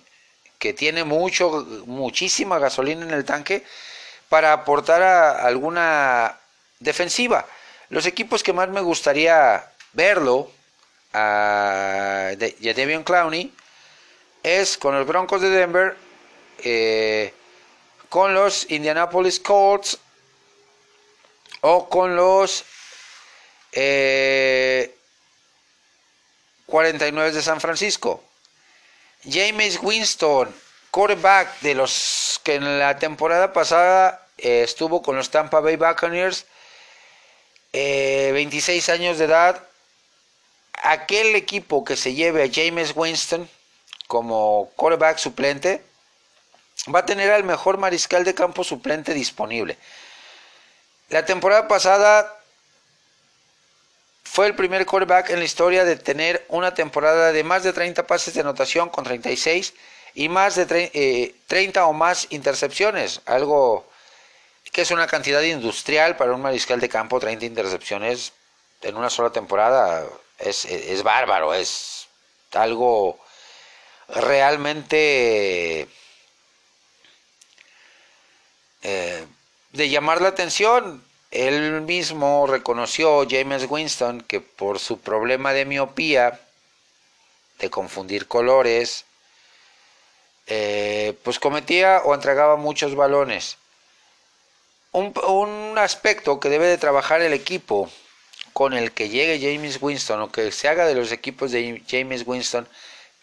que 0.58 0.74
tiene 0.74 1.04
mucho, 1.04 1.66
muchísima 1.86 2.58
gasolina 2.58 3.02
en 3.06 3.12
el 3.12 3.24
tanque, 3.24 3.64
para 4.28 4.52
aportar 4.52 5.02
a 5.02 5.46
alguna 5.46 6.38
defensiva. 6.82 7.46
Los 7.88 8.06
equipos 8.06 8.42
que 8.42 8.52
más 8.52 8.68
me 8.68 8.80
gustaría 8.80 9.70
verlo 9.92 10.50
a 11.12 12.32
Devion 12.36 13.04
Clowney 13.04 13.52
es 14.42 14.76
con 14.76 14.96
los 14.96 15.06
Broncos 15.06 15.40
de 15.40 15.50
Denver, 15.50 15.96
eh, 16.58 17.32
con 18.08 18.34
los 18.34 18.70
Indianapolis 18.70 19.40
Colts 19.40 19.98
o 21.60 21.88
con 21.88 22.16
los 22.16 22.64
eh, 23.72 24.94
49 26.66 27.32
de 27.32 27.42
San 27.42 27.60
Francisco. 27.60 28.24
James 29.24 29.78
Winston, 29.80 30.52
quarterback 30.90 31.60
de 31.60 31.74
los 31.74 32.40
que 32.42 32.56
en 32.56 32.78
la 32.78 32.98
temporada 32.98 33.52
pasada 33.52 34.26
eh, 34.38 34.62
estuvo 34.64 35.02
con 35.02 35.16
los 35.16 35.30
Tampa 35.30 35.60
Bay 35.60 35.76
Buccaneers, 35.76 36.46
26 37.72 38.88
eh, 38.88 38.92
años 38.92 39.18
de 39.18 39.24
edad. 39.24 39.62
Aquel 40.82 41.34
equipo 41.34 41.84
que 41.84 41.96
se 41.96 42.14
lleve 42.14 42.44
a 42.44 42.50
James 42.52 42.92
Winston 42.94 43.48
como 44.06 44.70
quarterback 44.76 45.18
suplente 45.18 45.82
va 46.92 47.00
a 47.00 47.06
tener 47.06 47.30
al 47.30 47.44
mejor 47.44 47.78
mariscal 47.78 48.24
de 48.24 48.34
campo 48.34 48.64
suplente 48.64 49.14
disponible. 49.14 49.78
La 51.08 51.24
temporada 51.24 51.68
pasada 51.68 52.34
fue 54.24 54.46
el 54.46 54.54
primer 54.54 54.86
quarterback 54.86 55.30
en 55.30 55.38
la 55.38 55.44
historia 55.44 55.84
de 55.84 55.96
tener 55.96 56.44
una 56.48 56.74
temporada 56.74 57.32
de 57.32 57.44
más 57.44 57.62
de 57.62 57.72
30 57.72 58.06
pases 58.06 58.34
de 58.34 58.40
anotación 58.40 58.88
con 58.88 59.04
36 59.04 59.74
y 60.14 60.28
más 60.28 60.56
de 60.56 60.66
30 61.46 61.80
eh, 61.80 61.82
o 61.82 61.92
más 61.92 62.26
intercepciones, 62.30 63.20
algo 63.26 63.86
que 64.72 64.80
es 64.82 64.90
una 64.90 65.06
cantidad 65.06 65.42
industrial 65.42 66.16
para 66.16 66.32
un 66.32 66.40
mariscal 66.40 66.80
de 66.80 66.88
campo, 66.88 67.20
30 67.20 67.44
intercepciones 67.44 68.32
en 68.80 68.96
una 68.96 69.10
sola 69.10 69.30
temporada 69.30 70.04
es, 70.38 71.02
bárbaro, 71.02 71.54
es 71.54 72.08
algo 72.52 73.18
realmente 74.08 75.86
eh, 78.82 79.26
de 79.72 79.88
llamar 79.88 80.20
la 80.20 80.28
atención. 80.28 81.04
Él 81.30 81.82
mismo 81.82 82.46
reconoció, 82.46 83.26
James 83.28 83.66
Winston, 83.68 84.22
que 84.22 84.40
por 84.40 84.78
su 84.78 85.00
problema 85.00 85.52
de 85.52 85.64
miopía, 85.64 86.40
de 87.58 87.70
confundir 87.70 88.26
colores, 88.26 89.04
eh, 90.46 91.16
pues 91.22 91.38
cometía 91.38 92.02
o 92.04 92.14
entregaba 92.14 92.56
muchos 92.56 92.94
balones. 92.94 93.56
Un, 94.92 95.12
un, 95.26 95.78
aspecto 95.78 96.38
que 96.38 96.50
debe 96.50 96.66
de 96.66 96.78
trabajar 96.78 97.22
el 97.22 97.32
equipo 97.32 97.90
con 98.52 98.74
el 98.74 98.92
que 98.92 99.08
llegue 99.08 99.40
James 99.40 99.78
Winston 99.80 100.20
o 100.20 100.30
que 100.30 100.52
se 100.52 100.68
haga 100.68 100.86
de 100.86 100.94
los 100.94 101.12
equipos 101.12 101.50
de 101.50 101.82
James 101.88 102.24
Winston, 102.26 102.68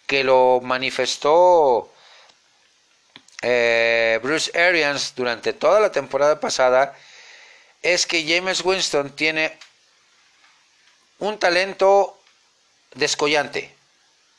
que 0.07 0.23
lo 0.23 0.59
manifestó 0.63 1.91
eh, 3.41 4.19
Bruce 4.21 4.51
Arians 4.59 5.13
durante 5.15 5.53
toda 5.53 5.79
la 5.79 5.91
temporada 5.91 6.39
pasada, 6.39 6.97
es 7.81 8.05
que 8.05 8.25
James 8.27 8.65
Winston 8.65 9.15
tiene 9.15 9.57
un 11.19 11.37
talento 11.37 12.19
descollante, 12.95 13.73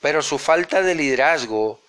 pero 0.01 0.22
su 0.22 0.39
falta 0.39 0.83
de 0.83 0.95
liderazgo, 0.95 1.81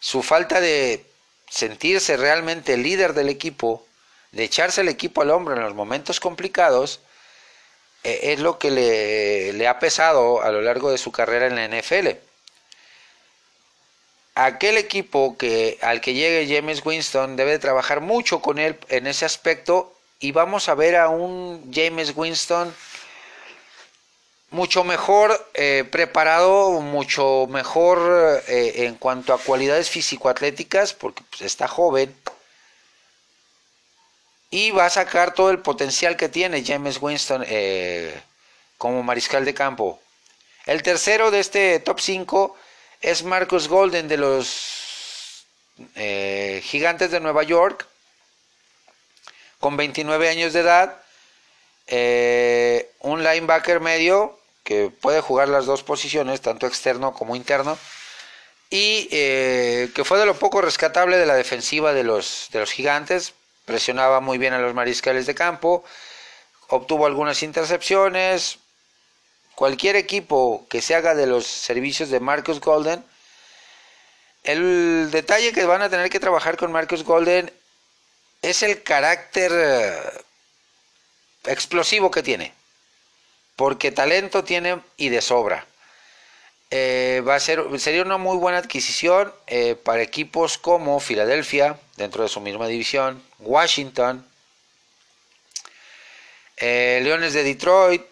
su 0.00 0.22
falta 0.22 0.60
de 0.60 1.04
sentirse 1.48 2.16
realmente 2.16 2.76
líder 2.76 3.14
del 3.14 3.28
equipo, 3.28 3.86
de 4.34 4.44
echarse 4.44 4.80
el 4.80 4.88
equipo 4.88 5.22
al 5.22 5.30
hombro 5.30 5.54
en 5.54 5.62
los 5.62 5.74
momentos 5.74 6.20
complicados, 6.20 7.00
eh, 8.02 8.32
es 8.32 8.40
lo 8.40 8.58
que 8.58 8.70
le, 8.70 9.68
ha 9.68 9.78
pesado 9.78 10.42
a 10.42 10.50
lo 10.50 10.60
largo 10.60 10.90
de 10.90 10.98
su 10.98 11.12
carrera 11.12 11.46
en 11.46 11.56
la 11.56 11.68
NFL. 11.68 12.18
Aquel 14.34 14.76
equipo 14.76 15.38
que, 15.38 15.78
al 15.80 16.00
que 16.00 16.14
llegue 16.14 16.52
James 16.52 16.84
Winston 16.84 17.36
debe 17.36 17.60
trabajar 17.60 18.00
mucho 18.00 18.40
con 18.40 18.58
él 18.58 18.76
en 18.88 19.06
ese 19.06 19.24
aspecto 19.24 19.94
y 20.18 20.32
vamos 20.32 20.68
a 20.68 20.74
ver 20.74 20.96
a 20.96 21.08
un 21.08 21.70
James 21.72 22.12
Winston 22.16 22.74
mucho 24.50 24.84
mejor 24.84 25.48
eh, 25.54 25.84
preparado, 25.90 26.80
mucho 26.80 27.46
mejor 27.48 28.42
eh, 28.48 28.86
en 28.86 28.96
cuanto 28.96 29.32
a 29.32 29.38
cualidades 29.38 29.90
físico-atléticas, 29.90 30.94
porque 30.94 31.22
pues, 31.30 31.42
está 31.42 31.68
joven. 31.68 32.14
Y 34.54 34.70
va 34.70 34.86
a 34.86 34.90
sacar 34.90 35.34
todo 35.34 35.50
el 35.50 35.58
potencial 35.58 36.16
que 36.16 36.28
tiene 36.28 36.64
James 36.64 36.98
Winston 37.00 37.44
eh, 37.46 38.14
como 38.78 39.02
mariscal 39.02 39.44
de 39.44 39.54
campo. 39.54 40.00
El 40.66 40.82
tercero 40.82 41.30
de 41.30 41.40
este 41.40 41.80
top 41.80 41.98
5 41.98 42.56
es 43.00 43.24
Marcus 43.24 43.66
Golden 43.68 44.06
de 44.06 44.16
los 44.16 45.46
Gigantes 46.62 47.10
de 47.10 47.18
Nueva 47.18 47.42
York 47.42 47.88
con 49.64 49.78
29 49.78 50.28
años 50.28 50.52
de 50.52 50.60
edad, 50.60 51.00
eh, 51.86 52.90
un 53.00 53.24
linebacker 53.24 53.80
medio 53.80 54.38
que 54.62 54.90
puede 54.90 55.22
jugar 55.22 55.48
las 55.48 55.64
dos 55.64 55.82
posiciones, 55.82 56.42
tanto 56.42 56.66
externo 56.66 57.14
como 57.14 57.34
interno, 57.34 57.78
y 58.68 59.08
eh, 59.10 59.90
que 59.94 60.04
fue 60.04 60.18
de 60.18 60.26
lo 60.26 60.38
poco 60.38 60.60
rescatable 60.60 61.16
de 61.16 61.24
la 61.24 61.34
defensiva 61.34 61.94
de 61.94 62.04
los, 62.04 62.48
de 62.52 62.60
los 62.60 62.72
gigantes, 62.72 63.32
presionaba 63.64 64.20
muy 64.20 64.38
bien 64.38 64.52
a 64.52 64.58
los 64.58 64.74
mariscales 64.74 65.26
de 65.26 65.34
campo, 65.34 65.84
obtuvo 66.68 67.06
algunas 67.06 67.42
intercepciones, 67.42 68.58
cualquier 69.54 69.96
equipo 69.96 70.66
que 70.68 70.82
se 70.82 70.94
haga 70.94 71.14
de 71.14 71.26
los 71.26 71.46
servicios 71.46 72.10
de 72.10 72.20
Marcus 72.20 72.60
Golden, 72.60 73.04
el 74.44 75.10
detalle 75.10 75.52
que 75.52 75.64
van 75.64 75.82
a 75.82 75.88
tener 75.88 76.10
que 76.10 76.20
trabajar 76.20 76.56
con 76.56 76.70
Marcus 76.70 77.02
Golden 77.02 77.50
es 78.42 78.62
el 78.62 78.82
carácter 78.82 79.50
eh, 79.54 79.92
explosivo 81.46 82.10
que 82.10 82.22
tiene. 82.22 82.52
Porque 83.56 83.90
talento 83.90 84.44
tiene 84.44 84.80
y 84.96 85.08
de 85.08 85.22
sobra. 85.22 85.66
Eh, 86.70 87.22
va 87.26 87.36
a 87.36 87.40
ser, 87.40 87.62
sería 87.78 88.02
una 88.02 88.18
muy 88.18 88.36
buena 88.36 88.58
adquisición 88.58 89.32
eh, 89.46 89.76
para 89.76 90.02
equipos 90.02 90.58
como 90.58 91.00
Filadelfia, 91.00 91.78
dentro 91.96 92.22
de 92.24 92.28
su 92.28 92.40
misma 92.40 92.66
división, 92.66 93.22
Washington, 93.44 94.26
Leones 96.60 97.32
de 97.34 97.42
Detroit, 97.42 98.02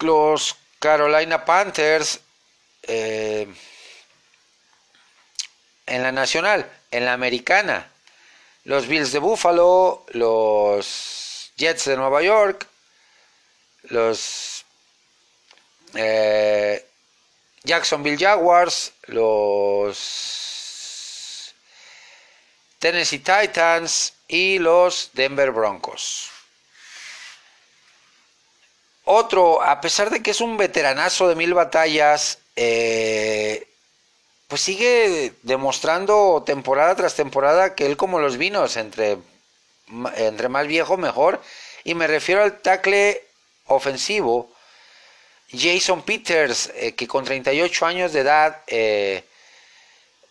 los 0.00 0.56
Carolina 0.78 1.44
Panthers, 1.44 2.20
en 5.88 6.02
la 6.02 6.12
nacional, 6.12 6.70
en 6.90 7.04
la 7.04 7.14
americana, 7.14 7.90
los 8.64 8.86
Bills 8.86 9.12
de 9.12 9.18
Buffalo, 9.18 10.04
los 10.08 11.52
Jets 11.56 11.86
de 11.86 11.96
Nueva 11.96 12.22
York, 12.22 12.66
los 13.84 14.64
eh, 15.94 16.84
Jacksonville 17.64 18.18
Jaguars, 18.18 18.92
los 19.06 20.47
Tennessee 22.78 23.18
Titans 23.18 24.14
y 24.28 24.58
los 24.58 25.10
Denver 25.14 25.50
Broncos. 25.50 26.30
Otro, 29.04 29.62
a 29.62 29.80
pesar 29.80 30.10
de 30.10 30.22
que 30.22 30.32
es 30.32 30.40
un 30.40 30.56
veteranazo 30.56 31.28
de 31.28 31.34
mil 31.34 31.54
batallas, 31.54 32.40
eh, 32.56 33.66
pues 34.48 34.60
sigue 34.60 35.32
demostrando 35.42 36.42
temporada 36.44 36.94
tras 36.94 37.14
temporada 37.14 37.74
que 37.74 37.86
él 37.86 37.96
como 37.96 38.18
los 38.18 38.36
vinos, 38.36 38.76
entre, 38.76 39.18
entre 40.16 40.48
más 40.48 40.66
viejo 40.66 40.96
mejor. 40.96 41.40
Y 41.84 41.94
me 41.94 42.06
refiero 42.06 42.42
al 42.42 42.60
tackle 42.60 43.22
ofensivo, 43.66 44.50
Jason 45.50 46.02
Peters, 46.02 46.70
eh, 46.74 46.94
que 46.94 47.08
con 47.08 47.24
38 47.24 47.86
años 47.86 48.12
de 48.12 48.20
edad, 48.20 48.62
eh, 48.66 49.24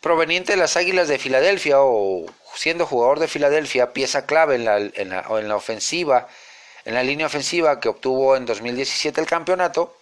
proveniente 0.02 0.54
de 0.54 0.58
las 0.58 0.78
Águilas 0.78 1.08
de 1.08 1.20
Filadelfia 1.20 1.78
o 1.80 2.26
siendo 2.56 2.86
jugador 2.86 3.20
de 3.20 3.28
Filadelfia, 3.28 3.94
pieza 3.94 4.26
clave 4.26 4.56
en 4.56 4.66
la, 4.66 4.78
en 4.78 5.10
la, 5.10 5.26
en 5.30 5.48
la 5.48 5.56
ofensiva, 5.56 6.28
en 6.86 6.94
la 6.94 7.04
línea 7.04 7.28
ofensiva 7.28 7.80
que 7.80 7.90
obtuvo 7.90 8.36
en 8.36 8.46
2017 8.46 9.20
el 9.20 9.28
campeonato, 9.28 9.96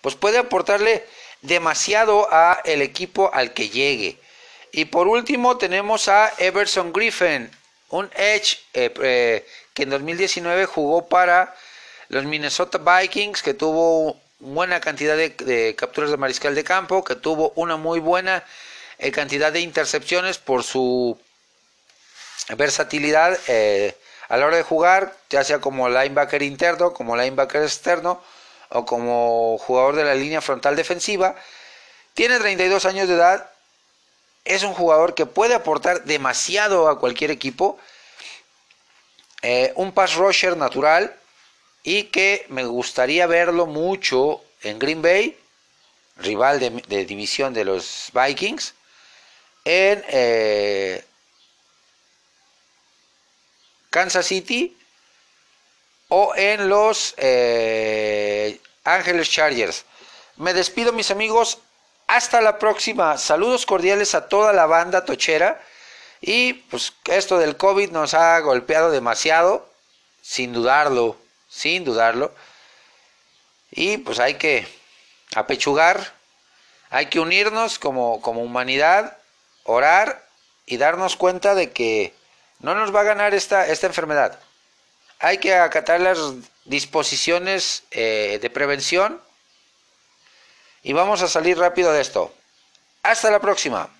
pues 0.00 0.14
puede 0.14 0.38
aportarle 0.38 1.04
demasiado 1.42 2.28
a 2.30 2.60
el 2.64 2.82
equipo 2.82 3.30
al 3.32 3.52
que 3.52 3.68
llegue. 3.68 4.18
Y 4.72 4.86
por 4.86 5.08
último 5.08 5.56
tenemos 5.56 6.08
a 6.08 6.32
Everson 6.38 6.92
Griffin, 6.92 7.50
un 7.88 8.10
edge 8.14 8.58
eh, 8.72 8.92
eh, 9.02 9.46
que 9.74 9.82
en 9.82 9.90
2019 9.90 10.66
jugó 10.66 11.08
para 11.08 11.54
los 12.08 12.24
Minnesota 12.24 12.78
Vikings, 12.78 13.42
que 13.42 13.54
tuvo 13.54 14.20
buena 14.40 14.80
cantidad 14.80 15.16
de, 15.16 15.74
capturas 15.76 16.10
de 16.10 16.16
mariscal 16.16 16.54
de 16.54 16.64
campo, 16.64 17.04
que 17.04 17.14
tuvo 17.14 17.52
una 17.56 17.76
muy 17.76 18.00
buena 18.00 18.44
eh, 18.98 19.12
cantidad 19.12 19.52
de 19.52 19.60
intercepciones 19.60 20.38
por 20.38 20.64
su 20.64 21.18
versatilidad 22.56 23.38
a 24.30 24.36
la 24.36 24.46
hora 24.46 24.56
de 24.56 24.62
jugar, 24.62 25.16
ya 25.28 25.42
sea 25.42 25.60
como 25.60 25.88
linebacker 25.88 26.42
interno, 26.42 26.92
como 26.92 27.16
linebacker 27.16 27.62
externo 27.62 28.22
o 28.68 28.86
como 28.86 29.58
jugador 29.58 29.96
de 29.96 30.04
la 30.04 30.14
línea 30.14 30.40
frontal 30.40 30.76
defensiva. 30.76 31.34
Tiene 32.14 32.38
32 32.38 32.84
años 32.86 33.08
de 33.08 33.14
edad, 33.14 33.50
es 34.44 34.62
un 34.62 34.72
jugador 34.72 35.14
que 35.14 35.26
puede 35.26 35.54
aportar 35.54 36.04
demasiado 36.04 36.88
a 36.88 36.98
cualquier 36.98 37.32
equipo. 37.32 37.78
Eh, 39.42 39.72
un 39.74 39.92
pass 39.92 40.14
rusher 40.14 40.56
natural 40.56 41.14
y 41.82 42.04
que 42.04 42.46
me 42.48 42.64
gustaría 42.64 43.26
verlo 43.26 43.66
mucho 43.66 44.42
en 44.62 44.78
Green 44.78 45.02
Bay, 45.02 45.38
rival 46.16 46.60
de, 46.60 47.04
división 47.04 47.54
de 47.54 47.64
los 47.64 48.10
Vikings, 48.12 48.74
en 49.64 50.04
eh, 50.08 51.04
Kansas 53.90 54.26
City 54.26 54.76
o 56.08 56.34
en 56.36 56.68
los 56.68 57.14
eh, 57.16 58.60
Ángeles 58.84 59.30
Chargers. 59.30 59.84
Me 60.36 60.54
despido 60.54 60.92
mis 60.92 61.10
amigos, 61.10 61.58
hasta 62.10 62.40
la 62.40 62.58
próxima. 62.58 63.16
Saludos 63.18 63.66
cordiales 63.66 64.14
a 64.14 64.28
toda 64.28 64.52
la 64.52 64.66
banda 64.66 65.04
tochera. 65.04 65.60
Y 66.20 66.54
pues 66.54 66.92
esto 67.06 67.38
del 67.38 67.56
COVID 67.56 67.90
nos 67.92 68.14
ha 68.14 68.38
golpeado 68.40 68.90
demasiado, 68.90 69.68
sin 70.20 70.52
dudarlo, 70.52 71.16
sin 71.50 71.84
dudarlo. 71.84 72.34
Y 73.70 73.98
pues 73.98 74.18
hay 74.18 74.34
que 74.34 74.66
apechugar, 75.34 76.14
hay 76.88 77.06
que 77.06 77.20
unirnos 77.20 77.78
como, 77.78 78.22
como 78.22 78.42
humanidad, 78.42 79.18
orar 79.64 80.26
y 80.64 80.78
darnos 80.78 81.16
cuenta 81.16 81.54
de 81.54 81.72
que 81.72 82.14
no 82.60 82.74
nos 82.74 82.94
va 82.94 83.00
a 83.00 83.04
ganar 83.04 83.34
esta, 83.34 83.66
esta 83.66 83.86
enfermedad. 83.86 84.38
Hay 85.18 85.38
que 85.38 85.54
acatar 85.54 86.00
las 86.00 86.18
disposiciones 86.64 87.84
eh, 87.90 88.38
de 88.40 88.50
prevención 88.50 89.20
y 90.82 90.92
vamos 90.92 91.20
a 91.22 91.28
salir 91.28 91.58
rápido 91.58 91.92
de 91.92 92.00
esto. 92.00 92.34
Hasta 93.02 93.30
la 93.30 93.40
próxima. 93.40 93.90